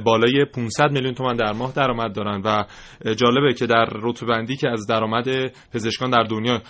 بالای 0.05 0.45
500 0.55 0.91
میلیون 0.91 1.15
تومان 1.15 1.37
در 1.37 1.53
ماه 1.53 1.73
درآمد 1.73 2.15
دارن 2.15 2.43
و 2.45 2.65
جالبه 3.15 3.55
که 3.55 3.67
در 3.67 3.87
رتبه‌بندی 4.03 4.57
که 4.57 4.69
از 4.69 4.87
درآمد 4.87 5.25
پزشکان 5.75 6.11
در 6.11 6.23
دنیا 6.23 6.63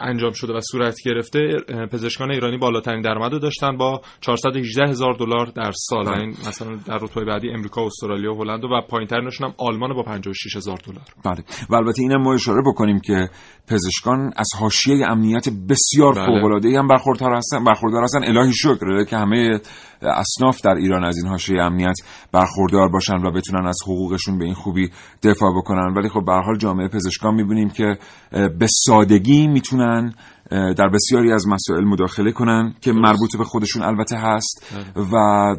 انجام 0.00 0.32
شده 0.32 0.52
و 0.52 0.60
صورت 0.60 0.96
گرفته 1.04 1.56
پزشکان 1.92 2.30
ایرانی 2.30 2.58
بالاترین 2.58 3.00
درآمد 3.00 3.32
رو 3.32 3.38
داشتن 3.38 3.76
با 3.76 4.00
418 4.20 4.82
هزار 4.88 5.14
دلار 5.14 5.46
در 5.46 5.72
سال 5.72 6.08
این 6.08 6.28
مثلا 6.28 6.76
در 6.86 6.98
رتبه 6.98 7.24
بعدی 7.24 7.50
امریکا، 7.50 7.86
استرالیا 7.86 8.34
هلند 8.34 8.64
و 8.64 8.80
پایین‌ترینشون 8.88 9.48
هم 9.48 9.54
آلمان 9.58 9.79
با 9.88 10.02
56 10.02 10.56
هزار 10.56 10.78
دلار. 10.86 11.04
بله. 11.24 11.44
و 11.70 11.74
البته 11.74 12.02
اینم 12.02 12.22
ما 12.22 12.34
اشاره 12.34 12.62
بکنیم 12.66 13.00
که 13.00 13.28
پزشکان 13.68 14.32
از 14.36 14.48
حاشیه 14.58 15.06
امنیت 15.06 15.48
بسیار 15.68 16.14
بله. 16.14 16.26
فوق‌العاده‌ای 16.26 16.76
هم 16.76 16.88
برخوردار 16.88 17.34
هستن 17.34 17.64
برخوردار 17.64 18.04
هستن. 18.04 18.24
الهی 18.24 18.52
شکر 18.54 19.04
که 19.04 19.16
همه 19.16 19.60
اصناف 20.02 20.60
در 20.64 20.74
ایران 20.74 21.04
از 21.04 21.16
این 21.16 21.26
حاشیه 21.26 21.62
امنیت 21.62 21.96
برخوردار 22.32 22.88
باشن 22.88 23.16
و 23.16 23.30
بتونن 23.30 23.66
از 23.66 23.78
حقوقشون 23.86 24.38
به 24.38 24.44
این 24.44 24.54
خوبی 24.54 24.90
دفاع 25.22 25.50
بکنن. 25.56 25.94
ولی 25.96 26.08
خب 26.08 26.24
به 26.26 26.32
حال 26.32 26.58
جامعه 26.58 26.88
پزشکان 26.88 27.34
می‌بینیم 27.34 27.68
که 27.68 27.98
به 28.30 28.66
سادگی 28.86 29.46
می‌تونن 29.46 30.14
در 30.50 30.88
بسیاری 30.88 31.32
از 31.32 31.48
مسائل 31.48 31.84
مداخله 31.84 32.32
کنن 32.32 32.74
که 32.80 32.92
مربوط 32.92 33.36
به 33.36 33.44
خودشون 33.44 33.82
البته 33.82 34.16
هست 34.16 34.74
بله. 34.94 35.06
و 35.06 35.54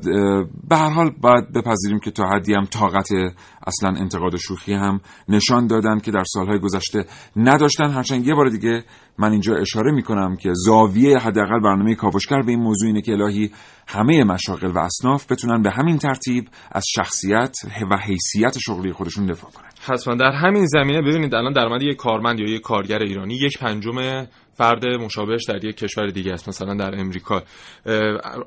به 0.69 0.77
هر 0.77 0.89
حال 0.89 1.09
باید 1.21 1.53
بپذیریم 1.53 1.99
که 1.99 2.11
تا 2.11 2.23
حدی 2.23 2.53
هم 2.53 2.65
طاقت 2.65 3.09
اصلا 3.67 3.89
انتقاد 3.99 4.35
شوخی 4.35 4.73
هم 4.73 4.99
نشان 5.29 5.67
دادن 5.67 5.99
که 5.99 6.11
در 6.11 6.23
سالهای 6.23 6.59
گذشته 6.59 7.05
نداشتن. 7.35 7.89
هرچند 7.89 8.27
یه 8.27 8.33
بار 8.33 8.49
دیگه 8.49 8.83
من 9.17 9.31
اینجا 9.31 9.55
اشاره 9.55 9.91
می‌کنم 9.91 10.35
که 10.35 10.49
زاویه 10.53 11.17
حداقل 11.17 11.59
برنامه 11.59 11.95
کاوشگر 11.95 12.41
به 12.41 12.51
این 12.51 12.59
موضوع 12.59 12.87
اینه 12.87 13.01
که 13.01 13.11
الهی 13.11 13.51
همه 13.87 14.23
مشاغل 14.23 14.71
و 14.71 14.79
اصناف 14.79 15.31
بتونن 15.31 15.61
به 15.61 15.71
همین 15.71 15.97
ترتیب 15.97 16.47
از 16.71 16.83
شخصیت 16.95 17.55
و 17.91 17.97
حیثیت 17.97 18.57
شغلی 18.59 18.93
خودشون 18.93 19.25
دفاع 19.25 19.51
کنن. 19.51 19.69
حتما. 19.81 20.15
در 20.15 20.31
همین 20.31 20.65
زمینه 20.65 21.01
ببینید 21.01 21.35
الان 21.35 21.53
درآمد 21.53 21.81
یک 21.81 21.95
کارمند 21.95 22.39
یا 22.39 22.49
یک 22.49 22.61
کارگر 22.61 22.99
ایرانی 22.99 23.33
یک 23.33 23.59
پنجم 23.59 24.25
فرد 24.61 24.85
مشابهش 24.85 25.41
در 25.47 25.65
یک 25.65 25.75
کشور 25.75 26.07
دیگه 26.07 26.33
است 26.33 26.49
مثلا 26.49 26.73
در 26.73 26.99
امریکا. 26.99 27.43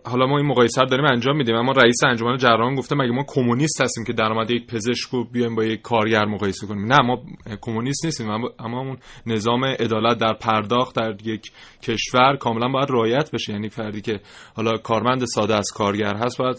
حالا 0.05 0.27
ما 0.27 0.39
این 0.39 0.47
مقایسه 0.47 0.81
رو 0.81 0.87
داریم 0.87 1.05
انجام 1.05 1.37
میدیم 1.37 1.55
اما 1.55 1.73
رئیس 1.73 2.05
انجمن 2.05 2.37
جراحان 2.37 2.75
گفته 2.75 2.97
مگه 2.97 3.11
ما 3.11 3.25
کمونیست 3.29 3.83
هستیم 3.83 4.05
که 4.05 4.13
درآمد 4.13 4.51
یک 4.51 4.67
پزشک 4.67 5.09
رو 5.11 5.25
بیایم 5.25 5.55
با 5.55 5.65
یک 5.65 5.83
کارگر 5.83 6.25
مقایسه 6.25 6.67
کنیم؟ 6.67 6.93
نه 6.93 6.99
ما 6.99 7.23
کمونیست 7.61 8.05
نیستیم 8.05 8.31
اما 8.31 8.81
اون 8.81 8.97
نظام 9.27 9.65
عدالت 9.65 10.19
در 10.19 10.33
پرداخت 10.33 10.97
در 10.97 11.15
یک 11.25 11.51
کشور 11.83 12.37
کاملا 12.37 12.69
باید 12.69 12.91
رعایت 12.91 13.31
بشه. 13.31 13.53
یعنی 13.53 13.69
فردی 13.69 14.01
که 14.01 14.21
حالا 14.57 14.73
کارمند 14.77 15.25
ساده 15.25 15.55
از 15.55 15.71
کارگر 15.75 16.17
هست 16.17 16.39
باید 16.39 16.57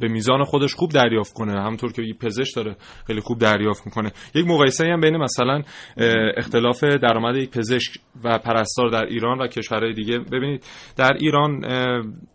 به 0.00 0.08
میزان 0.08 0.44
خودش 0.44 0.74
خوب 0.74 0.90
دریافت 0.90 1.32
کنه. 1.32 1.52
همونطور 1.52 1.92
که 1.92 2.02
پزشک 2.20 2.56
داره 2.56 2.76
خیلی 3.06 3.20
خوب 3.20 3.38
دریافت 3.38 3.86
می‌کنه. 3.86 4.12
یک 4.34 4.46
مقایسه 4.46 4.84
هم 4.84 5.00
بین 5.00 5.16
مثلا 5.16 5.62
اختلاف 6.36 6.84
درآمد 6.84 7.36
یک 7.36 7.50
پزشک 7.50 7.92
و 8.24 8.38
پرستار 8.38 8.89
در 8.90 9.04
ایران 9.04 9.38
و 9.38 9.46
کشورهای 9.46 9.92
دیگه. 9.92 10.18
ببینید 10.18 10.64
در 10.96 11.12
ایران 11.12 11.64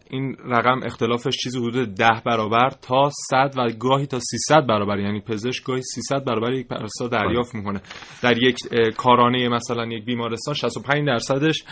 این 0.10 0.36
رقم 0.46 0.80
اختلافش 0.84 1.38
چیزی 1.44 1.60
حدود 1.60 1.96
ده 1.96 2.22
برابر 2.26 2.70
تا 2.82 3.10
100 3.30 3.54
و 3.58 3.70
گاهی 3.80 4.06
تا 4.06 4.20
300 4.20 4.68
برابر 4.68 5.00
یعنی 5.00 5.22
پزشک 5.22 5.64
گاهی 5.64 5.82
300 5.82 6.26
برابر 6.26 6.54
یک 6.54 6.68
پرستار 6.68 7.10
دریافت 7.10 7.56
می‌کنه. 7.56 7.82
در 8.22 8.44
یک 8.44 8.58
کارانه 8.98 9.50
مثلا 9.50 9.86
یک 9.86 10.06
بیمارستان 10.06 10.54
65 10.54 11.08
درصدش 11.08 11.64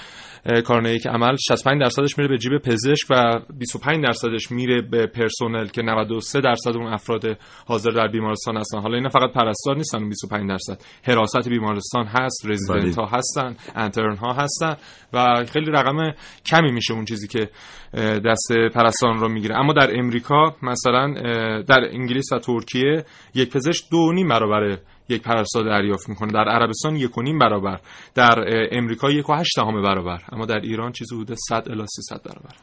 کارانه 0.65 0.93
یک 0.93 1.07
عمل 1.07 1.35
65 1.47 1.81
درصدش 1.81 2.17
میره 2.17 2.29
به 2.29 2.37
جیب 2.37 2.57
پزشک 2.57 3.07
و 3.09 3.39
25 3.59 4.03
درصدش 4.05 4.51
میره 4.51 4.81
به 4.81 5.07
پرسنل 5.07 5.67
که 5.67 5.81
93 5.81 6.41
درصد 6.41 6.75
اون 6.75 6.93
افراد 6.93 7.37
حاضر 7.67 7.91
در 7.91 8.07
بیمارستان 8.07 8.57
هستن. 8.57 8.79
حالا 8.79 8.95
اینا 8.95 9.09
فقط 9.09 9.33
پرستار 9.33 9.75
نیستن 9.75 10.09
25 10.09 10.49
درصد. 10.49 10.81
حراست 11.03 11.49
بیمارستان 11.49 12.05
هست 12.05 12.45
رزیدنت 12.45 12.95
ها 12.95 13.05
هستن 13.05 13.55
انترن 13.75 14.15
ها 14.15 14.33
هستن 14.33 14.75
و 15.13 15.45
خیلی 15.53 15.71
رقم 15.71 16.13
کمی 16.45 16.71
میشه 16.71 16.93
اون 16.93 17.05
چیزی 17.05 17.27
که 17.27 17.49
دست 17.95 18.51
پرستاران 18.73 19.19
رو 19.19 19.29
می‌گیره. 19.29 19.57
اما 19.57 19.73
در 19.73 19.99
امریکا 19.99 20.55
مثلا 20.63 21.13
در 21.61 21.81
انگلیس 21.91 22.31
و 22.31 22.39
ترکیه 22.39 23.05
یک 23.35 23.49
پزشک 23.49 23.83
دو 23.91 24.11
نیم 24.11 24.27
برابر 24.27 24.77
یک 25.09 25.21
پرستار 25.21 25.63
دریافت 25.63 26.09
می‌کنه. 26.09 26.31
در 26.31 26.49
عربستان 26.49 26.95
یک 26.95 27.17
و 27.17 27.21
نیم 27.21 27.39
برابر. 27.39 27.79
در 28.15 28.67
امریکا 28.71 29.11
یک 29.11 29.29
و 29.29 29.33
هشت 29.33 29.55
دهم 29.57 29.81
برابر. 29.81 30.21
اما 30.31 30.45
در 30.45 30.59
ایران 30.59 30.91
چیزی 30.91 31.15
حدود 31.15 31.37
100 31.49 31.69
الی 31.71 31.85
300 31.87 32.23
برابر. 32.23 32.55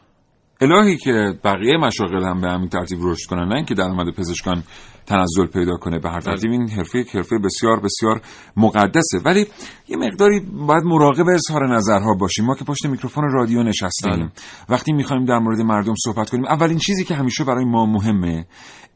الهی 0.63 0.97
که 0.97 1.35
بقیه 1.45 1.77
مشاغل 1.77 2.25
هم 2.25 2.41
به 2.41 2.49
همین 2.49 2.69
ترتیب 2.69 2.99
رشد 3.03 3.29
کنن 3.31 3.49
نه 3.49 3.57
اینکه 3.57 3.75
درآمد 3.75 4.15
پزشکان 4.15 4.63
تنزل 5.11 5.47
پیدا 5.47 5.77
کنه 5.77 5.99
به 5.99 6.11
هر 6.11 6.21
ترتیب. 6.21 6.51
این 6.51 6.69
حرفه 6.69 7.05
حرفه 7.15 7.39
بسیار 7.39 7.81
بسیار 7.81 8.21
مقدسه. 8.57 9.19
ولی 9.25 9.47
یه 9.89 9.97
مقداری 9.97 10.41
باید 10.41 10.85
مراقب 10.85 11.29
اظهار 11.35 11.77
نظرها 11.77 12.15
باشیم. 12.15 12.45
ما 12.45 12.55
که 12.55 12.65
پشت 12.65 12.87
میکروفون 12.87 13.31
رادیو 13.33 13.63
نشستیم. 13.63 14.13
بله. 14.13 14.29
وقتی 14.69 14.93
می‌خوایم 14.93 15.25
در 15.25 15.39
مورد 15.39 15.61
مردم 15.61 15.95
صحبت 16.05 16.31
کنیم 16.31 16.45
اولین 16.45 16.79
چیزی 16.79 17.05
که 17.05 17.15
همیشه 17.15 17.45
برای 17.45 17.65
ما 17.65 17.87
مهمه 17.87 18.47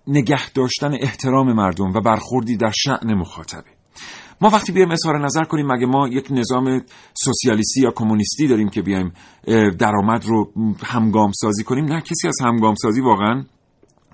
نگه 0.06 0.50
داشتن 0.50 0.94
احترام 1.00 1.52
مردم 1.52 1.92
و 1.94 2.00
برخوردی 2.00 2.56
در 2.56 2.72
شعن 2.74 3.14
مخاطبه. 3.14 3.70
ما 4.40 4.48
وقتی 4.48 4.72
بیایم 4.72 4.90
اظهار 4.90 5.24
نظر 5.24 5.44
کنیم 5.44 5.66
مگه 5.66 5.86
ما 5.86 6.08
یک 6.08 6.26
نظام 6.30 6.82
سوسیالیستی 7.14 7.82
یا 7.82 7.90
کمونیستی 7.96 8.48
داریم 8.48 8.68
که 8.68 8.82
بیایم 8.82 9.12
درآمد 9.78 10.24
رو 10.24 10.52
همگام 10.84 11.32
سازی 11.32 11.64
کنیم؟ 11.64 11.84
نه 11.84 12.00
کسی 12.00 12.28
از 12.28 12.36
همگام 12.40 12.74
سازی 12.74 13.00
واقعا 13.00 13.44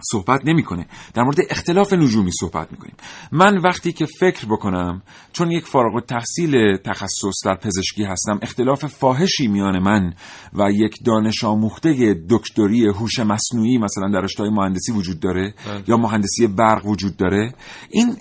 صحبت 0.03 0.40
نمی‌کنه. 0.44 0.86
در 1.14 1.22
مورد 1.22 1.38
اختلاف 1.51 1.92
نجومی 1.92 2.30
صحبت 2.32 2.72
می‌کنیم. 2.72 2.94
من 3.32 3.59
وقتی 3.59 3.92
که 3.92 4.07
فکر 4.07 4.46
بکنم 4.46 5.03
چون 5.32 5.51
یک 5.51 5.64
فارغ 5.64 6.05
تحصیل 6.05 6.76
تخصص 6.76 7.44
در 7.44 7.55
پزشکی 7.55 8.05
هستم 8.05 8.38
اختلاف 8.42 8.86
فاحشی 8.86 9.48
میان 9.48 9.78
من 9.78 10.14
و 10.55 10.70
یک 10.70 10.94
دانش 11.07 11.44
آموخته 11.44 12.24
دکتری 12.30 12.86
هوش 12.86 13.18
مصنوعی 13.18 13.78
مثلا 13.78 14.11
در 14.12 14.20
رشته 14.20 14.42
مهندسی 14.51 14.92
وجود 14.92 15.20
داره 15.20 15.55
بله. 15.66 15.82
یا 15.86 15.96
مهندسی 15.96 16.46
برق 16.46 16.86
وجود 16.86 17.16
داره 17.16 17.55
این 17.90 18.16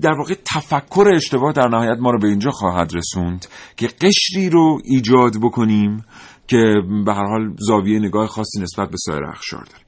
در 0.00 0.12
واقع 0.12 0.34
تفکر 0.44 1.08
اشتباه 1.14 1.52
در 1.52 1.68
نهایت 1.68 1.98
ما 2.00 2.10
رو 2.10 2.18
به 2.18 2.28
اینجا 2.28 2.50
خواهد 2.50 2.94
رسوند 2.94 3.46
که 3.76 3.86
قشری 3.86 4.50
رو 4.50 4.80
ایجاد 4.84 5.36
بکنیم 5.42 6.04
که 6.46 6.74
به 7.06 7.14
هر 7.14 7.24
حال 7.24 7.56
زاویه 7.58 7.98
نگاه 7.98 8.26
خاصی 8.26 8.60
نسبت 8.60 8.90
به 8.90 8.96
سایر 8.96 9.24
اخشار 9.24 9.64
داره. 9.64 9.84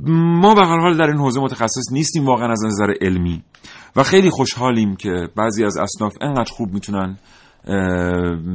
ما 0.00 0.54
به 0.54 0.66
هر 0.66 0.78
حال 0.78 0.96
در 0.96 1.06
این 1.06 1.16
حوزه 1.16 1.40
متخصص 1.40 1.92
نیستیم 1.92 2.26
واقعا 2.26 2.52
از 2.52 2.64
نظر 2.64 2.92
علمی. 3.00 3.42
و 3.96 4.02
خیلی 4.02 4.30
خوشحالیم 4.30 4.96
که 4.96 5.28
بعضی 5.36 5.64
از 5.64 5.76
اصناف 5.76 6.12
انقدر 6.20 6.52
خوب 6.52 6.72
می‌تونن 6.72 7.18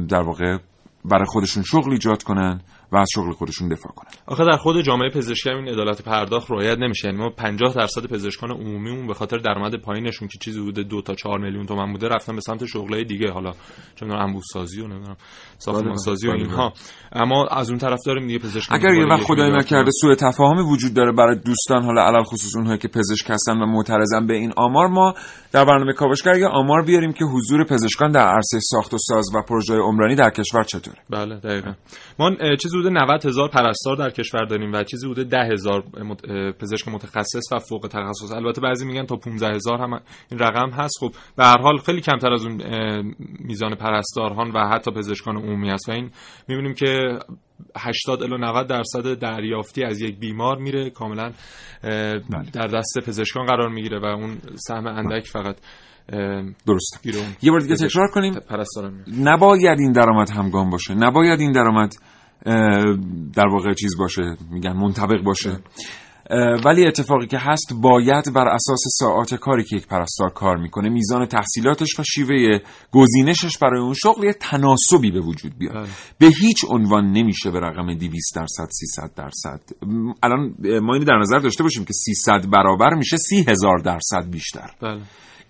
در 0.08 0.22
واقع 0.22 0.58
برای 1.04 1.26
خودشون 1.26 1.62
شغل 1.62 1.92
ایجاد 1.92 2.22
کنن. 2.22 2.60
و 2.92 2.96
از 2.96 3.08
شغل 3.14 3.32
خودشون 3.32 3.68
دفاع 3.68 3.92
کنن. 3.92 4.10
آخه 4.26 4.44
در 4.44 4.56
خود 4.56 4.80
جامعه 4.80 5.10
پزشکی 5.10 5.50
این 5.50 5.68
عدالت 5.68 6.02
پرداخت 6.02 6.50
رعایت 6.50 6.78
نمیشه. 6.78 7.08
یعنی 7.08 7.18
ما 7.18 7.30
50 7.30 7.74
درصد 7.74 8.06
پزشکان 8.06 8.50
عمومیمون 8.50 9.06
به 9.06 9.14
خاطر 9.14 9.38
درآمد 9.38 9.74
پایینشون 9.74 10.28
که 10.28 10.38
چیزی 10.38 10.60
بوده 10.60 10.82
دو 10.82 11.02
تا 11.02 11.14
4 11.14 11.38
میلیون 11.38 11.66
تومان 11.66 11.92
بوده 11.92 12.08
رفتن 12.08 12.34
به 12.34 12.40
سمت 12.40 12.66
شغلای 12.66 13.04
دیگه. 13.04 13.30
حالا 13.30 13.52
چون 13.96 14.10
انبوه 14.10 14.42
سازی 14.52 14.80
و 14.80 14.86
نمی‌دونم 14.86 15.16
ساختمان 15.58 15.96
سازی 15.96 16.28
و 16.28 16.32
بله، 16.32 16.40
اینها. 16.40 16.68
بله. 16.68 17.22
اما 17.22 17.46
از 17.46 17.70
اون 17.70 17.78
طرف 17.78 17.98
داریم 18.06 18.26
دیگه 18.26 18.38
پزشک 18.38 18.72
اگر 18.72 18.94
یه 18.94 19.06
وقت 19.06 19.22
خدای 19.22 19.50
نکرده 19.50 19.90
سوء 20.00 20.14
تفاهمی 20.14 20.62
وجود 20.62 20.94
داره 20.94 21.12
برای 21.12 21.36
دوستان 21.36 21.84
حالا 21.84 22.02
علل 22.02 22.22
خصوص 22.22 22.56
اونهایی 22.56 22.78
که 22.78 22.88
پزشک 22.88 23.30
هستن 23.30 23.62
و 23.62 23.66
معترضن 23.66 24.26
به 24.26 24.34
این 24.34 24.52
آمار 24.56 24.86
ما 24.86 25.14
در 25.52 25.64
برنامه 25.64 25.92
کاوشگر 25.92 26.36
یا 26.36 26.48
آمار 26.48 26.82
بیاریم 26.82 27.12
که 27.12 27.24
حضور 27.24 27.64
پزشکان 27.64 28.12
در 28.12 28.26
عرصه 28.26 28.58
ساخت 28.60 28.94
و 28.94 28.98
ساز 28.98 29.24
و 29.34 29.42
پروژه 29.48 29.74
عمرانی 29.74 30.14
در 30.14 30.30
کشور 30.30 30.62
چطوره؟ 30.62 30.96
بله 31.10 31.36
دقیقاً. 31.36 31.72
ما 32.20 32.56
چیزی 32.56 32.78
حدود 32.78 32.92
90 32.92 33.26
هزار 33.26 33.48
پرستار 33.48 33.96
در 33.96 34.10
کشور 34.10 34.44
داریم 34.44 34.72
و 34.72 34.82
چیزی 34.84 35.10
حدود 35.10 35.28
10 35.28 35.38
هزار 35.38 35.84
پزشک 36.60 36.88
متخصص 36.88 37.52
و 37.52 37.58
فوق 37.58 37.88
تخصص. 37.90 38.32
البته 38.32 38.60
بعضی 38.60 38.86
میگن 38.86 39.06
تا 39.06 39.16
15 39.16 39.54
هزار 39.54 39.78
هم 39.78 39.92
این 40.30 40.40
رقم 40.40 40.70
هست. 40.70 40.98
خب 41.00 41.10
به 41.36 41.44
هر 41.44 41.58
حال 41.58 41.78
خیلی 41.78 42.00
کمتر 42.00 42.32
از 42.32 42.44
اون 42.44 42.62
میزان 43.38 43.74
پرستاران 43.74 44.50
و 44.50 44.68
حتی 44.68 44.90
پزشکان 44.90 45.36
عمومی 45.36 45.70
است 45.70 45.88
و 45.88 45.92
این 45.92 46.10
می‌بینیم 46.48 46.74
که 46.74 47.18
80 47.76 48.22
الی 48.22 48.38
90 48.38 48.66
درصد 48.66 49.14
دریافتی 49.14 49.84
از 49.84 50.00
یک 50.00 50.18
بیمار 50.18 50.58
میره. 50.58 50.90
کاملا 50.90 51.32
بله. 51.82 52.50
در 52.52 52.66
دست 52.66 52.98
پزشکان 53.06 53.46
قرار 53.46 53.68
می‌گیره 53.68 53.98
و 53.98 54.04
اون 54.04 54.38
سهم 54.54 54.86
اندک 54.86 55.26
فقط. 55.26 55.56
درست. 56.66 57.06
یه 57.42 57.50
بار 57.50 57.60
دیگه 57.60 57.76
تکرار 57.76 58.08
کنیم. 58.08 58.34
نباید 59.18 59.80
این 59.80 59.92
درآمد 59.92 60.30
همگام 60.30 60.70
باشه. 60.70 60.94
نباید 60.94 61.40
این 61.40 61.52
درآمد 61.52 61.92
در 63.34 63.46
واقع 63.52 63.74
چیز 63.74 63.96
باشه. 63.98 64.22
میگن 64.50 64.72
منطبق 64.72 65.22
باشه. 65.24 65.58
ولی 66.64 66.86
اتفاقی 66.86 67.26
که 67.26 67.38
هست 67.38 67.72
باید 67.82 68.32
بر 68.34 68.48
اساس 68.48 68.80
ساعات 68.98 69.34
کاری 69.34 69.64
که 69.64 69.76
یک 69.76 69.86
پرستار 69.86 70.30
کار 70.30 70.56
می‌کنه 70.56 70.88
میزان 70.88 71.26
تحصیلاتش 71.26 71.98
و 71.98 72.02
شیوه 72.02 72.58
گزینشش 72.92 73.58
برای 73.58 73.80
اون 73.80 73.94
شغل 73.94 74.24
یه 74.24 74.32
تناسبی 74.32 75.10
به 75.10 75.20
وجود 75.20 75.58
بیاد. 75.58 75.74
بله. 75.74 75.88
به 76.18 76.26
هیچ 76.26 76.64
عنوان 76.68 77.12
نمیشه 77.12 77.50
به 77.50 77.60
رقم 77.60 77.94
200 77.94 78.36
درصد 78.36 78.68
300 78.70 79.10
درصد. 79.16 79.60
الان 80.22 80.54
ما 80.82 80.94
اینو 80.94 81.04
در 81.04 81.18
نظر 81.20 81.38
داشته 81.38 81.62
باشیم 81.62 81.84
که 81.84 81.92
300 81.92 82.50
برابر 82.50 82.94
میشه 82.94 83.16
30 83.16 83.44
هزار 83.48 83.78
درصد 83.78 84.30
بیشتر. 84.30 84.70
بله. 84.82 85.00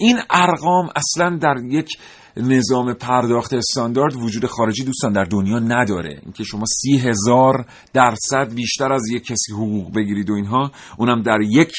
این 0.01 0.19
ارقام 0.31 0.89
اصلا 0.97 1.37
در 1.37 1.55
یک 1.71 1.89
نظام 2.37 2.95
پرداخت 2.95 3.55
استاندارد 3.55 4.17
وجود 4.17 4.47
خارجی 4.47 4.85
دوستان 4.85 5.13
در 5.13 5.25
دنیا 5.25 5.59
نداره. 5.59 6.21
اینکه 6.23 6.45
شما 6.45 6.65
سی 6.67 6.99
هزار 6.99 7.67
درصد 7.93 8.55
بیشتر 8.55 8.93
از 8.93 9.03
یک 9.11 9.23
کسی 9.23 9.53
حقوق 9.53 9.95
بگیرید 9.95 10.31
و 10.31 10.35
اینها 10.35 10.71
اونم 10.99 11.23
در 11.23 11.39
یک 11.41 11.73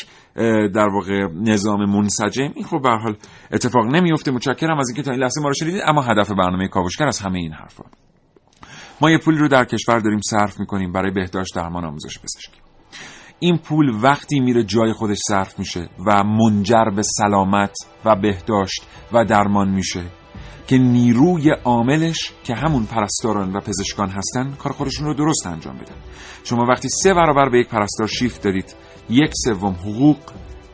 در 0.74 0.88
واقع 0.93 1.28
نظام 1.34 1.86
منسجم. 1.86 2.51
این 2.55 2.65
خب 2.65 2.82
به 2.82 2.89
حال 2.89 3.15
اتفاق 3.51 3.86
نمیفته. 3.86 4.32
متشکرم 4.32 4.80
از 4.80 4.89
اینکه 4.89 5.03
تا 5.03 5.11
این 5.11 5.19
لحظه 5.19 5.41
ما 5.41 5.47
رو 5.47 5.53
شنیدید. 5.53 5.82
اما 5.86 6.01
هدف 6.01 6.32
برنامه 6.32 6.67
کاوشگر 6.67 7.07
از 7.07 7.19
همه 7.19 7.39
این 7.39 7.53
حرفا. 7.53 7.84
ما 9.01 9.11
یه 9.11 9.17
پولی 9.17 9.38
رو 9.38 9.47
در 9.47 9.65
کشور 9.65 9.99
داریم 9.99 10.19
صرف 10.30 10.59
می‌کنیم 10.59 10.91
برای 10.91 11.11
بهداشت 11.11 11.55
درمان 11.55 11.86
آموزش 11.86 12.19
پزشکی. 12.19 12.61
این 13.43 13.57
پول 13.57 13.89
وقتی 14.01 14.39
میره 14.39 14.63
جای 14.63 14.93
خودش 14.93 15.17
صرف 15.27 15.59
میشه 15.59 15.89
و 16.05 16.23
منجر 16.23 16.85
به 16.95 17.01
سلامت 17.01 17.73
و 18.05 18.15
بهداشت 18.15 18.83
و 19.13 19.25
درمان 19.25 19.69
میشه 19.69 20.03
که 20.67 20.77
نیروی 20.77 21.49
عاملش 21.49 22.31
که 22.43 22.55
همون 22.55 22.85
پرستاران 22.85 23.53
و 23.53 23.59
پزشکان 23.59 24.09
هستن 24.09 24.51
کار 24.51 24.71
خودشون 24.71 25.07
رو 25.07 25.13
درست 25.13 25.47
انجام 25.47 25.75
بدن. 25.75 25.95
شما 26.43 26.65
وقتی 26.69 26.89
سه 26.89 27.13
برابر 27.13 27.49
به 27.49 27.59
یک 27.59 27.67
پرستار 27.67 28.07
شیفت 28.07 28.43
دارید 28.43 28.75
یک 29.09 29.31
سوم 29.45 29.73
حقوق 29.73 30.17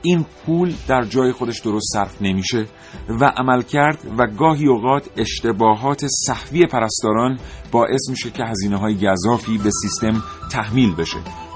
این 0.02 0.26
پول 0.46 0.74
در 0.88 1.04
جای 1.04 1.32
خودش 1.32 1.60
درست 1.60 1.94
صرف 1.94 2.22
نمیشه 2.22 2.66
و 3.10 3.26
عمل 3.26 3.62
کرد 3.62 4.00
و 4.18 4.28
گاهی 4.28 4.68
اوقات 4.68 5.10
اشتباهات 5.18 6.06
صحوی 6.26 6.66
پرستاران 6.66 7.40
باعث 7.72 8.10
میشه 8.10 8.32
که 8.32 8.44
هزینه 8.44 8.78
های 8.78 8.96
گذافی 8.96 9.58
به 9.58 9.70
سیستم 9.82 10.24
تحمیل 10.52 10.96
بشه. 10.96 11.47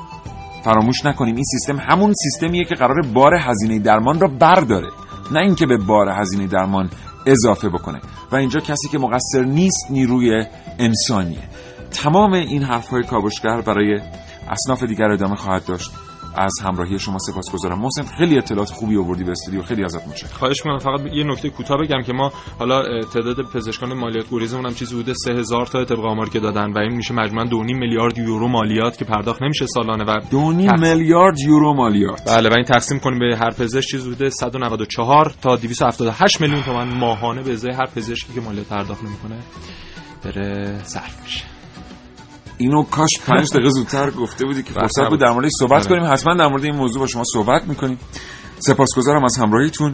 فراموش 0.64 1.06
نکنیم 1.06 1.36
این 1.36 1.44
سیستم 1.44 1.80
همون 1.80 2.14
سیستمیه 2.14 2.64
که 2.64 2.76
قرار 2.76 3.02
بار 3.14 3.36
هزینه 3.36 3.80
درمان 3.80 4.20
را 4.20 4.28
برداره. 4.28 4.90
نه 5.32 5.40
اینکه 5.40 5.66
به 5.66 5.78
بار 5.78 6.10
هزینه 6.10 6.48
درمان 6.48 6.90
اضافه 7.26 7.70
بکنه. 7.70 8.02
و 8.32 8.36
اینجا 8.36 8.60
کسی 8.60 8.88
که 8.92 8.98
مقصر 8.98 9.44
نیست 9.46 9.88
نیروی 9.90 10.46
انسانیه. 10.80 11.44
تمام 11.92 12.34
این 12.34 12.64
حرفهای 12.64 13.04
کابوشگر 13.04 13.62
برای 13.62 14.00
اصناف 14.50 14.84
دیگر 14.84 15.12
ادامه 15.12 15.36
خواهد 15.36 15.66
داشت. 15.66 15.92
از 16.36 16.54
همراهی 16.64 17.00
شما 17.00 17.18
سپاسگزارم. 17.20 17.80
محسن 17.80 18.04
خیلی 18.18 18.38
اطلاعات 18.38 18.70
خوبی 18.70 18.98
آوردی 18.98 19.24
به 19.24 19.32
استودیو. 19.32 19.62
خیلی 19.62 19.84
ازت 19.84 20.08
متشکرم. 20.08 20.30
خواهش 20.40 20.66
می‌کنم. 20.66 20.78
فقط 20.78 21.14
یه 21.14 21.24
نکته 21.24 21.50
کوتاه 21.50 21.78
بگم 21.78 22.02
که 22.02 22.14
ما 22.14 22.32
حالا 22.60 23.02
تعداد 23.02 23.42
پزشکان 23.54 23.94
مالیات 23.94 24.26
گریزمون 24.32 24.66
هم 24.66 24.74
چیزی 24.74 24.96
بوده 24.96 25.14
3000 25.14 25.66
تا 25.66 25.86
طبق 25.86 26.06
آمار 26.06 26.30
که 26.30 26.40
دادن 26.40 26.72
و 26.72 26.78
این 26.78 26.96
میشه 26.96 27.14
مجموعاً 27.14 27.46
2.5 27.46 27.54
میلیارد 27.74 28.18
یورو 28.18 28.48
مالیات 28.48 28.98
که 28.98 29.06
پرداخت 29.06 29.42
نمیشه 29.42 29.66
سالانه 29.66 30.04
و 30.04 30.20
2.5 30.20 30.80
میلیارد 30.80 31.40
یورو 31.40 31.74
مالیات. 31.74 32.22
بله 32.28 32.50
و 32.50 32.54
این 32.54 32.66
تقسیم 32.66 33.00
کنیم 33.00 33.20
به 33.20 33.38
هر 33.38 33.50
پزشک 33.50 33.90
چیزی 33.92 34.10
بوده 34.10 34.30
194 34.30 35.34
تا 35.42 35.56
278 35.56 36.42
میلیون 36.42 36.62
تومان 36.62 36.88
ماهانه 36.88 37.44
به 37.44 37.52
ازای 37.52 37.74
هر 37.74 37.86
پزشکی 37.96 38.34
که 38.34 38.42
مالیات 38.42 38.68
پرداخت 38.68 39.04
نمی‌کنه 39.04 39.40
بره 40.24 40.80
صرف 40.84 41.24
میشه. 41.24 41.51
اینو 42.62 42.84
کاش 42.84 43.10
پنج 43.28 43.50
دقیقه 43.50 43.70
زودتر 43.70 44.12
گفته 44.12 44.46
بودی 44.46 44.64
که 44.64 44.74
فرصت 44.74 45.10
بود 45.10 45.20
در 45.20 45.32
موردش 45.32 45.52
صحبت 45.60 45.88
کنیم. 45.88 46.04
حتما 46.04 46.34
در 46.34 46.48
مورد 46.48 46.64
این 46.64 46.76
موضوع 46.76 47.00
با 47.00 47.08
شما 47.08 47.24
صحبت 47.34 47.68
می‌کنیم. 47.68 48.00
سپاسگزارم 48.60 49.24
از 49.24 49.38
همراهیتون. 49.38 49.94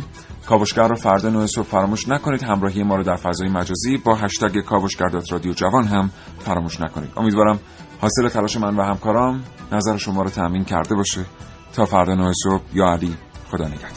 کاوشگر 0.49 0.88
رو 0.88 0.95
فردا 0.95 1.30
نوع 1.30 1.45
صبح 1.45 1.65
فراموش 1.65 2.07
نکنید. 2.09 2.43
همراهی 2.43 2.84
ما 2.84 2.95
رو 2.95 3.03
در 3.03 3.15
فضای 3.15 3.49
مجازی 3.49 3.97
با 3.97 4.15
هشتگ 4.15 4.59
کاوشگر 4.59 5.09
رادیو 5.32 5.53
جوان 5.53 5.88
هم 5.88 6.09
فراموش 6.39 6.82
نکنید. 6.82 7.09
امیدوارم 7.18 7.59
حاصل 8.01 8.30
تلاش 8.30 8.57
من 8.57 8.76
و 8.76 8.84
همکارام 8.84 9.43
نظر 9.72 9.97
شما 9.97 10.22
رو 10.22 10.30
تأمین 10.30 10.63
کرده 10.63 10.95
باشه. 10.95 11.26
تا 11.74 11.86
فردا 11.86 12.15
نوع 12.15 12.32
صبح 12.43 12.63
یا 12.74 12.86
علی 12.86 13.15
خدا 13.51 13.68
نگهدار. 13.68 13.97